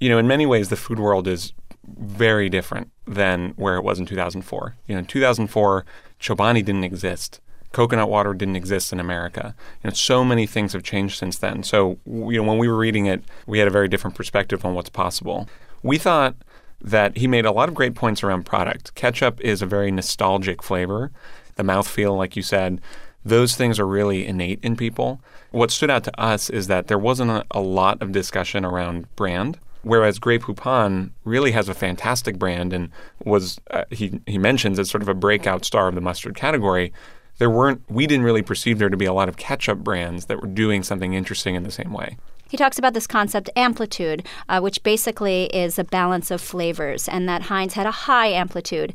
you 0.00 0.08
know, 0.08 0.18
in 0.18 0.26
many 0.26 0.46
ways, 0.46 0.68
the 0.68 0.76
food 0.76 0.98
world 0.98 1.28
is 1.28 1.52
very 1.86 2.48
different 2.48 2.90
than 3.06 3.50
where 3.56 3.76
it 3.76 3.82
was 3.82 3.98
in 3.98 4.06
2004. 4.06 4.76
You 4.86 4.94
know, 4.94 4.98
in 5.00 5.06
2004, 5.06 5.84
Chobani 6.20 6.64
didn't 6.64 6.84
exist 6.84 7.40
coconut 7.72 8.08
water 8.08 8.34
didn't 8.34 8.56
exist 8.56 8.92
in 8.92 9.00
America. 9.00 9.54
You 9.82 9.90
know, 9.90 9.94
so 9.94 10.24
many 10.24 10.46
things 10.46 10.72
have 10.72 10.82
changed 10.82 11.18
since 11.18 11.38
then. 11.38 11.62
So, 11.62 11.98
you 12.06 12.36
know, 12.36 12.42
when 12.42 12.58
we 12.58 12.68
were 12.68 12.76
reading 12.76 13.06
it, 13.06 13.22
we 13.46 13.58
had 13.58 13.68
a 13.68 13.72
very 13.72 13.88
different 13.88 14.16
perspective 14.16 14.64
on 14.64 14.74
what's 14.74 14.90
possible. 14.90 15.48
We 15.82 15.98
thought 15.98 16.34
that 16.80 17.16
he 17.16 17.26
made 17.26 17.44
a 17.44 17.52
lot 17.52 17.68
of 17.68 17.74
great 17.74 17.94
points 17.94 18.22
around 18.22 18.44
product. 18.44 18.94
Ketchup 18.94 19.40
is 19.40 19.62
a 19.62 19.66
very 19.66 19.90
nostalgic 19.90 20.62
flavor. 20.62 21.12
The 21.56 21.62
mouthfeel, 21.62 22.16
like 22.16 22.36
you 22.36 22.42
said, 22.42 22.80
those 23.24 23.54
things 23.54 23.78
are 23.78 23.86
really 23.86 24.26
innate 24.26 24.60
in 24.62 24.76
people. 24.76 25.20
What 25.50 25.70
stood 25.70 25.90
out 25.90 26.04
to 26.04 26.20
us 26.20 26.48
is 26.48 26.68
that 26.68 26.86
there 26.86 26.98
wasn't 26.98 27.30
a, 27.30 27.44
a 27.50 27.60
lot 27.60 28.00
of 28.00 28.12
discussion 28.12 28.64
around 28.64 29.14
brand. 29.14 29.58
Whereas 29.82 30.18
Grey 30.18 30.38
Poupon 30.38 31.10
really 31.24 31.52
has 31.52 31.68
a 31.68 31.74
fantastic 31.74 32.38
brand 32.38 32.72
and 32.74 32.90
was, 33.24 33.58
uh, 33.70 33.84
he, 33.90 34.20
he 34.26 34.36
mentions, 34.36 34.78
as 34.78 34.90
sort 34.90 35.02
of 35.02 35.08
a 35.08 35.14
breakout 35.14 35.64
star 35.64 35.88
of 35.88 35.94
the 35.94 36.02
mustard 36.02 36.34
category 36.34 36.92
there 37.40 37.50
weren't 37.50 37.82
we 37.88 38.06
didn't 38.06 38.24
really 38.24 38.42
perceive 38.42 38.78
there 38.78 38.90
to 38.90 38.96
be 38.96 39.06
a 39.06 39.12
lot 39.12 39.28
of 39.28 39.36
ketchup 39.36 39.78
brands 39.78 40.26
that 40.26 40.40
were 40.40 40.46
doing 40.46 40.84
something 40.84 41.14
interesting 41.14 41.56
in 41.56 41.64
the 41.64 41.72
same 41.72 41.92
way. 41.92 42.16
He 42.50 42.56
talks 42.56 42.78
about 42.78 42.94
this 42.94 43.06
concept 43.06 43.48
amplitude, 43.54 44.26
uh, 44.48 44.60
which 44.60 44.82
basically 44.82 45.44
is 45.46 45.78
a 45.78 45.84
balance 45.84 46.30
of 46.32 46.40
flavors, 46.40 47.08
and 47.08 47.28
that 47.28 47.42
Heinz 47.42 47.74
had 47.74 47.86
a 47.86 47.92
high 47.92 48.26
amplitude. 48.26 48.92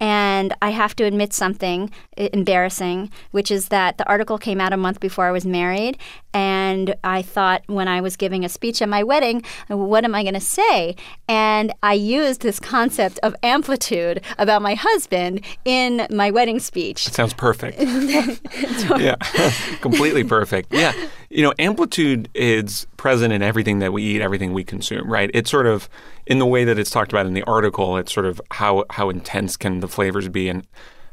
And 0.00 0.54
I 0.62 0.70
have 0.70 0.96
to 0.96 1.04
admit 1.04 1.32
something 1.32 1.90
embarrassing, 2.16 3.10
which 3.30 3.50
is 3.50 3.68
that 3.68 3.98
the 3.98 4.08
article 4.08 4.38
came 4.38 4.60
out 4.60 4.72
a 4.72 4.76
month 4.76 4.98
before 4.98 5.26
I 5.26 5.30
was 5.30 5.44
married. 5.44 5.98
And 6.32 6.94
I 7.04 7.22
thought 7.22 7.62
when 7.66 7.86
I 7.86 8.00
was 8.00 8.16
giving 8.16 8.44
a 8.44 8.48
speech 8.48 8.80
at 8.80 8.88
my 8.88 9.02
wedding, 9.02 9.42
what 9.68 10.04
am 10.04 10.14
I 10.14 10.22
going 10.22 10.34
to 10.34 10.40
say? 10.40 10.96
And 11.28 11.72
I 11.82 11.94
used 11.94 12.40
this 12.40 12.58
concept 12.58 13.18
of 13.22 13.34
amplitude 13.42 14.22
about 14.38 14.62
my 14.62 14.74
husband 14.74 15.42
in 15.64 16.06
my 16.10 16.30
wedding 16.30 16.60
speech. 16.60 17.06
It 17.06 17.14
sounds 17.14 17.34
perfect. 17.34 17.78
yeah, 18.98 19.16
completely 19.80 20.24
perfect. 20.24 20.72
Yeah. 20.72 20.92
You 21.28 21.42
know, 21.42 21.52
amplitude 21.58 22.28
is 22.34 22.86
present 23.00 23.32
in 23.32 23.40
everything 23.40 23.78
that 23.78 23.94
we 23.94 24.02
eat, 24.02 24.20
everything 24.20 24.52
we 24.52 24.62
consume, 24.62 25.10
right? 25.10 25.30
It's 25.32 25.50
sort 25.50 25.66
of 25.66 25.88
in 26.26 26.38
the 26.38 26.44
way 26.44 26.64
that 26.64 26.78
it's 26.78 26.90
talked 26.90 27.10
about 27.10 27.24
in 27.24 27.32
the 27.32 27.42
article, 27.44 27.96
it's 27.96 28.12
sort 28.12 28.26
of 28.26 28.42
how 28.50 28.84
how 28.90 29.08
intense 29.08 29.56
can 29.56 29.80
the 29.80 29.88
flavors 29.88 30.28
be 30.28 30.50
and 30.50 30.66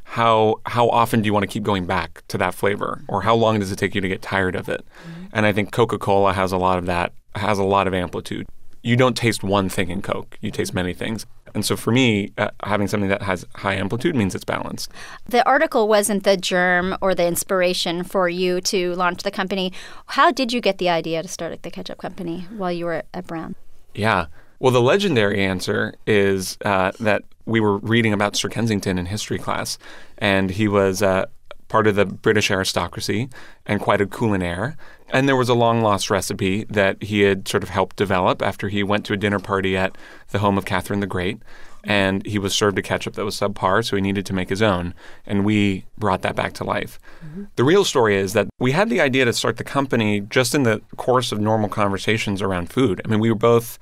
how 0.04 0.60
how 0.66 0.90
often 0.90 1.22
do 1.22 1.26
you 1.26 1.32
want 1.32 1.44
to 1.44 1.46
keep 1.46 1.62
going 1.62 1.86
back 1.86 2.22
to 2.28 2.36
that 2.36 2.52
flavor? 2.52 3.02
Or 3.08 3.22
how 3.22 3.34
long 3.34 3.58
does 3.58 3.72
it 3.72 3.76
take 3.76 3.94
you 3.94 4.02
to 4.02 4.08
get 4.08 4.20
tired 4.20 4.54
of 4.54 4.68
it? 4.68 4.84
Mm-hmm. 4.84 5.24
and 5.32 5.46
i 5.46 5.52
think 5.52 5.72
coca-cola 5.72 6.34
has 6.34 6.52
a 6.52 6.58
lot 6.58 6.76
of 6.76 6.84
that 6.84 7.14
has 7.34 7.58
a 7.58 7.64
lot 7.64 7.86
of 7.86 7.94
amplitude. 7.94 8.46
You 8.82 8.94
don't 8.94 9.16
taste 9.16 9.42
one 9.42 9.70
thing 9.70 9.88
in 9.88 10.02
coke. 10.02 10.36
You 10.42 10.50
taste 10.50 10.74
many 10.74 10.92
things 10.92 11.24
and 11.54 11.64
so 11.64 11.76
for 11.76 11.92
me 11.92 12.32
uh, 12.38 12.50
having 12.64 12.88
something 12.88 13.08
that 13.08 13.22
has 13.22 13.46
high 13.56 13.74
amplitude 13.74 14.14
means 14.14 14.34
it's 14.34 14.44
balanced. 14.44 14.90
The 15.26 15.46
article 15.46 15.88
wasn't 15.88 16.24
the 16.24 16.36
germ 16.36 16.96
or 17.00 17.14
the 17.14 17.26
inspiration 17.26 18.04
for 18.04 18.28
you 18.28 18.60
to 18.62 18.94
launch 18.94 19.22
the 19.22 19.30
company. 19.30 19.72
How 20.06 20.30
did 20.30 20.52
you 20.52 20.60
get 20.60 20.78
the 20.78 20.88
idea 20.88 21.22
to 21.22 21.28
start 21.28 21.62
the 21.62 21.70
ketchup 21.70 21.98
company 21.98 22.46
while 22.56 22.72
you 22.72 22.84
were 22.84 23.02
at 23.12 23.26
brown? 23.26 23.54
Yeah. 23.94 24.26
Well, 24.60 24.72
the 24.72 24.82
legendary 24.82 25.44
answer 25.44 25.94
is 26.06 26.58
uh, 26.64 26.92
that 26.98 27.22
we 27.46 27.60
were 27.60 27.78
reading 27.78 28.12
about 28.12 28.36
Sir 28.36 28.48
Kensington 28.48 28.98
in 28.98 29.06
history 29.06 29.38
class, 29.38 29.78
and 30.18 30.50
he 30.50 30.68
was 30.68 31.00
uh, 31.02 31.26
part 31.68 31.86
of 31.86 31.94
the 31.94 32.04
British 32.04 32.50
aristocracy 32.50 33.28
and 33.66 33.80
quite 33.80 34.00
a 34.00 34.06
culinaire. 34.06 34.76
And 35.10 35.28
there 35.28 35.36
was 35.36 35.48
a 35.48 35.54
long 35.54 35.80
lost 35.80 36.10
recipe 36.10 36.64
that 36.64 37.02
he 37.02 37.20
had 37.20 37.48
sort 37.48 37.62
of 37.62 37.70
helped 37.70 37.96
develop 37.96 38.42
after 38.42 38.68
he 38.68 38.82
went 38.82 39.04
to 39.06 39.14
a 39.14 39.16
dinner 39.16 39.38
party 39.38 39.76
at 39.76 39.96
the 40.30 40.38
home 40.38 40.58
of 40.58 40.64
Catherine 40.64 41.00
the 41.00 41.06
Great. 41.06 41.38
And 41.84 42.26
he 42.26 42.38
was 42.38 42.54
served 42.54 42.76
a 42.78 42.82
ketchup 42.82 43.14
that 43.14 43.24
was 43.24 43.36
subpar, 43.36 43.86
so 43.86 43.96
he 43.96 44.02
needed 44.02 44.26
to 44.26 44.34
make 44.34 44.48
his 44.48 44.60
own. 44.60 44.92
And 45.24 45.44
we 45.44 45.86
brought 45.96 46.22
that 46.22 46.36
back 46.36 46.52
to 46.54 46.64
life. 46.64 46.98
Mm-hmm. 47.24 47.44
The 47.56 47.64
real 47.64 47.84
story 47.84 48.16
is 48.16 48.32
that 48.32 48.48
we 48.58 48.72
had 48.72 48.90
the 48.90 49.00
idea 49.00 49.24
to 49.24 49.32
start 49.32 49.56
the 49.56 49.64
company 49.64 50.20
just 50.20 50.54
in 50.54 50.64
the 50.64 50.82
course 50.96 51.32
of 51.32 51.40
normal 51.40 51.68
conversations 51.68 52.42
around 52.42 52.70
food. 52.70 53.00
I 53.04 53.08
mean, 53.08 53.20
we 53.20 53.30
were 53.30 53.36
both 53.36 53.78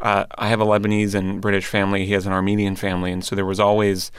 uh, 0.00 0.24
I 0.36 0.48
have 0.48 0.60
a 0.60 0.64
Lebanese 0.64 1.14
and 1.14 1.40
British 1.40 1.66
family. 1.66 2.06
He 2.06 2.12
has 2.12 2.26
an 2.26 2.32
Armenian 2.32 2.76
family, 2.76 3.12
and 3.12 3.24
so 3.24 3.36
there 3.36 3.44
was 3.44 3.60
always 3.60 4.10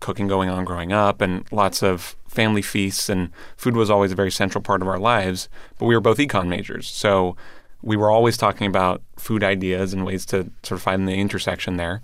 cooking 0.00 0.28
going 0.28 0.48
on 0.48 0.64
growing 0.64 0.92
up, 0.92 1.20
and 1.20 1.50
lots 1.50 1.82
of 1.82 2.16
family 2.30 2.62
feasts, 2.62 3.08
and 3.08 3.30
food 3.56 3.76
was 3.76 3.90
always 3.90 4.12
a 4.12 4.14
very 4.14 4.30
central 4.30 4.62
part 4.62 4.82
of 4.82 4.88
our 4.88 4.98
lives. 4.98 5.48
But 5.78 5.86
we 5.86 5.94
were 5.94 6.00
both 6.00 6.18
econ 6.18 6.48
majors, 6.48 6.88
so 6.88 7.36
we 7.82 7.96
were 7.96 8.10
always 8.10 8.36
talking 8.36 8.66
about 8.66 9.02
food 9.16 9.42
ideas 9.42 9.92
and 9.92 10.06
ways 10.06 10.24
to 10.26 10.50
sort 10.62 10.78
of 10.78 10.82
find 10.82 11.08
the 11.08 11.14
intersection 11.14 11.76
there. 11.76 12.00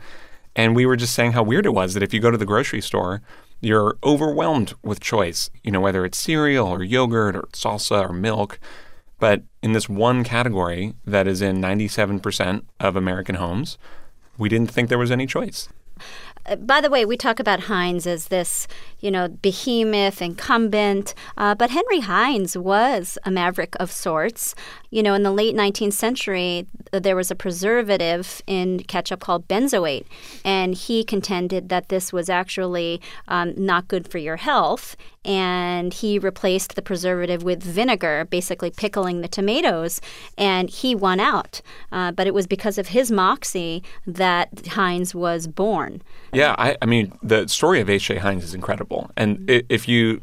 And 0.55 0.75
we 0.75 0.87
were 0.87 0.97
just 0.97 1.15
saying 1.15 1.33
how 1.33 1.43
weird 1.43 1.67
it 1.67 1.75
was 1.75 1.95
that 1.95 2.03
if 2.03 2.13
you 2.13 2.21
go 2.21 2.31
to 2.31 2.39
the 2.39 2.47
grocery 2.47 2.81
store, 2.81 3.23
you're 3.61 3.97
overwhelmed 4.03 4.75
with 4.83 5.01
choice. 5.01 5.51
You 5.63 5.71
know, 5.71 5.81
whether 5.81 6.05
it's 6.05 6.19
cereal 6.19 6.67
or 6.67 6.83
yogurt 6.83 7.37
or 7.37 7.43
salsa 7.53 8.09
or 8.09 8.13
milk. 8.13 8.59
But 9.19 9.43
in 9.63 9.73
this 9.73 9.89
one 9.89 10.25
category 10.25 10.95
that 11.07 11.27
is 11.27 11.41
in 11.41 11.57
97% 11.61 12.63
of 12.81 12.97
American 12.97 13.37
homes, 13.37 13.79
we 14.39 14.49
didn't 14.49 14.71
think 14.71 14.89
there 14.89 14.99
was 14.99 15.11
any 15.11 15.27
choice. 15.27 15.69
Uh, 16.45 16.57
by 16.57 16.81
the 16.81 16.91
way, 16.91 17.05
we 17.05 17.17
talk 17.17 17.41
about 17.41 17.61
Heinz 17.61 18.07
as 18.07 18.29
this, 18.29 18.69
you 19.07 19.13
know, 19.13 19.29
behemoth, 19.29 20.21
incumbent, 20.21 21.15
uh, 21.37 21.55
but 21.55 21.71
Henry 21.71 22.01
Heinz 22.01 22.59
was 22.59 23.19
a 23.25 23.31
maverick 23.31 23.77
of 23.79 23.93
sorts. 23.93 24.57
You 24.91 25.01
know, 25.01 25.15
in 25.15 25.23
the 25.23 25.31
late 25.31 25.55
19th 25.55 25.93
century, 25.93 26.67
there 26.91 27.15
was 27.15 27.31
a 27.31 27.37
preservative 27.37 28.43
in 28.49 28.81
ketchup 28.81 29.21
called 29.21 29.47
benzoate, 29.47 30.07
and 30.45 30.75
he 30.75 31.05
contended 31.05 31.69
that 31.69 31.89
this 31.89 32.13
was 32.13 32.29
actually 32.29 33.01
um, 33.29 33.55
not 33.57 33.87
good 33.87 34.09
for 34.09 34.19
your 34.19 34.39
health. 34.39 34.97
And 35.25 35.93
he 35.93 36.21
replaced 36.21 36.77
the 36.77 36.83
preservative 36.83 37.43
with 37.43 37.61
vinegar, 37.63 38.27
basically 38.31 38.71
pickling 38.71 39.23
the 39.23 39.29
tomatoes, 39.29 40.01
and 40.39 40.71
he 40.71 40.95
won 40.95 41.19
out. 41.19 41.63
Uh, 41.91 42.13
but 42.13 42.29
it 42.29 42.35
was 42.35 42.47
because 42.47 42.79
of 42.79 42.89
his 42.89 43.11
moxie 43.11 43.83
that 44.07 44.69
Heinz 44.69 45.17
was 45.17 45.49
born. 45.49 46.01
Yeah, 46.33 46.55
I, 46.59 46.77
I 46.81 46.87
mean, 46.87 47.13
the 47.23 47.49
story 47.49 47.81
of 47.81 47.91
H.J. 47.91 48.19
Heinz 48.19 48.45
is 48.45 48.55
incredible. 48.55 48.96
And 49.17 49.39
mm-hmm. 49.39 49.67
if 49.69 49.89
you 49.89 50.23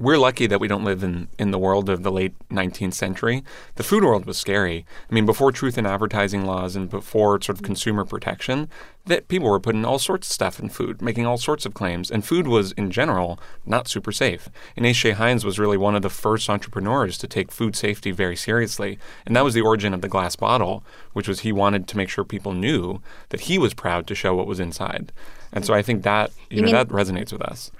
we're 0.00 0.18
lucky 0.18 0.46
that 0.46 0.60
we 0.60 0.68
don't 0.68 0.84
live 0.84 1.02
in, 1.02 1.28
in 1.38 1.50
the 1.50 1.58
world 1.58 1.88
of 1.88 2.04
the 2.04 2.12
late 2.12 2.32
19th 2.50 2.94
century. 2.94 3.42
The 3.74 3.82
food 3.82 4.04
world 4.04 4.26
was 4.26 4.38
scary. 4.38 4.86
I 5.10 5.14
mean, 5.14 5.26
before 5.26 5.50
truth 5.50 5.76
in 5.76 5.86
advertising 5.86 6.44
laws 6.44 6.76
and 6.76 6.88
before 6.88 7.32
sort 7.32 7.48
of 7.48 7.56
mm-hmm. 7.56 7.64
consumer 7.64 8.04
protection, 8.04 8.68
that 9.06 9.26
people 9.26 9.50
were 9.50 9.58
putting 9.58 9.84
all 9.84 9.98
sorts 9.98 10.28
of 10.28 10.32
stuff 10.32 10.60
in 10.60 10.68
food, 10.68 11.02
making 11.02 11.26
all 11.26 11.36
sorts 11.36 11.66
of 11.66 11.74
claims, 11.74 12.10
and 12.10 12.24
food 12.24 12.46
was 12.46 12.72
in 12.72 12.92
general 12.92 13.40
not 13.66 13.88
super 13.88 14.12
safe. 14.12 14.48
And 14.76 14.86
H.J. 14.86 15.12
Heinz 15.12 15.44
was 15.44 15.58
really 15.58 15.76
one 15.76 15.96
of 15.96 16.02
the 16.02 16.10
first 16.10 16.48
entrepreneurs 16.48 17.18
to 17.18 17.26
take 17.26 17.50
food 17.50 17.74
safety 17.74 18.12
very 18.12 18.36
seriously, 18.36 18.98
and 19.26 19.34
that 19.34 19.44
was 19.44 19.54
the 19.54 19.62
origin 19.62 19.94
of 19.94 20.02
the 20.02 20.08
glass 20.08 20.36
bottle, 20.36 20.84
which 21.12 21.26
was 21.26 21.40
he 21.40 21.50
wanted 21.50 21.88
to 21.88 21.96
make 21.96 22.08
sure 22.08 22.24
people 22.24 22.52
knew 22.52 23.00
that 23.30 23.42
he 23.42 23.58
was 23.58 23.74
proud 23.74 24.06
to 24.06 24.14
show 24.14 24.34
what 24.34 24.46
was 24.46 24.60
inside. 24.60 25.10
And 25.52 25.64
so 25.64 25.74
I 25.74 25.82
think 25.82 26.02
that 26.02 26.30
you, 26.50 26.58
you 26.58 26.62
know 26.62 26.72
that 26.72 26.88
resonates 26.88 27.32
with 27.32 27.42
us. 27.42 27.70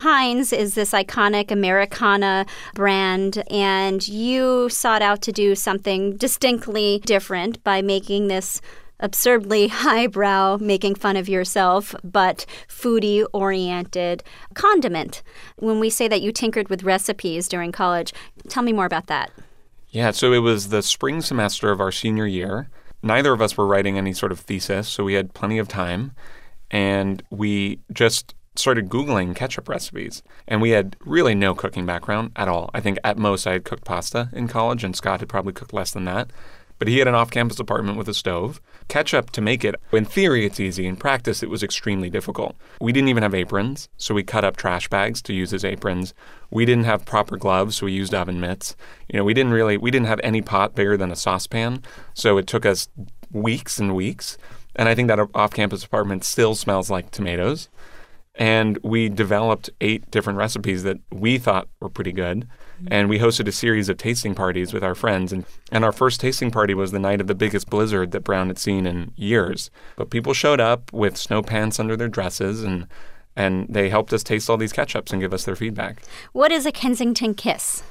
Heinz 0.00 0.52
is 0.52 0.74
this 0.74 0.92
iconic 0.92 1.50
Americana 1.50 2.46
brand, 2.74 3.42
and 3.50 4.06
you 4.06 4.68
sought 4.68 5.02
out 5.02 5.22
to 5.22 5.32
do 5.32 5.54
something 5.54 6.16
distinctly 6.16 7.02
different 7.04 7.62
by 7.64 7.82
making 7.82 8.28
this 8.28 8.60
absurdly 9.00 9.68
highbrow, 9.72 10.58
making 10.58 10.94
fun 10.94 11.16
of 11.16 11.28
yourself, 11.28 11.94
but 12.02 12.46
foodie 12.68 13.26
oriented 13.32 14.22
condiment. 14.54 15.22
When 15.56 15.80
we 15.80 15.90
say 15.90 16.08
that 16.08 16.22
you 16.22 16.32
tinkered 16.32 16.68
with 16.68 16.82
recipes 16.82 17.48
during 17.48 17.72
college, 17.72 18.12
tell 18.48 18.62
me 18.62 18.72
more 18.72 18.86
about 18.86 19.06
that. 19.06 19.30
Yeah, 19.90 20.10
so 20.10 20.32
it 20.32 20.38
was 20.38 20.68
the 20.68 20.82
spring 20.82 21.22
semester 21.22 21.70
of 21.70 21.80
our 21.80 21.92
senior 21.92 22.26
year. 22.26 22.68
Neither 23.02 23.32
of 23.32 23.40
us 23.40 23.56
were 23.56 23.66
writing 23.66 23.96
any 23.96 24.12
sort 24.12 24.32
of 24.32 24.40
thesis, 24.40 24.88
so 24.88 25.04
we 25.04 25.14
had 25.14 25.32
plenty 25.32 25.58
of 25.58 25.68
time 25.68 26.12
and 26.70 27.22
we 27.30 27.80
just 27.92 28.34
started 28.58 28.88
Googling 28.88 29.34
ketchup 29.34 29.68
recipes. 29.68 30.22
And 30.46 30.60
we 30.60 30.70
had 30.70 30.96
really 31.00 31.34
no 31.34 31.54
cooking 31.54 31.86
background 31.86 32.32
at 32.36 32.48
all. 32.48 32.70
I 32.74 32.80
think 32.80 32.98
at 33.04 33.18
most 33.18 33.46
I 33.46 33.52
had 33.52 33.64
cooked 33.64 33.84
pasta 33.84 34.28
in 34.32 34.48
college, 34.48 34.84
and 34.84 34.96
Scott 34.96 35.20
had 35.20 35.28
probably 35.28 35.52
cooked 35.52 35.72
less 35.72 35.92
than 35.92 36.04
that. 36.04 36.30
But 36.78 36.86
he 36.86 36.98
had 36.98 37.08
an 37.08 37.14
off 37.14 37.32
campus 37.32 37.58
apartment 37.58 37.98
with 37.98 38.08
a 38.08 38.14
stove. 38.14 38.60
Ketchup, 38.86 39.30
to 39.32 39.40
make 39.40 39.64
it, 39.64 39.74
in 39.92 40.04
theory, 40.04 40.46
it's 40.46 40.60
easy. 40.60 40.86
In 40.86 40.96
practice, 40.96 41.42
it 41.42 41.50
was 41.50 41.64
extremely 41.64 42.08
difficult. 42.08 42.54
We 42.80 42.92
didn't 42.92 43.08
even 43.08 43.24
have 43.24 43.34
aprons, 43.34 43.88
so 43.96 44.14
we 44.14 44.22
cut 44.22 44.44
up 44.44 44.56
trash 44.56 44.88
bags 44.88 45.20
to 45.22 45.34
use 45.34 45.52
as 45.52 45.64
aprons. 45.64 46.14
We 46.50 46.64
didn't 46.64 46.84
have 46.84 47.04
proper 47.04 47.36
gloves, 47.36 47.76
so 47.76 47.86
we 47.86 47.92
used 47.92 48.14
oven 48.14 48.40
mitts. 48.40 48.76
You 49.08 49.18
know, 49.18 49.24
we 49.24 49.34
didn't 49.34 49.52
really, 49.52 49.76
we 49.76 49.90
didn't 49.90 50.06
have 50.06 50.20
any 50.22 50.40
pot 50.40 50.76
bigger 50.76 50.96
than 50.96 51.10
a 51.10 51.16
saucepan, 51.16 51.82
so 52.14 52.38
it 52.38 52.46
took 52.46 52.64
us 52.64 52.88
weeks 53.32 53.78
and 53.78 53.94
weeks 53.94 54.38
and 54.78 54.88
I 54.88 54.94
think 54.94 55.08
that 55.08 55.18
off 55.34 55.52
campus 55.52 55.84
apartment 55.84 56.24
still 56.24 56.54
smells 56.54 56.88
like 56.88 57.10
tomatoes. 57.10 57.68
And 58.36 58.78
we 58.84 59.08
developed 59.08 59.68
eight 59.80 60.08
different 60.12 60.38
recipes 60.38 60.84
that 60.84 60.98
we 61.10 61.38
thought 61.38 61.68
were 61.80 61.88
pretty 61.88 62.12
good. 62.12 62.46
And 62.86 63.08
we 63.08 63.18
hosted 63.18 63.48
a 63.48 63.52
series 63.52 63.88
of 63.88 63.96
tasting 63.96 64.36
parties 64.36 64.72
with 64.72 64.84
our 64.84 64.94
friends. 64.94 65.32
And, 65.32 65.44
and 65.72 65.84
our 65.84 65.90
first 65.90 66.20
tasting 66.20 66.52
party 66.52 66.72
was 66.74 66.92
the 66.92 67.00
night 67.00 67.20
of 67.20 67.26
the 67.26 67.34
biggest 67.34 67.68
blizzard 67.68 68.12
that 68.12 68.22
Brown 68.22 68.46
had 68.46 68.58
seen 68.58 68.86
in 68.86 69.10
years. 69.16 69.72
But 69.96 70.10
people 70.10 70.32
showed 70.32 70.60
up 70.60 70.92
with 70.92 71.16
snow 71.16 71.42
pants 71.42 71.80
under 71.80 71.96
their 71.96 72.08
dresses 72.08 72.62
and 72.62 72.86
and 73.34 73.68
they 73.68 73.88
helped 73.88 74.12
us 74.12 74.24
taste 74.24 74.50
all 74.50 74.56
these 74.56 74.72
ketchups 74.72 75.12
and 75.12 75.22
give 75.22 75.32
us 75.32 75.44
their 75.44 75.54
feedback. 75.54 76.02
What 76.32 76.50
is 76.50 76.66
a 76.66 76.72
Kensington 76.72 77.34
kiss? 77.34 77.84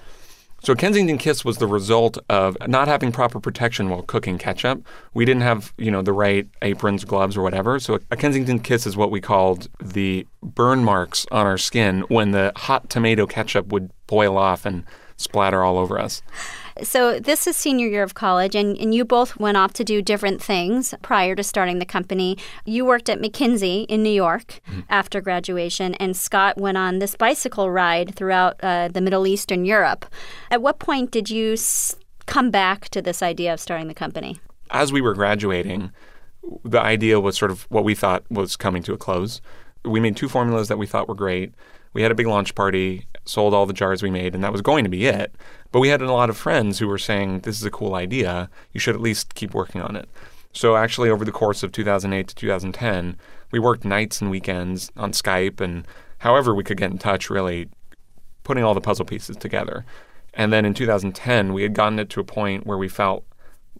So 0.64 0.76
Kensington 0.76 1.18
Kiss 1.18 1.46
was 1.46 1.60
the 1.60 1.68
result 1.68 2.18
of 2.30 2.58
not 2.68 2.88
having 2.88 3.12
proper 3.12 3.40
protection 3.40 3.90
while 3.90 4.02
cooking 4.02 4.38
ketchup. 4.38 4.86
We 5.14 5.24
didn't 5.24 5.44
have, 5.44 5.74
you 5.78 5.92
know, 5.92 6.02
the 6.02 6.14
right 6.14 6.48
aprons, 6.62 7.06
gloves, 7.06 7.38
or 7.38 7.44
whatever. 7.44 7.80
So 7.80 8.00
a 8.10 8.18
Kensington 8.18 8.60
Kiss 8.60 8.88
is 8.88 8.98
what 8.98 9.12
we 9.12 9.22
called 9.22 9.70
the 9.80 10.26
burn 10.42 10.84
marks 10.84 11.26
on 11.32 11.46
our 11.46 11.58
skin 11.58 12.02
when 12.10 12.32
the 12.32 12.52
hot 12.56 12.90
tomato 12.90 13.28
ketchup 13.28 13.68
would 13.68 13.92
boil 14.08 14.38
off 14.38 14.66
and 14.66 14.84
splatter 15.16 15.64
all 15.64 15.78
over 15.78 16.00
us. 16.00 16.22
So 16.84 17.20
this 17.20 17.48
is 17.48 17.58
senior 17.58 17.88
year 17.88 18.04
of 18.04 18.14
college, 18.14 18.56
and, 18.56 18.78
and 18.78 18.94
you 18.94 19.06
both 19.06 19.38
went 19.38 19.58
off 19.58 19.74
to 19.74 19.84
do 19.84 20.02
different 20.02 20.42
things 20.42 20.94
prior 21.02 21.36
to 21.36 21.44
starting 21.44 21.80
the 21.80 21.86
company. 21.86 22.38
You 22.66 22.86
worked 22.86 23.10
at 23.10 23.20
McKinsey 23.20 23.86
in 23.88 24.04
New 24.04 24.10
York 24.10 24.62
mm-hmm. 24.70 24.82
after 24.90 25.22
graduation, 25.22 25.96
and 25.96 26.16
Scott 26.16 26.58
went 26.58 26.78
on 26.78 27.00
this 27.00 27.16
bicycle 27.16 27.72
ride 27.72 28.16
throughout 28.16 28.60
uh, 28.62 28.90
the 28.90 29.02
Middle 29.02 29.28
East 29.28 29.52
and 29.52 29.66
Europe. 29.66 30.06
At 30.52 30.62
what 30.62 30.80
point 30.80 31.12
did 31.12 31.30
you 31.30 31.54
s- 31.54 31.96
come 32.26 32.52
back 32.52 32.90
to 32.90 33.02
this 33.02 33.22
idea 33.22 33.54
of 33.54 33.60
starting 33.60 33.88
the 33.88 33.94
company? 33.94 34.40
As 34.70 34.92
we 34.92 35.02
were 35.02 35.14
graduating, 35.14 35.92
the 36.64 36.82
idea 36.82 37.20
was 37.20 37.38
sort 37.38 37.52
of 37.52 37.64
what 37.70 37.84
we 37.84 37.96
thought 37.96 38.24
was 38.30 38.56
coming 38.56 38.84
to 38.84 38.94
a 38.94 38.98
close. 38.98 39.42
We 39.84 40.00
made 40.00 40.18
two 40.18 40.30
formulas 40.30 40.68
that 40.68 40.78
we 40.78 40.86
thought 40.86 41.08
were 41.08 41.16
great. 41.16 41.54
We 41.94 42.02
had 42.02 42.12
a 42.12 42.16
big 42.16 42.28
launch 42.28 42.54
party, 42.54 43.08
sold 43.28 43.54
all 43.54 43.66
the 43.66 43.74
jars 43.74 44.02
we 44.02 44.10
made, 44.10 44.34
and 44.34 44.44
that 44.44 44.52
was 44.52 44.62
going 44.62 44.84
to 44.84 44.90
be 44.90 45.06
it. 45.06 45.36
But 45.72 45.80
we 45.80 45.90
had 45.90 46.02
a 46.02 46.12
lot 46.12 46.30
of 46.30 46.38
friends 46.38 46.80
who 46.80 46.88
were 46.88 46.98
saying, 46.98 47.42
This 47.42 47.58
is 47.58 47.66
a 47.66 47.72
cool 47.72 47.96
idea. 47.96 48.50
You 48.72 48.80
should 48.80 48.96
at 48.96 49.02
least 49.02 49.36
keep 49.36 49.54
working 49.54 49.82
on 49.82 49.96
it. 49.96 50.10
So, 50.54 50.76
actually, 50.76 51.10
over 51.10 51.26
the 51.26 51.32
course 51.32 51.62
of 51.62 51.72
2008 51.72 52.28
to 52.28 52.36
2010, 52.36 53.18
we 53.52 53.60
worked 53.60 53.86
nights 53.86 54.22
and 54.22 54.32
weekends 54.32 54.92
on 54.98 55.12
Skype 55.12 55.62
and 55.62 55.86
however 56.20 56.54
we 56.54 56.64
could 56.64 56.78
get 56.78 56.92
in 56.92 56.98
touch, 56.98 57.30
really 57.30 57.70
putting 58.44 58.64
all 58.64 58.74
the 58.74 58.82
puzzle 58.82 59.06
pieces 59.06 59.38
together. 59.38 59.86
And 60.34 60.52
then 60.52 60.66
in 60.66 60.74
2010, 60.74 61.54
we 61.54 61.64
had 61.64 61.74
gotten 61.74 62.00
it 62.00 62.10
to 62.10 62.20
a 62.20 62.24
point 62.24 62.66
where 62.66 62.78
we 62.78 62.88
felt 62.88 63.26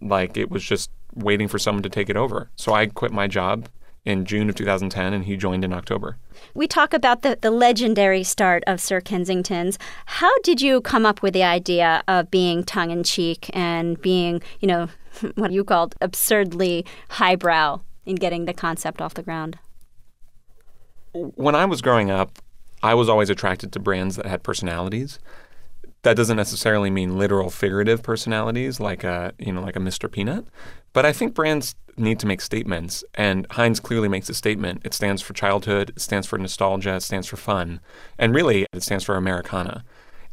like 0.00 0.36
it 0.36 0.50
was 0.50 0.62
just 0.62 0.90
waiting 1.14 1.48
for 1.48 1.58
someone 1.58 1.82
to 1.82 1.88
take 1.88 2.10
it 2.10 2.16
over. 2.16 2.50
So 2.56 2.74
I 2.74 2.86
quit 2.86 3.12
my 3.12 3.26
job 3.26 3.68
in 4.08 4.24
June 4.24 4.48
of 4.48 4.54
2010, 4.54 5.12
and 5.12 5.24
he 5.26 5.36
joined 5.36 5.64
in 5.64 5.72
October. 5.72 6.16
We 6.54 6.66
talk 6.66 6.94
about 6.94 7.22
the, 7.22 7.38
the 7.40 7.50
legendary 7.50 8.24
start 8.24 8.64
of 8.66 8.80
Sir 8.80 9.00
Kensington's. 9.00 9.78
How 10.06 10.30
did 10.42 10.62
you 10.62 10.80
come 10.80 11.04
up 11.04 11.22
with 11.22 11.34
the 11.34 11.44
idea 11.44 12.02
of 12.08 12.30
being 12.30 12.64
tongue 12.64 12.90
in 12.90 13.04
cheek 13.04 13.50
and 13.52 14.00
being, 14.00 14.42
you 14.60 14.68
know, 14.68 14.88
what 15.34 15.52
you 15.52 15.62
called 15.62 15.94
absurdly 16.00 16.86
highbrow 17.10 17.80
in 18.06 18.16
getting 18.16 18.46
the 18.46 18.54
concept 18.54 19.02
off 19.02 19.14
the 19.14 19.22
ground? 19.22 19.58
When 21.12 21.54
I 21.54 21.66
was 21.66 21.82
growing 21.82 22.10
up, 22.10 22.38
I 22.82 22.94
was 22.94 23.08
always 23.08 23.28
attracted 23.28 23.72
to 23.72 23.78
brands 23.78 24.16
that 24.16 24.26
had 24.26 24.42
personalities. 24.42 25.18
That 26.02 26.16
doesn't 26.16 26.36
necessarily 26.36 26.90
mean 26.90 27.18
literal 27.18 27.50
figurative 27.50 28.02
personalities 28.02 28.80
like 28.80 29.04
a, 29.04 29.34
you 29.38 29.52
know, 29.52 29.60
like 29.60 29.76
a 29.76 29.80
Mr. 29.80 30.10
Peanut, 30.10 30.46
but 30.92 31.06
I 31.06 31.12
think 31.12 31.34
brands 31.34 31.74
need 31.96 32.18
to 32.20 32.26
make 32.26 32.40
statements, 32.40 33.04
and 33.14 33.46
Heinz 33.50 33.80
clearly 33.80 34.08
makes 34.08 34.28
a 34.28 34.34
statement. 34.34 34.82
It 34.84 34.94
stands 34.94 35.20
for 35.20 35.32
childhood, 35.34 35.90
it 35.90 36.00
stands 36.00 36.26
for 36.26 36.38
nostalgia, 36.38 36.96
it 36.96 37.02
stands 37.02 37.26
for 37.26 37.36
fun, 37.36 37.80
and 38.18 38.34
really 38.34 38.66
it 38.72 38.82
stands 38.82 39.04
for 39.04 39.16
Americana. 39.16 39.84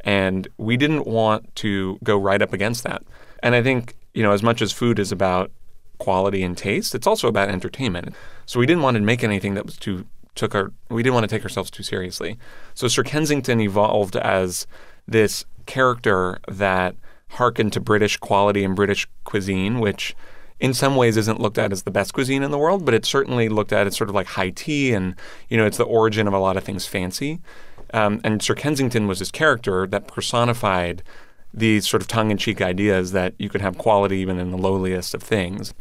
And 0.02 0.48
we 0.58 0.78
didn't 0.78 1.08
want 1.08 1.56
to 1.56 1.98
go 2.04 2.18
right 2.18 2.42
up 2.42 2.54
against 2.54 2.84
that. 2.84 3.04
And 3.42 3.56
I 3.56 3.64
think, 3.64 3.96
you 4.14 4.22
know, 4.22 4.32
as 4.32 4.44
much 4.44 4.62
as 4.62 4.72
food 4.72 5.00
is 5.00 5.12
about 5.12 5.52
quality 5.98 6.44
and 6.44 6.56
taste, 6.56 6.94
it's 6.94 7.08
also 7.08 7.28
about 7.28 7.50
entertainment. 7.50 8.14
So 8.46 8.60
we 8.60 8.68
didn't 8.68 8.84
want 8.84 8.96
to 8.96 9.02
make 9.02 9.24
anything 9.24 9.56
that 9.56 9.66
was 9.66 9.78
too 9.78 10.06
took 10.36 10.54
our 10.54 10.74
we 10.90 11.02
didn't 11.02 11.14
want 11.14 11.24
to 11.24 11.34
take 11.34 11.44
ourselves 11.44 11.72
too 11.72 11.82
seriously. 11.82 12.38
So 12.74 12.88
Sir 12.88 13.04
Kensington 13.04 13.62
evolved 13.62 14.16
as 14.18 14.68
this 15.08 15.46
character 15.66 16.40
that 16.48 16.96
harkened 17.30 17.74
to 17.74 17.80
British 17.80 18.18
quality 18.18 18.64
and 18.64 18.76
British 18.76 19.08
cuisine, 19.24 19.80
which 19.80 20.16
in 20.60 20.74
some 20.74 20.96
ways 20.96 21.18
isn't 21.18 21.40
looked 21.40 21.58
at 21.58 21.72
as 21.72 21.84
the 21.84 21.92
best 21.92 22.14
cuisine 22.14 22.44
in 22.44 22.52
the 22.52 22.58
world, 22.58 22.86
but 22.86 22.94
it's 22.94 23.10
certainly 23.10 23.50
looked 23.50 23.74
at 23.74 23.88
as 23.88 23.96
sort 23.96 24.10
of 24.10 24.16
like 24.16 24.28
high 24.28 24.50
tea, 24.50 24.94
and 24.94 25.16
you 25.50 25.58
know, 25.58 25.66
it's 25.66 25.78
the 25.78 25.84
origin 25.84 26.28
of 26.28 26.34
a 26.34 26.40
lot 26.40 26.58
of 26.58 26.64
things 26.64 26.86
fancy. 26.86 27.40
Um, 27.94 28.22
and 28.24 28.42
Sir 28.42 28.56
Kensington 28.56 29.08
was 29.08 29.20
this 29.20 29.32
character 29.32 29.86
that 29.88 30.08
personified 30.08 31.04
these 31.54 31.88
sort 31.88 32.02
of 32.02 32.08
tongue-in-cheek 32.08 32.62
ideas 32.62 33.12
that 33.14 33.34
you 33.38 33.48
could 33.48 33.62
have 33.62 33.78
quality 33.78 34.18
even 34.18 34.40
in 34.40 34.52
the 34.52 34.58
lowliest 34.58 35.14
of 35.14 35.24
things. 35.24 35.74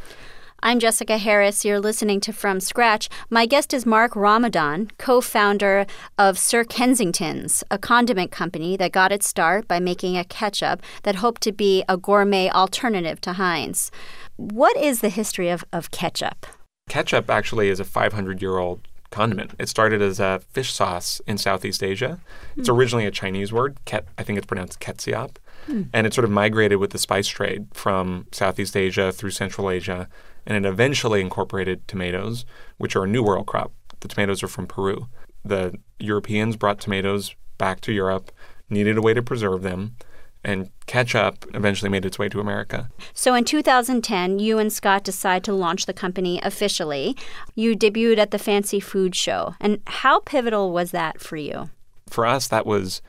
I'm 0.66 0.78
Jessica 0.78 1.18
Harris. 1.18 1.62
You're 1.62 1.78
listening 1.78 2.20
to 2.20 2.32
From 2.32 2.58
Scratch. 2.58 3.10
My 3.28 3.44
guest 3.44 3.74
is 3.74 3.84
Mark 3.84 4.16
Ramadan, 4.16 4.90
co 4.96 5.20
founder 5.20 5.84
of 6.16 6.38
Sir 6.38 6.64
Kensington's, 6.64 7.62
a 7.70 7.76
condiment 7.76 8.30
company 8.30 8.74
that 8.78 8.90
got 8.90 9.12
its 9.12 9.28
start 9.28 9.68
by 9.68 9.78
making 9.78 10.16
a 10.16 10.24
ketchup 10.24 10.80
that 11.02 11.16
hoped 11.16 11.42
to 11.42 11.52
be 11.52 11.84
a 11.86 11.98
gourmet 11.98 12.48
alternative 12.48 13.20
to 13.20 13.34
Heinz. 13.34 13.90
What 14.36 14.76
is 14.76 15.00
the 15.00 15.10
history 15.10 15.48
of, 15.48 15.64
of 15.72 15.90
ketchup? 15.90 16.46
Ketchup 16.88 17.30
actually 17.30 17.68
is 17.68 17.80
a 17.80 17.84
500 17.84 18.42
year 18.42 18.58
old 18.58 18.88
condiment. 19.10 19.52
It 19.58 19.68
started 19.68 20.02
as 20.02 20.18
a 20.18 20.40
fish 20.50 20.72
sauce 20.72 21.20
in 21.26 21.38
Southeast 21.38 21.82
Asia. 21.82 22.18
It's 22.56 22.68
hmm. 22.68 22.74
originally 22.74 23.06
a 23.06 23.12
Chinese 23.12 23.52
word. 23.52 23.78
Ket, 23.84 24.06
I 24.18 24.24
think 24.24 24.38
it's 24.38 24.46
pronounced 24.46 24.80
ketziap. 24.80 25.36
Mm. 25.68 25.88
And 25.92 26.06
it 26.06 26.12
sort 26.12 26.24
of 26.24 26.30
migrated 26.30 26.78
with 26.78 26.90
the 26.90 26.98
spice 26.98 27.28
trade 27.28 27.68
from 27.72 28.26
Southeast 28.32 28.76
Asia 28.76 29.12
through 29.12 29.30
Central 29.30 29.70
Asia. 29.70 30.08
And 30.46 30.62
it 30.62 30.68
eventually 30.68 31.20
incorporated 31.20 31.86
tomatoes, 31.88 32.44
which 32.76 32.96
are 32.96 33.04
a 33.04 33.08
New 33.08 33.22
World 33.22 33.46
crop. 33.46 33.72
The 34.00 34.08
tomatoes 34.08 34.42
are 34.42 34.48
from 34.48 34.66
Peru. 34.66 35.06
The 35.42 35.78
Europeans 35.98 36.56
brought 36.56 36.80
tomatoes 36.80 37.34
back 37.56 37.80
to 37.82 37.92
Europe, 37.92 38.30
needed 38.68 38.98
a 38.98 39.02
way 39.02 39.14
to 39.14 39.22
preserve 39.22 39.62
them 39.62 39.96
and 40.44 40.70
ketchup 40.86 41.44
eventually 41.54 41.88
made 41.88 42.04
its 42.04 42.18
way 42.18 42.28
to 42.28 42.40
America. 42.40 42.90
So 43.12 43.34
in 43.34 43.44
2010, 43.44 44.38
you 44.38 44.58
and 44.58 44.72
Scott 44.72 45.04
decide 45.04 45.42
to 45.44 45.52
launch 45.52 45.86
the 45.86 45.92
company 45.92 46.40
officially. 46.42 47.16
You 47.54 47.76
debuted 47.76 48.18
at 48.18 48.30
the 48.30 48.38
Fancy 48.38 48.80
Food 48.80 49.14
Show. 49.14 49.54
And 49.60 49.80
how 49.86 50.20
pivotal 50.20 50.72
was 50.72 50.90
that 50.90 51.20
for 51.20 51.36
you? 51.36 51.70
For 52.08 52.26
us, 52.26 52.46
that 52.48 52.66
was 52.66 53.00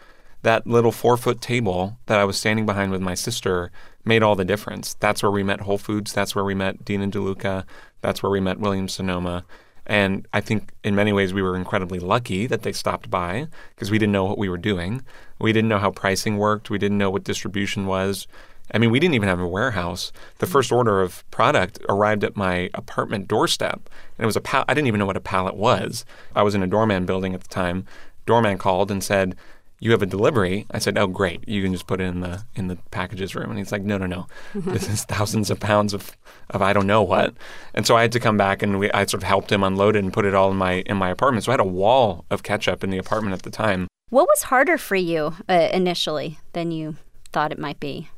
that 0.42 0.66
little 0.68 0.92
four 0.92 1.18
foot 1.18 1.42
table 1.42 1.98
that 2.06 2.20
I 2.20 2.24
was 2.24 2.38
standing 2.38 2.66
behind 2.66 2.92
with 2.92 3.02
my 3.02 3.16
sister 3.16 3.72
made 4.06 4.24
all 4.24 4.36
the 4.36 4.46
difference. 4.46 4.94
That's 5.00 5.24
where 5.24 5.32
we 5.32 5.44
met 5.44 5.62
Whole 5.62 5.80
Foods. 5.80 6.14
That's 6.14 6.36
where 6.36 6.46
we 6.46 6.54
met 6.54 6.86
Dean 6.86 7.02
and 7.02 7.12
DeLuca. 7.12 7.66
That's 8.02 8.22
where 8.22 8.32
we 8.32 8.40
met 8.40 8.60
Williams 8.60 8.94
Sonoma. 8.94 9.44
And 9.86 10.28
I 10.34 10.42
think 10.42 10.72
in 10.84 10.96
many 10.96 11.14
ways 11.14 11.34
we 11.34 11.42
were 11.42 11.56
incredibly 11.56 12.00
lucky 12.00 12.48
that 12.48 12.64
they 12.64 12.72
stopped 12.72 13.10
by 13.10 13.48
because 13.76 13.92
we 13.92 14.00
didn't 14.00 14.14
know 14.14 14.26
what 14.26 14.38
we 14.38 14.50
were 14.50 14.58
doing. 14.58 15.04
We 15.40 15.54
didn't 15.54 15.70
know 15.70 15.78
how 15.78 15.92
pricing 15.92 16.38
worked. 16.38 16.70
We 16.70 16.80
didn't 16.80 16.98
know 16.98 17.12
what 17.12 17.24
distribution 17.24 17.86
was. 17.86 18.28
I 18.74 18.80
mean, 18.80 18.90
we 18.90 19.00
didn't 19.00 19.14
even 19.14 19.30
have 19.30 19.40
a 19.40 19.48
warehouse. 19.48 20.12
The 20.40 20.48
first 20.48 20.72
order 20.72 21.02
of 21.02 21.30
product 21.30 21.80
arrived 21.88 22.24
at 22.24 22.36
my 22.36 22.70
apartment 22.74 23.28
doorstep, 23.28 23.90
and 24.18 24.24
it 24.24 24.26
was 24.26 24.36
a 24.36 24.42
pal- 24.42 24.66
I 24.68 24.74
didn't 24.74 24.88
even 24.88 25.00
know 25.00 25.06
what 25.06 25.18
a 25.18 25.22
pallet 25.22 25.56
was. 25.56 26.04
I 26.36 26.42
was 26.42 26.56
in 26.56 26.64
a 26.64 26.68
doorman 26.68 27.06
building 27.06 27.36
at 27.36 27.42
the 27.42 27.48
time. 27.48 27.86
Doorman 28.26 28.58
called 28.58 28.90
and 28.90 29.04
said, 29.04 29.36
you 29.80 29.92
have 29.92 30.02
a 30.02 30.06
delivery. 30.06 30.66
I 30.72 30.80
said, 30.80 30.98
oh, 30.98 31.08
great. 31.08 31.48
You 31.48 31.62
can 31.62 31.74
just 31.74 31.88
put 31.88 32.00
it 32.00 32.06
in 32.06 32.22
the 32.22 32.44
in 32.56 32.68
the 32.68 32.78
packages 32.92 33.36
room. 33.36 33.50
And 33.50 33.58
he's 33.58 33.72
like, 33.72 33.84
no, 33.84 33.98
no, 33.98 34.06
no. 34.06 34.28
This 34.54 34.90
is 34.90 35.04
thousands 35.04 35.50
of 35.50 35.60
pounds 35.60 35.94
of, 35.94 36.16
of 36.50 36.62
I 36.62 36.74
don't 36.74 36.88
know 36.88 37.04
what. 37.04 37.34
And 37.74 37.86
so 37.86 37.96
I 37.96 38.02
had 38.02 38.12
to 38.14 38.20
come 38.20 38.38
back 38.38 38.64
and 38.64 38.80
we, 38.80 38.92
I 38.92 39.06
sort 39.06 39.24
of 39.24 39.28
helped 39.28 39.52
him 39.52 39.64
unload 39.64 39.96
it 39.96 40.04
and 40.04 40.14
put 40.14 40.26
it 40.26 40.34
all 40.34 40.52
in 40.52 40.58
my 40.58 40.84
in 40.86 40.98
my 40.98 41.10
apartment. 41.10 41.44
So 41.44 41.52
I 41.52 41.54
had 41.54 41.60
a 41.60 41.66
wall 41.66 42.26
of 42.30 42.44
ketchup 42.44 42.84
in 42.84 42.90
the 42.90 42.98
apartment 42.98 43.34
at 43.34 43.44
the 43.44 43.52
time. 43.52 43.88
What 44.10 44.28
was 44.28 44.44
harder 44.44 44.78
for 44.78 44.96
you 44.96 45.34
uh, 45.50 45.70
initially 45.74 46.40
than 46.54 46.72
you 46.72 46.96
thought 47.34 47.52
it 47.52 47.60
might 47.60 47.80
be? 47.80 48.10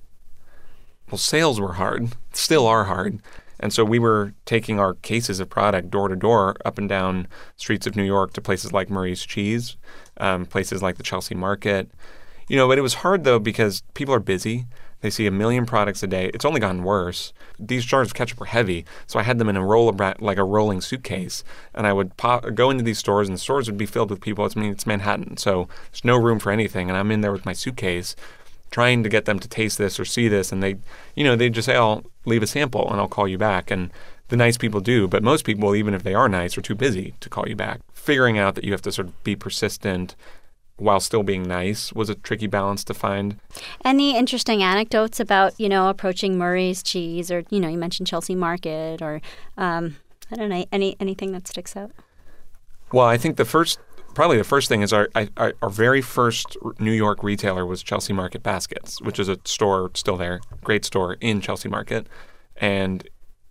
Well, 1.09 1.17
sales 1.17 1.59
were 1.59 1.73
hard. 1.73 2.09
Still 2.33 2.67
are 2.67 2.83
hard. 2.83 3.19
And 3.59 3.73
so 3.73 3.83
we 3.83 3.97
were 3.97 4.33
taking 4.45 4.79
our 4.79 4.93
cases 4.93 5.39
of 5.39 5.49
product 5.49 5.89
door 5.89 6.09
to 6.09 6.15
door 6.15 6.55
up 6.63 6.77
and 6.77 6.87
down 6.87 7.27
streets 7.55 7.87
of 7.87 7.95
New 7.95 8.03
York 8.03 8.33
to 8.33 8.41
places 8.41 8.71
like 8.71 8.89
Murray's 8.89 9.25
Cheese, 9.25 9.77
um, 10.19 10.45
places 10.45 10.81
like 10.81 10.97
the 10.97 11.03
Chelsea 11.03 11.35
Market. 11.35 11.89
You 12.47 12.55
know, 12.55 12.67
but 12.67 12.77
it 12.77 12.81
was 12.81 12.95
hard 12.95 13.23
though 13.23 13.39
because 13.39 13.83
people 13.93 14.13
are 14.13 14.19
busy. 14.19 14.65
They 15.01 15.09
see 15.11 15.27
a 15.27 15.31
million 15.31 15.65
products 15.65 16.01
a 16.01 16.07
day. 16.07 16.31
It's 16.33 16.45
only 16.45 16.59
gotten 16.59 16.83
worse. 16.83 17.31
These 17.59 17.85
jars 17.85 18.07
of 18.07 18.15
ketchup 18.15 18.39
were 18.39 18.47
heavy, 18.47 18.83
so 19.05 19.19
I 19.19 19.23
had 19.23 19.37
them 19.37 19.49
in 19.49 19.55
a 19.55 19.63
roll 19.63 19.95
like 20.19 20.37
a 20.37 20.43
rolling 20.43 20.81
suitcase, 20.81 21.43
and 21.75 21.85
I 21.85 21.93
would 21.93 22.17
pop, 22.17 22.55
go 22.55 22.71
into 22.71 22.83
these 22.83 22.97
stores, 22.97 23.27
and 23.27 23.35
the 23.35 23.41
stores 23.41 23.67
would 23.67 23.77
be 23.77 23.85
filled 23.85 24.09
with 24.09 24.21
people. 24.21 24.45
It's 24.45 24.57
I 24.57 24.61
mean 24.61 24.71
it's 24.71 24.87
Manhattan, 24.87 25.37
so 25.37 25.67
there's 25.91 26.05
no 26.05 26.17
room 26.17 26.39
for 26.39 26.51
anything, 26.51 26.89
and 26.89 26.97
I'm 26.97 27.11
in 27.11 27.21
there 27.21 27.31
with 27.31 27.45
my 27.45 27.53
suitcase, 27.53 28.15
trying 28.71 29.03
to 29.03 29.09
get 29.09 29.25
them 29.25 29.39
to 29.39 29.47
taste 29.47 29.77
this 29.77 29.99
or 29.99 30.05
see 30.05 30.27
this, 30.27 30.51
and 30.51 30.63
they, 30.63 30.77
you 31.15 31.23
know, 31.23 31.35
they 31.35 31.49
just 31.49 31.67
say, 31.67 31.75
"I'll 31.75 32.03
leave 32.25 32.43
a 32.43 32.47
sample 32.47 32.89
and 32.89 32.99
I'll 32.99 33.07
call 33.07 33.27
you 33.27 33.37
back," 33.37 33.69
and 33.69 33.91
the 34.29 34.37
nice 34.37 34.57
people 34.57 34.79
do, 34.79 35.07
but 35.07 35.23
most 35.23 35.45
people, 35.45 35.75
even 35.75 35.93
if 35.93 36.03
they 36.03 36.13
are 36.13 36.27
nice, 36.27 36.57
are 36.57 36.61
too 36.61 36.75
busy 36.75 37.13
to 37.19 37.29
call 37.29 37.47
you 37.47 37.55
back. 37.55 37.79
Figuring 37.93 38.37
out 38.37 38.55
that 38.55 38.63
you 38.63 38.71
have 38.71 38.81
to 38.83 38.91
sort 38.91 39.07
of 39.07 39.23
be 39.23 39.35
persistent 39.35 40.15
while 40.77 40.99
still 40.99 41.23
being 41.23 41.43
nice 41.43 41.91
was 41.93 42.09
a 42.09 42.15
tricky 42.15 42.47
balance 42.47 42.83
to 42.83 42.93
find. 42.93 43.39
Any 43.83 44.17
interesting 44.17 44.61
anecdotes 44.61 45.19
about, 45.19 45.59
you 45.59 45.69
know, 45.69 45.89
approaching 45.89 46.37
Murray's 46.37 46.83
cheese 46.83 47.31
or, 47.31 47.43
you 47.49 47.59
know, 47.59 47.67
you 47.67 47.77
mentioned 47.77 48.07
Chelsea 48.07 48.35
Market 48.35 49.01
or, 49.01 49.21
um, 49.57 49.97
I 50.31 50.35
don't 50.35 50.49
know, 50.49 50.65
any 50.71 50.95
anything 50.99 51.31
that 51.31 51.47
sticks 51.47 51.75
out? 51.75 51.91
Well, 52.91 53.07
I 53.07 53.17
think 53.17 53.37
the 53.37 53.45
first, 53.45 53.79
probably 54.13 54.37
the 54.37 54.43
first 54.43 54.69
thing 54.69 54.81
is 54.81 54.93
our, 54.93 55.09
our, 55.15 55.53
our 55.61 55.69
very 55.69 56.01
first 56.01 56.55
New 56.79 56.91
York 56.91 57.23
retailer 57.23 57.65
was 57.65 57.81
Chelsea 57.81 58.13
Market 58.13 58.43
Baskets, 58.43 59.01
which 59.01 59.19
is 59.19 59.29
a 59.29 59.37
store 59.45 59.89
still 59.95 60.15
there, 60.15 60.41
great 60.63 60.85
store 60.85 61.13
in 61.21 61.41
Chelsea 61.41 61.69
Market. 61.69 62.07
And 62.55 63.07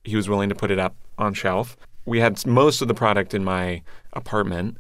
he 0.06 0.16
was 0.16 0.28
willing 0.28 0.48
to 0.48 0.54
put 0.54 0.70
it 0.70 0.78
up 0.78 0.94
on 1.18 1.34
shelf. 1.34 1.76
We 2.04 2.20
had 2.20 2.44
most 2.46 2.80
of 2.80 2.88
the 2.88 2.94
product 2.94 3.34
in 3.34 3.44
my 3.44 3.82
apartment. 4.12 4.78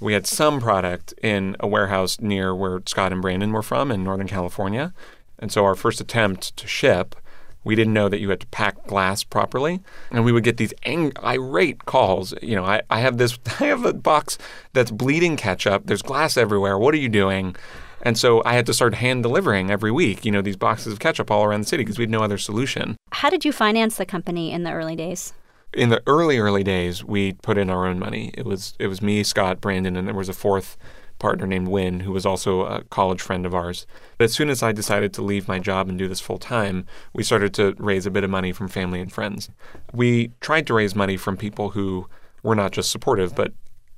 We 0.00 0.12
had 0.12 0.26
some 0.26 0.60
product 0.60 1.12
in 1.22 1.56
a 1.58 1.66
warehouse 1.66 2.20
near 2.20 2.54
where 2.54 2.80
Scott 2.86 3.12
and 3.12 3.20
Brandon 3.20 3.52
were 3.52 3.62
from 3.62 3.90
in 3.90 4.04
Northern 4.04 4.28
California. 4.28 4.94
And 5.40 5.50
so 5.50 5.64
our 5.64 5.74
first 5.74 6.00
attempt 6.00 6.56
to 6.56 6.68
ship, 6.68 7.16
we 7.64 7.74
didn't 7.74 7.92
know 7.92 8.08
that 8.08 8.20
you 8.20 8.30
had 8.30 8.40
to 8.40 8.46
pack 8.46 8.86
glass 8.86 9.24
properly. 9.24 9.80
And 10.12 10.24
we 10.24 10.30
would 10.30 10.44
get 10.44 10.56
these 10.56 10.72
ang- 10.84 11.12
irate 11.22 11.84
calls. 11.84 12.32
You 12.40 12.54
know, 12.54 12.64
I, 12.64 12.82
I 12.88 13.00
have 13.00 13.18
this, 13.18 13.36
I 13.60 13.64
have 13.64 13.84
a 13.84 13.92
box 13.92 14.38
that's 14.72 14.92
bleeding 14.92 15.36
ketchup. 15.36 15.86
There's 15.86 16.02
glass 16.02 16.36
everywhere. 16.36 16.78
What 16.78 16.94
are 16.94 16.98
you 16.98 17.08
doing? 17.08 17.56
And 18.02 18.16
so 18.16 18.42
I 18.44 18.54
had 18.54 18.66
to 18.66 18.74
start 18.74 18.94
hand 18.94 19.22
delivering 19.22 19.70
every 19.70 19.90
week, 19.90 20.24
you 20.24 20.32
know, 20.32 20.42
these 20.42 20.56
boxes 20.56 20.92
of 20.92 21.00
ketchup 21.00 21.30
all 21.30 21.44
around 21.44 21.62
the 21.62 21.66
city 21.66 21.82
because 21.82 21.98
we 21.98 22.02
had 22.02 22.10
no 22.10 22.22
other 22.22 22.38
solution. 22.38 22.96
How 23.12 23.30
did 23.30 23.44
you 23.44 23.52
finance 23.52 23.96
the 23.96 24.06
company 24.06 24.52
in 24.52 24.62
the 24.62 24.72
early 24.72 24.96
days? 24.96 25.32
In 25.74 25.90
the 25.90 26.02
early 26.06 26.38
early 26.38 26.64
days, 26.64 27.04
we 27.04 27.34
put 27.34 27.58
in 27.58 27.68
our 27.68 27.86
own 27.86 27.98
money. 27.98 28.30
It 28.34 28.46
was 28.46 28.74
it 28.78 28.86
was 28.86 29.02
me, 29.02 29.22
Scott, 29.22 29.60
Brandon, 29.60 29.96
and 29.96 30.08
there 30.08 30.14
was 30.14 30.28
a 30.28 30.34
fourth 30.34 30.78
partner 31.18 31.46
named 31.46 31.68
Win, 31.68 32.00
who 32.00 32.12
was 32.12 32.24
also 32.24 32.62
a 32.62 32.84
college 32.84 33.20
friend 33.20 33.44
of 33.44 33.54
ours. 33.54 33.86
But 34.16 34.26
as 34.26 34.32
soon 34.32 34.48
as 34.48 34.62
I 34.62 34.72
decided 34.72 35.12
to 35.14 35.22
leave 35.22 35.48
my 35.48 35.58
job 35.58 35.88
and 35.88 35.98
do 35.98 36.08
this 36.08 36.20
full 36.20 36.38
time, 36.38 36.86
we 37.12 37.22
started 37.22 37.52
to 37.54 37.74
raise 37.78 38.06
a 38.06 38.10
bit 38.10 38.24
of 38.24 38.30
money 38.30 38.52
from 38.52 38.68
family 38.68 39.00
and 39.00 39.12
friends. 39.12 39.50
We 39.92 40.32
tried 40.40 40.66
to 40.68 40.74
raise 40.74 40.94
money 40.94 41.16
from 41.16 41.36
people 41.36 41.70
who 41.70 42.06
were 42.42 42.54
not 42.54 42.72
just 42.72 42.90
supportive, 42.90 43.34
but 43.34 43.52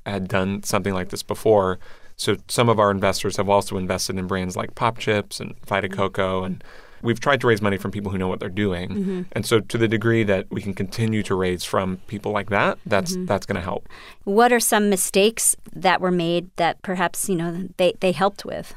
had 0.07 0.29
done 0.29 0.63
something 0.63 0.95
like 0.95 1.11
this 1.11 1.23
before. 1.23 1.79
So 2.21 2.37
some 2.49 2.69
of 2.69 2.79
our 2.79 2.91
investors 2.91 3.39
have 3.39 3.49
also 3.49 3.79
invested 3.79 4.19
in 4.19 4.27
brands 4.27 4.55
like 4.55 4.75
Pop 4.75 4.99
Chips 4.99 5.41
and 5.41 5.55
Vita 5.67 5.89
Coco 5.89 6.45
and 6.45 6.63
We've 7.03 7.19
tried 7.19 7.41
to 7.41 7.47
raise 7.47 7.63
money 7.63 7.79
from 7.79 7.93
people 7.93 8.13
who 8.13 8.19
know 8.19 8.29
what 8.29 8.41
they're 8.41 8.51
doing. 8.51 8.91
Mm-hmm. 8.91 9.23
And 9.33 9.47
so 9.47 9.61
to 9.61 9.79
the 9.79 9.89
degree 9.89 10.23
that 10.25 10.47
we 10.51 10.61
can 10.61 10.75
continue 10.75 11.23
to 11.23 11.35
raise 11.35 11.65
from 11.65 11.97
people 12.09 12.31
like 12.31 12.51
that, 12.51 12.79
that's 12.85 13.13
Mm-hmm. 13.13 13.25
that's 13.25 13.47
going 13.47 13.57
to 13.57 13.63
help. 13.63 13.89
What 14.25 14.53
are 14.53 14.61
some 14.61 14.91
mistakes 14.91 15.57
that 15.73 16.03
were 16.03 16.11
made 16.11 16.55
that 16.57 16.83
perhaps, 16.83 17.27
you 17.27 17.37
know, 17.37 17.69
they, 17.79 17.95
they 18.01 18.13
helped 18.13 18.45
with? 18.45 18.75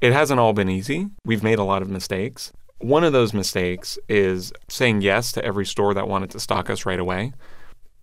It 0.00 0.14
hasn't 0.14 0.40
all 0.40 0.54
been 0.54 0.70
easy. 0.70 1.08
We've 1.26 1.42
made 1.42 1.58
a 1.58 1.64
lot 1.64 1.82
of 1.82 1.90
mistakes. 1.90 2.50
One 2.78 3.04
of 3.04 3.12
those 3.12 3.34
mistakes 3.34 3.98
is 4.08 4.54
saying 4.68 5.02
yes 5.02 5.30
to 5.32 5.44
every 5.44 5.66
store 5.66 5.92
that 5.92 6.08
wanted 6.08 6.30
to 6.30 6.40
stock 6.40 6.70
us 6.70 6.86
right 6.86 6.98
away. 6.98 7.34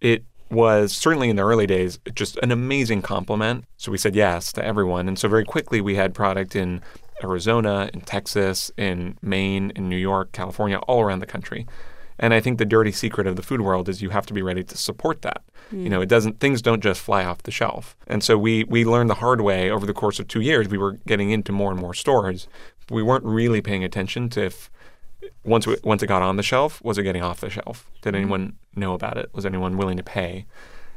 It 0.01 0.23
was 0.49 0.93
certainly 0.93 1.29
in 1.29 1.35
the 1.35 1.45
early 1.45 1.67
days 1.67 1.99
just 2.15 2.37
an 2.37 2.51
amazing 2.51 3.01
compliment. 3.01 3.65
So 3.77 3.91
we 3.91 3.97
said 3.97 4.15
yes 4.15 4.53
to 4.53 4.63
everyone. 4.63 5.07
And 5.07 5.19
so 5.19 5.27
very 5.27 5.45
quickly 5.45 5.81
we 5.81 5.95
had 5.95 6.13
product 6.13 6.55
in 6.55 6.81
Arizona, 7.23 7.89
in 7.93 8.01
Texas, 8.01 8.71
in 8.77 9.17
Maine, 9.21 9.71
in 9.75 9.89
New 9.89 9.97
York, 9.97 10.31
California, 10.31 10.77
all 10.79 11.01
around 11.01 11.19
the 11.19 11.25
country. 11.25 11.65
And 12.19 12.33
I 12.33 12.39
think 12.39 12.57
the 12.57 12.65
dirty 12.65 12.91
secret 12.91 13.27
of 13.27 13.35
the 13.35 13.43
food 13.43 13.61
world 13.61 13.89
is 13.89 14.01
you 14.01 14.09
have 14.09 14.25
to 14.27 14.33
be 14.33 14.41
ready 14.41 14.63
to 14.63 14.77
support 14.77 15.21
that. 15.21 15.43
Hmm. 15.69 15.83
You 15.83 15.89
know, 15.89 16.01
it 16.01 16.09
doesn't 16.09 16.39
things 16.39 16.61
don't 16.61 16.81
just 16.81 17.01
fly 17.01 17.23
off 17.23 17.43
the 17.43 17.51
shelf. 17.51 17.95
And 18.07 18.23
so 18.23 18.37
we 18.37 18.63
we 18.63 18.85
learned 18.85 19.09
the 19.09 19.15
hard 19.15 19.41
way 19.41 19.69
over 19.69 19.85
the 19.85 19.93
course 19.93 20.19
of 20.19 20.27
2 20.27 20.41
years. 20.41 20.67
We 20.67 20.77
were 20.77 20.93
getting 21.05 21.29
into 21.29 21.51
more 21.51 21.71
and 21.71 21.79
more 21.79 21.93
stores. 21.93 22.47
We 22.89 23.03
weren't 23.03 23.25
really 23.25 23.61
paying 23.61 23.83
attention 23.83 24.29
to 24.29 24.45
if 24.45 24.71
once 25.43 25.67
it, 25.67 25.83
once 25.83 26.03
it 26.03 26.07
got 26.07 26.21
on 26.21 26.35
the 26.35 26.43
shelf, 26.43 26.83
was 26.83 26.97
it 26.97 27.03
getting 27.03 27.23
off 27.23 27.39
the 27.39 27.49
shelf? 27.49 27.89
Did 28.01 28.15
anyone 28.15 28.57
know 28.75 28.93
about 28.93 29.17
it? 29.17 29.29
Was 29.33 29.45
anyone 29.45 29.77
willing 29.77 29.97
to 29.97 30.03
pay? 30.03 30.45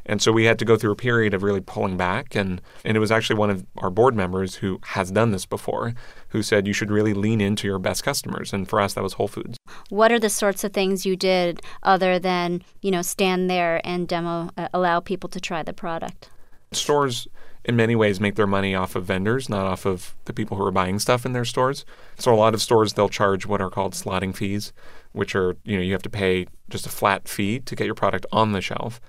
And 0.07 0.20
so 0.22 0.33
we 0.33 0.45
had 0.45 0.59
to 0.59 0.64
go 0.64 0.76
through 0.76 0.93
a 0.93 0.97
period 0.97 1.35
of 1.35 1.43
really 1.43 1.61
pulling 1.61 1.97
back. 1.97 2.35
And, 2.35 2.61
and 2.85 2.97
it 2.97 3.01
was 3.01 3.12
actually 3.12 3.39
one 3.39 3.51
of 3.51 3.66
our 3.78 3.91
board 3.91 4.16
members 4.16 4.57
who 4.57 4.81
has 4.87 5.11
done 5.11 5.31
this 5.31 5.47
before 5.47 5.95
who 6.31 6.43
said 6.43 6.66
you 6.66 6.72
should 6.72 6.91
really 6.91 7.14
lean 7.14 7.41
into 7.41 7.66
your 7.66 7.78
best 7.78 8.03
customers. 8.03 8.53
And 8.53 8.68
for 8.68 8.81
us, 8.81 8.95
that 8.95 9.05
was 9.05 9.14
Whole 9.14 9.28
Foods. 9.28 9.57
What 9.89 10.11
are 10.11 10.18
the 10.18 10.31
sorts 10.31 10.64
of 10.64 10.72
things 10.72 11.05
you 11.05 11.16
did 11.16 11.61
other 11.83 12.18
than, 12.18 12.62
you 12.81 12.91
know, 12.91 13.03
stand 13.03 13.51
there 13.51 13.81
and 13.85 14.09
demo, 14.09 14.51
uh, 14.57 14.68
allow 14.72 15.01
people 15.01 15.28
to 15.31 15.41
try 15.41 15.62
the 15.62 15.72
product? 15.72 16.31
Stores, 16.72 17.28
in 17.64 17.76
many 17.76 17.94
ways, 17.94 18.20
make 18.20 18.36
their 18.36 18.46
money 18.46 18.74
off 18.74 18.96
of 18.96 19.04
vendors, 19.04 19.48
not 19.48 19.66
off 19.66 19.84
of 19.84 20.14
the 20.24 20.32
people 20.32 20.56
who 20.56 20.64
are 20.64 20.70
buying 20.70 20.98
stuff 20.98 21.26
in 21.26 21.32
their 21.32 21.44
stores. 21.44 21.84
So 22.18 22.32
a 22.32 22.36
lot 22.36 22.54
of 22.54 22.62
stores, 22.62 22.94
they'll 22.94 23.08
charge 23.08 23.46
what 23.46 23.61
are 23.61 23.70
called 23.70 23.92
slotting 23.92 24.34
fees, 24.34 24.72
which 25.12 25.34
are, 25.34 25.56
you 25.64 25.76
know, 25.76 25.82
you 25.82 25.92
have 25.92 26.02
to 26.02 26.11
pay 26.11 26.46
just 26.68 26.86
a 26.86 26.90
flat 26.90 27.28
fee 27.28 27.61
to 27.61 27.76
get 27.76 27.86
your 27.86 27.94
product 27.94 28.26
on 28.32 28.52
the 28.52 28.61
shelf. 28.61 29.00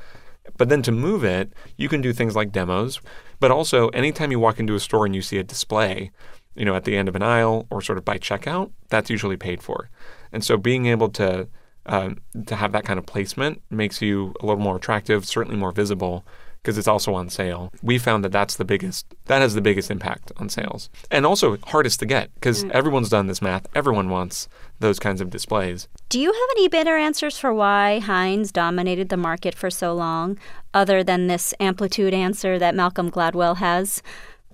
But 0.57 0.69
then 0.69 0.81
to 0.83 0.91
move 0.91 1.23
it, 1.23 1.53
you 1.77 1.87
can 1.87 2.01
do 2.01 2.13
things 2.13 2.35
like 2.35 2.51
demos. 2.51 2.99
But 3.39 3.51
also, 3.51 3.89
anytime 3.89 4.31
you 4.31 4.39
walk 4.39 4.59
into 4.59 4.75
a 4.75 4.79
store 4.79 5.05
and 5.05 5.15
you 5.15 5.21
see 5.21 5.37
a 5.37 5.43
display, 5.43 6.11
you 6.55 6.65
know, 6.65 6.75
at 6.75 6.83
the 6.83 6.97
end 6.97 7.07
of 7.07 7.15
an 7.15 7.23
aisle 7.23 7.67
or 7.69 7.81
sort 7.81 7.97
of 7.97 8.05
by 8.05 8.17
checkout, 8.17 8.71
that's 8.89 9.09
usually 9.09 9.37
paid 9.37 9.61
for. 9.61 9.89
And 10.31 10.43
so 10.43 10.57
being 10.57 10.87
able 10.87 11.09
to 11.09 11.47
um, 11.85 12.19
to 12.45 12.55
have 12.55 12.73
that 12.73 12.85
kind 12.85 12.99
of 12.99 13.05
placement 13.05 13.61
makes 13.71 14.01
you 14.01 14.35
a 14.39 14.45
little 14.45 14.61
more 14.61 14.75
attractive, 14.75 15.25
certainly 15.25 15.57
more 15.57 15.71
visible, 15.71 16.23
because 16.62 16.78
it's 16.78 16.88
also 16.88 17.14
on 17.14 17.30
sale. 17.30 17.72
We 17.82 17.97
found 17.97 18.24
that 18.24 18.32
that's 18.32 18.55
the 18.55 18.66
biggest 18.66 19.05
that 19.26 19.41
has 19.41 19.55
the 19.55 19.62
biggest 19.62 19.89
impact 19.89 20.32
on 20.38 20.49
sales, 20.49 20.89
and 21.09 21.26
also 21.26 21.57
hardest 21.57 21.99
to 22.01 22.05
get 22.05 22.34
because 22.36 22.64
mm. 22.64 22.72
everyone's 22.72 23.09
done 23.09 23.28
this 23.28 23.41
math. 23.41 23.68
Everyone 23.76 24.09
wants 24.09 24.47
those 24.80 24.99
kinds 24.99 25.22
of 25.22 25.30
displays. 25.30 25.88
Do 26.09 26.20
you 26.20 26.32
have 26.32 26.49
any 26.57 26.68
better 26.68 26.97
answers 26.97 27.38
for 27.38 27.53
why 27.53 27.99
Heinz 27.99 28.51
dominated 28.51 29.09
the 29.09 29.18
market 29.18 29.55
for 29.55 29.70
so 29.70 29.93
long, 29.93 30.38
other 30.74 31.03
than 31.03 31.28
this 31.28 31.53
amplitude 31.59 32.14
answer 32.14 32.59
that 32.59 32.76
Malcolm 32.76 33.09
Gladwell 33.09 33.57
has? 33.57 34.01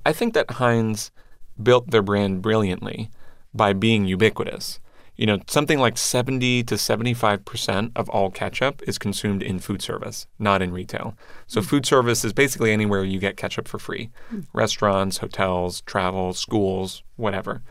I 0.05 0.13
think 0.13 0.33
that 0.33 0.51
Heinz 0.51 1.11
built 1.61 1.91
their 1.91 2.01
brand 2.01 2.41
brilliantly 2.41 3.09
by 3.53 3.73
being 3.73 4.05
ubiquitous. 4.05 4.79
You 5.17 5.25
know, 5.25 5.39
something 5.47 5.79
like 5.79 5.97
70 5.97 6.63
to 6.65 6.75
75% 6.75 7.91
of 7.95 8.07
all 8.09 8.29
ketchup 8.29 8.83
is 8.87 8.99
consumed 8.99 9.41
in 9.41 9.57
food 9.57 9.81
service, 9.81 10.27
not 10.37 10.61
in 10.61 10.71
retail. 10.71 11.17
So, 11.47 11.59
hmm. 11.59 11.67
food 11.67 11.85
service 11.87 12.23
is 12.23 12.33
basically 12.33 12.71
anywhere 12.71 13.03
you 13.03 13.19
get 13.19 13.35
ketchup 13.35 13.67
for 13.67 13.79
free 13.79 14.11
hmm. 14.29 14.41
restaurants, 14.53 15.17
hotels, 15.17 15.81
travel, 15.81 16.33
schools, 16.33 17.03
whatever. 17.15 17.63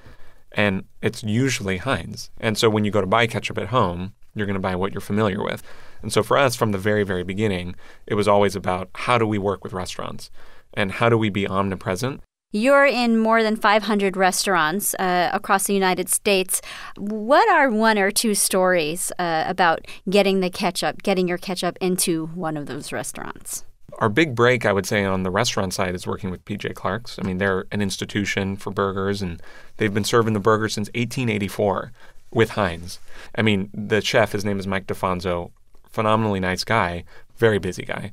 And 0.53 0.85
it's 1.03 1.23
usually 1.23 1.77
Heinz. 1.77 2.31
And 2.41 2.59
so, 2.59 2.69
when 2.69 2.85
you 2.85 2.91
go 2.91 3.01
to 3.01 3.07
buy 3.07 3.29
ketchup 3.29 3.59
at 3.59 3.69
home, 3.69 4.13
you're 4.35 4.47
going 4.47 4.55
to 4.55 4.61
buy 4.61 4.75
what 4.75 4.93
you're 4.93 5.01
familiar 5.01 5.43
with. 5.43 5.63
And 6.03 6.13
so, 6.13 6.25
for 6.25 6.37
us, 6.37 6.57
from 6.57 6.73
the 6.73 6.79
very, 6.79 7.05
very 7.05 7.23
beginning, 7.23 7.77
it 8.07 8.15
was 8.15 8.27
always 8.27 8.57
about 8.57 8.91
how 8.95 9.19
do 9.19 9.27
we 9.27 9.39
work 9.39 9.63
with 9.63 9.73
restaurants 9.73 10.31
and 10.75 10.93
how 10.93 11.09
do 11.09 11.17
we 11.17 11.31
be 11.31 11.47
omnipresent 11.47 12.21
You're 12.53 12.87
in 12.87 13.19
more 13.19 13.43
than 13.43 13.57
500 13.57 14.17
restaurants 14.17 14.95
uh, 14.95 15.31
across 15.33 15.65
the 15.65 15.75
United 15.75 16.09
States. 16.09 16.63
What 16.97 17.49
are 17.51 17.71
one 17.71 17.99
or 17.99 18.11
two 18.11 18.35
stories 18.35 19.11
uh, 19.19 19.45
about 19.47 19.87
getting 20.09 20.41
the 20.41 20.49
ketchup, 20.49 21.03
getting 21.03 21.27
your 21.27 21.39
ketchup 21.39 21.77
into 21.81 22.27
one 22.29 22.57
of 22.57 22.67
those 22.67 22.93
restaurants? 22.93 23.65
Our 23.99 24.09
big 24.09 24.35
break, 24.35 24.65
I 24.65 24.73
would 24.73 24.87
say, 24.87 25.05
on 25.05 25.23
the 25.23 25.31
restaurant 25.31 25.75
side 25.75 25.95
is 25.95 26.07
working 26.07 26.31
with 26.31 26.45
PJ 26.45 26.75
Clarke's. 26.75 27.19
I 27.19 27.27
mean, 27.27 27.39
they're 27.39 27.67
an 27.73 27.83
institution 27.83 28.57
for 28.57 28.71
burgers, 28.71 29.23
and 29.23 29.43
they've 29.79 29.93
been 29.93 30.05
serving 30.05 30.35
the 30.35 30.41
burger 30.41 30.69
since 30.69 30.89
1884 30.89 31.93
with 32.31 32.51
Heinz. 32.51 33.01
I 33.35 33.43
mean, 33.43 33.71
the 33.75 34.01
chef, 34.01 34.33
his 34.33 34.45
name 34.45 34.59
is 34.59 34.67
Mike 34.67 34.87
DeFonso, 34.87 35.51
phenomenally 35.91 36.41
nice 36.41 36.63
guy, 36.63 37.05
very 37.37 37.59
busy 37.59 37.85
guy. 37.85 38.13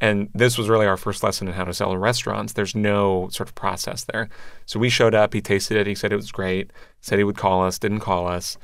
And 0.00 0.30
this 0.34 0.56
was 0.56 0.68
really 0.68 0.86
our 0.86 0.96
first 0.96 1.22
lesson 1.22 1.48
in 1.48 1.54
how 1.54 1.64
to 1.64 1.74
sell 1.74 1.92
in 1.92 1.98
restaurants. 1.98 2.54
There's 2.54 2.74
no 2.74 3.28
sort 3.30 3.48
of 3.48 3.54
process 3.54 4.04
there. 4.04 4.28
So 4.64 4.78
we 4.78 4.88
showed 4.88 5.14
up, 5.14 5.34
he 5.34 5.40
tasted 5.40 5.76
it, 5.76 5.86
he 5.86 5.94
said 5.94 6.12
it 6.12 6.16
was 6.16 6.32
great, 6.32 6.70
said 7.00 7.18
he 7.18 7.24
would 7.24 7.36
call 7.36 7.62
us, 7.62 7.78
didn't 7.78 8.00
call 8.00 8.26
us. 8.26 8.56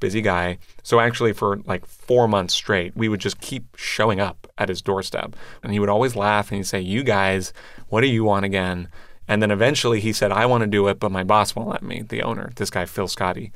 Busy 0.00 0.20
guy. 0.20 0.58
So 0.82 1.00
actually, 1.00 1.32
for 1.32 1.58
like 1.64 1.86
four 1.86 2.28
months 2.28 2.54
straight, 2.54 2.96
we 2.96 3.08
would 3.08 3.20
just 3.20 3.40
keep 3.40 3.64
showing 3.76 4.20
up 4.20 4.46
at 4.58 4.68
his 4.68 4.82
doorstep. 4.82 5.34
And 5.62 5.72
he 5.72 5.78
would 5.78 5.88
always 5.88 6.14
laugh 6.14 6.50
and 6.50 6.58
he'd 6.58 6.64
say, 6.64 6.80
You 6.80 7.02
guys, 7.02 7.52
what 7.88 8.02
do 8.02 8.08
you 8.08 8.22
want 8.22 8.44
again? 8.44 8.88
And 9.26 9.40
then 9.40 9.50
eventually 9.50 10.00
he 10.00 10.12
said, 10.12 10.30
I 10.30 10.46
want 10.46 10.60
to 10.62 10.66
do 10.66 10.86
it, 10.88 11.00
but 11.00 11.10
my 11.10 11.24
boss 11.24 11.56
won't 11.56 11.70
let 11.70 11.82
me, 11.82 12.02
the 12.02 12.22
owner, 12.22 12.52
this 12.56 12.70
guy, 12.70 12.84
Phil 12.84 13.08
Scotti. 13.08 13.52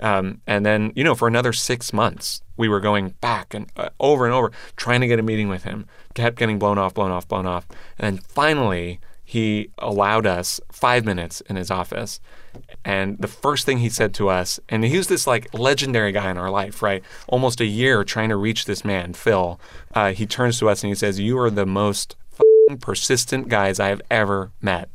Um, 0.00 0.40
and 0.46 0.64
then, 0.64 0.92
you 0.94 1.02
know, 1.02 1.14
for 1.14 1.26
another 1.26 1.52
six 1.52 1.92
months, 1.92 2.42
we 2.56 2.68
were 2.68 2.80
going 2.80 3.10
back 3.20 3.54
and 3.54 3.70
uh, 3.76 3.88
over 3.98 4.24
and 4.24 4.34
over, 4.34 4.52
trying 4.76 5.00
to 5.00 5.08
get 5.08 5.18
a 5.18 5.22
meeting 5.22 5.48
with 5.48 5.64
him. 5.64 5.86
Kept 6.18 6.36
getting 6.36 6.58
blown 6.58 6.78
off, 6.78 6.94
blown 6.94 7.12
off, 7.12 7.28
blown 7.28 7.46
off. 7.46 7.64
And 7.96 8.24
finally, 8.24 8.98
he 9.24 9.70
allowed 9.78 10.26
us 10.26 10.60
five 10.72 11.04
minutes 11.04 11.40
in 11.42 11.54
his 11.54 11.70
office. 11.70 12.18
And 12.84 13.18
the 13.18 13.28
first 13.28 13.64
thing 13.64 13.78
he 13.78 13.88
said 13.88 14.12
to 14.14 14.28
us, 14.28 14.58
and 14.68 14.84
he 14.84 14.96
was 14.96 15.06
this 15.06 15.28
like 15.28 15.54
legendary 15.54 16.10
guy 16.10 16.28
in 16.28 16.36
our 16.36 16.50
life, 16.50 16.82
right? 16.82 17.04
Almost 17.28 17.60
a 17.60 17.66
year 17.66 18.02
trying 18.02 18.30
to 18.30 18.36
reach 18.36 18.64
this 18.64 18.84
man, 18.84 19.12
Phil. 19.12 19.60
Uh, 19.94 20.12
he 20.12 20.26
turns 20.26 20.58
to 20.58 20.68
us 20.68 20.82
and 20.82 20.88
he 20.88 20.96
says, 20.96 21.20
You 21.20 21.38
are 21.38 21.50
the 21.50 21.66
most 21.66 22.16
persistent 22.80 23.48
guys 23.48 23.78
I 23.78 23.88
have 23.88 24.02
ever 24.10 24.50
met 24.60 24.90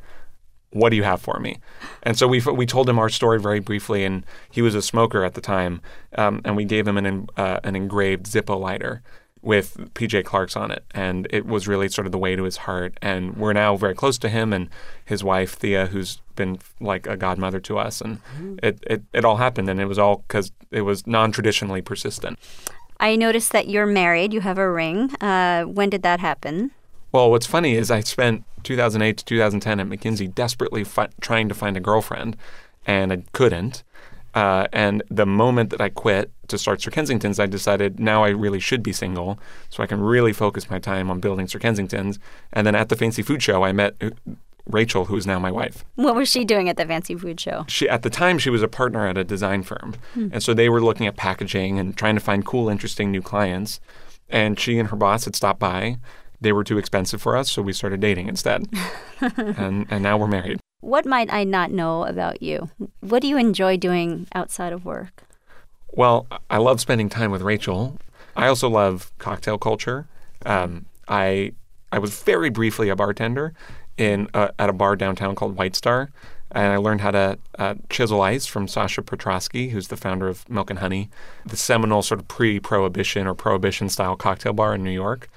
what 0.74 0.90
do 0.90 0.96
you 0.96 1.04
have 1.04 1.22
for 1.22 1.40
me? 1.40 1.60
And 2.02 2.18
so 2.18 2.28
we 2.28 2.42
we 2.42 2.66
told 2.66 2.90
him 2.90 3.00
our 3.00 3.10
story 3.10 3.40
very 3.40 3.60
briefly, 3.60 4.04
and 4.04 4.26
he 4.50 4.62
was 4.62 4.76
a 4.76 4.82
smoker 4.82 5.24
at 5.24 5.36
the 5.36 5.42
time, 5.42 5.82
um, 6.18 6.42
and 6.44 6.56
we 6.56 6.66
gave 6.66 6.88
him 6.88 6.98
an 6.98 7.28
uh, 7.38 7.60
an 7.64 7.76
engraved 7.76 8.26
Zippo 8.26 8.60
lighter 8.60 9.02
with 9.44 9.78
PJ 9.94 10.24
Clarke's 10.24 10.56
on 10.56 10.72
it, 10.72 10.84
and 10.92 11.28
it 11.30 11.46
was 11.46 11.68
really 11.68 11.90
sort 11.90 12.08
of 12.08 12.12
the 12.12 12.18
way 12.18 12.36
to 12.36 12.44
his 12.44 12.58
heart. 12.58 12.98
And 13.02 13.36
we're 13.38 13.54
now 13.54 13.76
very 13.76 13.94
close 13.94 14.18
to 14.20 14.30
him 14.30 14.54
and 14.54 14.70
his 15.06 15.24
wife 15.24 15.54
Thea, 15.54 15.88
who's 15.88 16.22
been 16.36 16.60
like 16.80 17.06
a 17.06 17.18
godmother 17.18 17.60
to 17.60 17.78
us, 17.78 18.02
and 18.02 18.20
it, 18.64 18.80
it 18.88 19.04
it 19.14 19.26
all 19.26 19.38
happened, 19.38 19.70
and 19.70 19.80
it 19.80 19.86
was 19.86 20.00
all 20.00 20.24
because 20.28 20.52
it 20.72 20.82
was 20.82 21.06
non 21.06 21.32
traditionally 21.32 21.82
persistent. 21.82 22.40
I 23.00 23.16
noticed 23.18 23.52
that 23.52 23.68
you're 23.68 23.86
married, 23.86 24.34
you 24.34 24.42
have 24.42 24.58
a 24.58 24.72
ring. 24.72 25.14
Uh, 25.16 25.64
when 25.64 25.90
did 25.90 26.04
that 26.04 26.22
happen? 26.22 26.72
Well, 27.12 27.30
what's 27.30 27.46
funny 27.46 27.76
is 27.76 27.92
I 27.92 28.00
spent 28.00 28.46
2008 28.64 29.18
to 29.18 29.26
2010 29.26 29.80
at 29.80 29.88
McKinsey 29.88 30.34
desperately 30.34 30.84
fi- 30.84 31.10
trying 31.20 31.50
to 31.50 31.56
find 31.56 31.76
a 31.76 31.82
girlfriend, 31.82 32.38
and 32.88 33.12
I 33.12 33.24
couldn't. 33.34 33.84
Uh, 34.34 34.68
and 34.74 35.04
the 35.10 35.26
moment 35.26 35.70
that 35.70 35.82
I 35.82 35.90
quit 35.90 36.32
to 36.48 36.58
start 36.58 36.82
Sir 36.82 36.92
Kensington's, 36.92 37.40
I 37.40 37.46
decided 37.46 38.00
now 38.00 38.24
I 38.24 38.30
really 38.30 38.60
should 38.60 38.82
be 38.82 38.92
single, 38.92 39.40
so 39.70 39.84
I 39.84 39.88
can 39.88 40.02
really 40.02 40.34
focus 40.34 40.70
my 40.70 40.80
time 40.80 41.12
on 41.12 41.20
building 41.20 41.48
Sir 41.48 41.60
Kensington's. 41.60 42.20
And 42.52 42.66
then 42.66 42.76
at 42.76 42.90
the 42.90 42.96
Fancy 42.96 43.22
Food 43.22 43.44
Show, 43.44 43.64
I 43.64 43.72
met 43.72 43.96
uh, 44.02 44.10
Rachel, 44.66 45.06
who 45.06 45.18
is 45.18 45.28
now 45.28 45.40
my 45.40 45.52
wife. 45.52 45.84
What 45.96 46.16
was 46.16 46.30
she 46.30 46.46
doing 46.46 46.70
at 46.70 46.78
the 46.78 46.86
Fancy 46.86 47.16
Food 47.16 47.40
Show? 47.40 47.66
She 47.68 47.88
at 47.88 48.02
the 48.02 48.10
time 48.10 48.40
she 48.40 48.50
was 48.50 48.64
a 48.64 48.68
partner 48.68 49.06
at 49.08 49.18
a 49.18 49.24
design 49.24 49.64
firm, 49.64 49.96
and 50.16 50.42
so 50.42 50.54
they 50.54 50.70
were 50.70 50.82
looking 50.82 51.06
at 51.06 51.18
packaging 51.18 51.78
and 51.78 51.96
trying 51.96 52.16
to 52.16 52.22
find 52.22 52.46
cool, 52.46 52.70
interesting 52.70 53.12
new 53.12 53.22
clients. 53.22 53.80
And 54.30 54.60
she 54.60 54.80
and 54.80 54.90
her 54.90 54.96
boss 54.96 55.26
had 55.26 55.36
stopped 55.36 55.60
by. 55.60 55.98
They 56.42 56.54
were 56.54 56.64
too 56.64 56.78
expensive 56.78 57.22
for 57.22 57.38
us, 57.38 57.52
so 57.52 57.62
we 57.62 57.74
started 57.74 58.00
dating 58.00 58.30
instead. 58.30 58.68
and 59.38 59.86
and 59.90 60.02
now 60.02 60.18
we're 60.18 60.28
married. 60.28 60.60
What 60.84 61.06
might 61.06 61.32
I 61.32 61.46
not 61.46 61.72
know 61.72 62.04
about 62.04 62.44
you? 62.44 62.70
What 63.00 63.22
do 63.22 63.28
you 63.30 63.38
enjoy 63.38 63.78
doing 63.78 64.28
outside 64.36 64.74
of 64.74 64.84
work? 64.84 65.24
Well, 65.94 66.28
I 66.50 66.58
love 66.58 66.82
spending 66.82 67.08
time 67.08 67.32
with 67.32 67.42
Rachel. 67.42 67.98
I 68.36 68.48
also 68.48 68.68
love 68.68 69.14
cocktail 69.18 69.58
culture. 69.58 70.08
Um, 70.46 70.86
I 71.08 71.54
I 71.94 72.00
was 72.00 72.22
very 72.22 72.50
briefly 72.50 72.90
a 72.90 72.98
bartender 72.98 73.54
in 73.98 74.28
at 74.34 74.70
a 74.70 74.74
bar 74.74 74.98
downtown 74.98 75.36
called 75.36 75.56
White 75.56 75.76
Star. 75.78 76.12
and 76.52 76.74
I 76.74 76.78
learned 76.78 77.02
how 77.02 77.12
to 77.12 77.40
uh, 77.58 77.76
chisel 77.90 78.22
ice 78.22 78.46
from 78.46 78.68
Sasha 78.68 79.02
Petraske, 79.02 79.72
who's 79.72 79.88
the 79.88 79.98
founder 79.98 80.28
of 80.28 80.48
Milk 80.50 80.70
and 80.70 80.80
Honey, 80.80 81.10
the 81.46 81.58
seminal 81.58 82.02
sort 82.02 82.20
of 82.20 82.28
pre-prohibition 82.28 83.26
or 83.26 83.34
prohibition-style 83.34 84.18
cocktail 84.18 84.54
bar 84.54 84.76
in 84.76 84.84
New 84.84 84.92
York. 84.92 85.30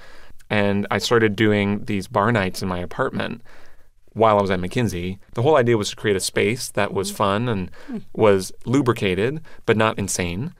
And 0.49 0.85
I 0.91 0.97
started 0.97 1.35
doing 1.35 1.85
these 1.85 2.07
bar 2.07 2.31
nights 2.31 2.61
in 2.61 2.67
my 2.67 2.79
apartment 2.79 3.41
while 4.17 4.37
I 4.37 4.41
was 4.41 4.51
at 4.51 4.59
McKinsey. 4.59 5.19
The 5.33 5.41
whole 5.41 5.55
idea 5.55 5.77
was 5.77 5.91
to 5.91 5.95
create 5.95 6.17
a 6.17 6.21
space 6.21 6.69
that 6.71 6.93
was 6.93 7.09
mm-hmm. 7.09 7.17
fun 7.17 7.49
and 7.49 7.71
mm-hmm. 7.71 7.97
was 8.13 8.51
lubricated, 8.65 9.41
but 9.65 9.77
not 9.77 9.97
insane. 9.97 10.53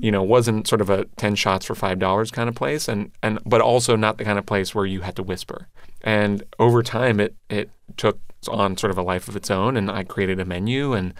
You 0.00 0.10
know, 0.10 0.24
wasn't 0.24 0.66
sort 0.66 0.80
of 0.80 0.90
a 0.90 1.04
10 1.16 1.36
shots 1.36 1.66
for 1.66 1.74
$5 1.74 2.32
kind 2.32 2.48
of 2.48 2.54
place 2.56 2.88
and, 2.88 3.12
and 3.22 3.38
but 3.46 3.60
also 3.60 3.94
not 3.94 4.18
the 4.18 4.24
kind 4.24 4.38
of 4.38 4.46
place 4.46 4.74
where 4.74 4.86
you 4.86 5.02
had 5.02 5.14
to 5.16 5.22
whisper. 5.22 5.68
And 6.02 6.42
over 6.58 6.82
time 6.82 7.20
it 7.20 7.34
it 7.48 7.70
took 7.96 8.18
on 8.48 8.76
sort 8.76 8.90
of 8.90 8.98
a 8.98 9.02
life 9.02 9.28
of 9.28 9.36
its 9.36 9.50
own 9.50 9.76
and 9.76 9.90
I 9.90 10.04
created 10.04 10.40
a 10.40 10.44
menu 10.44 10.92
and 10.92 11.14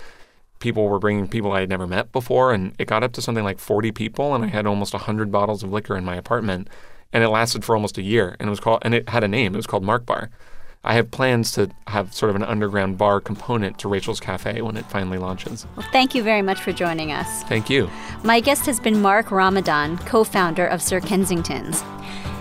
people 0.58 0.88
were 0.88 0.98
bringing 0.98 1.28
people 1.28 1.52
I 1.52 1.60
had 1.60 1.68
never 1.68 1.86
met 1.86 2.10
before 2.10 2.52
and 2.52 2.74
it 2.78 2.86
got 2.86 3.04
up 3.04 3.12
to 3.12 3.22
something 3.22 3.44
like 3.44 3.58
40 3.58 3.92
people 3.92 4.34
and 4.34 4.44
I 4.44 4.48
had 4.48 4.66
almost 4.66 4.92
100 4.92 5.30
bottles 5.30 5.62
of 5.62 5.72
liquor 5.72 5.96
in 5.96 6.04
my 6.04 6.16
apartment 6.16 6.68
and 7.12 7.22
it 7.22 7.28
lasted 7.28 7.64
for 7.64 7.76
almost 7.76 7.96
a 7.96 8.02
year 8.02 8.36
and 8.38 8.48
it 8.48 8.50
was 8.50 8.60
called 8.60 8.80
and 8.82 8.94
it 8.94 9.08
had 9.08 9.24
a 9.24 9.28
name. 9.28 9.54
It 9.54 9.58
was 9.58 9.66
called 9.66 9.84
Mark 9.84 10.04
Bar. 10.04 10.30
I 10.84 10.94
have 10.94 11.10
plans 11.10 11.52
to 11.52 11.70
have 11.86 12.12
sort 12.12 12.30
of 12.30 12.36
an 12.36 12.42
underground 12.42 12.98
bar 12.98 13.20
component 13.20 13.78
to 13.78 13.88
Rachel's 13.88 14.20
Cafe 14.20 14.60
when 14.60 14.76
it 14.76 14.84
finally 14.86 15.16
launches. 15.16 15.66
Well, 15.76 15.86
thank 15.92 16.14
you 16.14 16.22
very 16.22 16.42
much 16.42 16.60
for 16.60 16.72
joining 16.72 17.10
us. 17.10 17.42
Thank 17.44 17.70
you. 17.70 17.88
My 18.22 18.40
guest 18.40 18.66
has 18.66 18.78
been 18.78 19.00
Mark 19.00 19.30
Ramadan, 19.30 19.96
co 19.98 20.24
founder 20.24 20.66
of 20.66 20.82
Sir 20.82 21.00
Kensington's. 21.00 21.82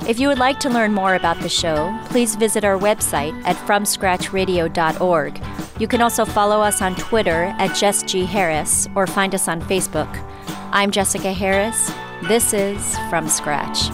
If 0.06 0.20
you 0.20 0.28
would 0.28 0.40
like 0.40 0.60
to 0.60 0.70
learn 0.70 0.94
more 0.94 1.16
about 1.16 1.40
the 1.40 1.48
show, 1.48 1.98
please 2.08 2.36
visit 2.36 2.66
our 2.66 2.78
website 2.78 3.42
at 3.46 3.56
FromScratchRadio.org. 3.56 5.42
You 5.80 5.88
can 5.88 6.02
also 6.02 6.26
follow 6.26 6.60
us 6.60 6.82
on 6.82 6.96
Twitter 6.96 7.56
at 7.58 7.74
Jess 7.74 8.04
G. 8.04 8.26
Harris 8.26 8.90
or 8.96 9.08
find 9.08 9.34
us 9.34 9.48
on 9.48 9.62
Facebook. 9.62 10.12
I'm 10.74 10.92
Jessica 10.92 11.32
Harris. 11.32 11.90
This 12.24 12.54
is 12.54 12.98
From 13.10 13.30
Scratch. 13.30 13.90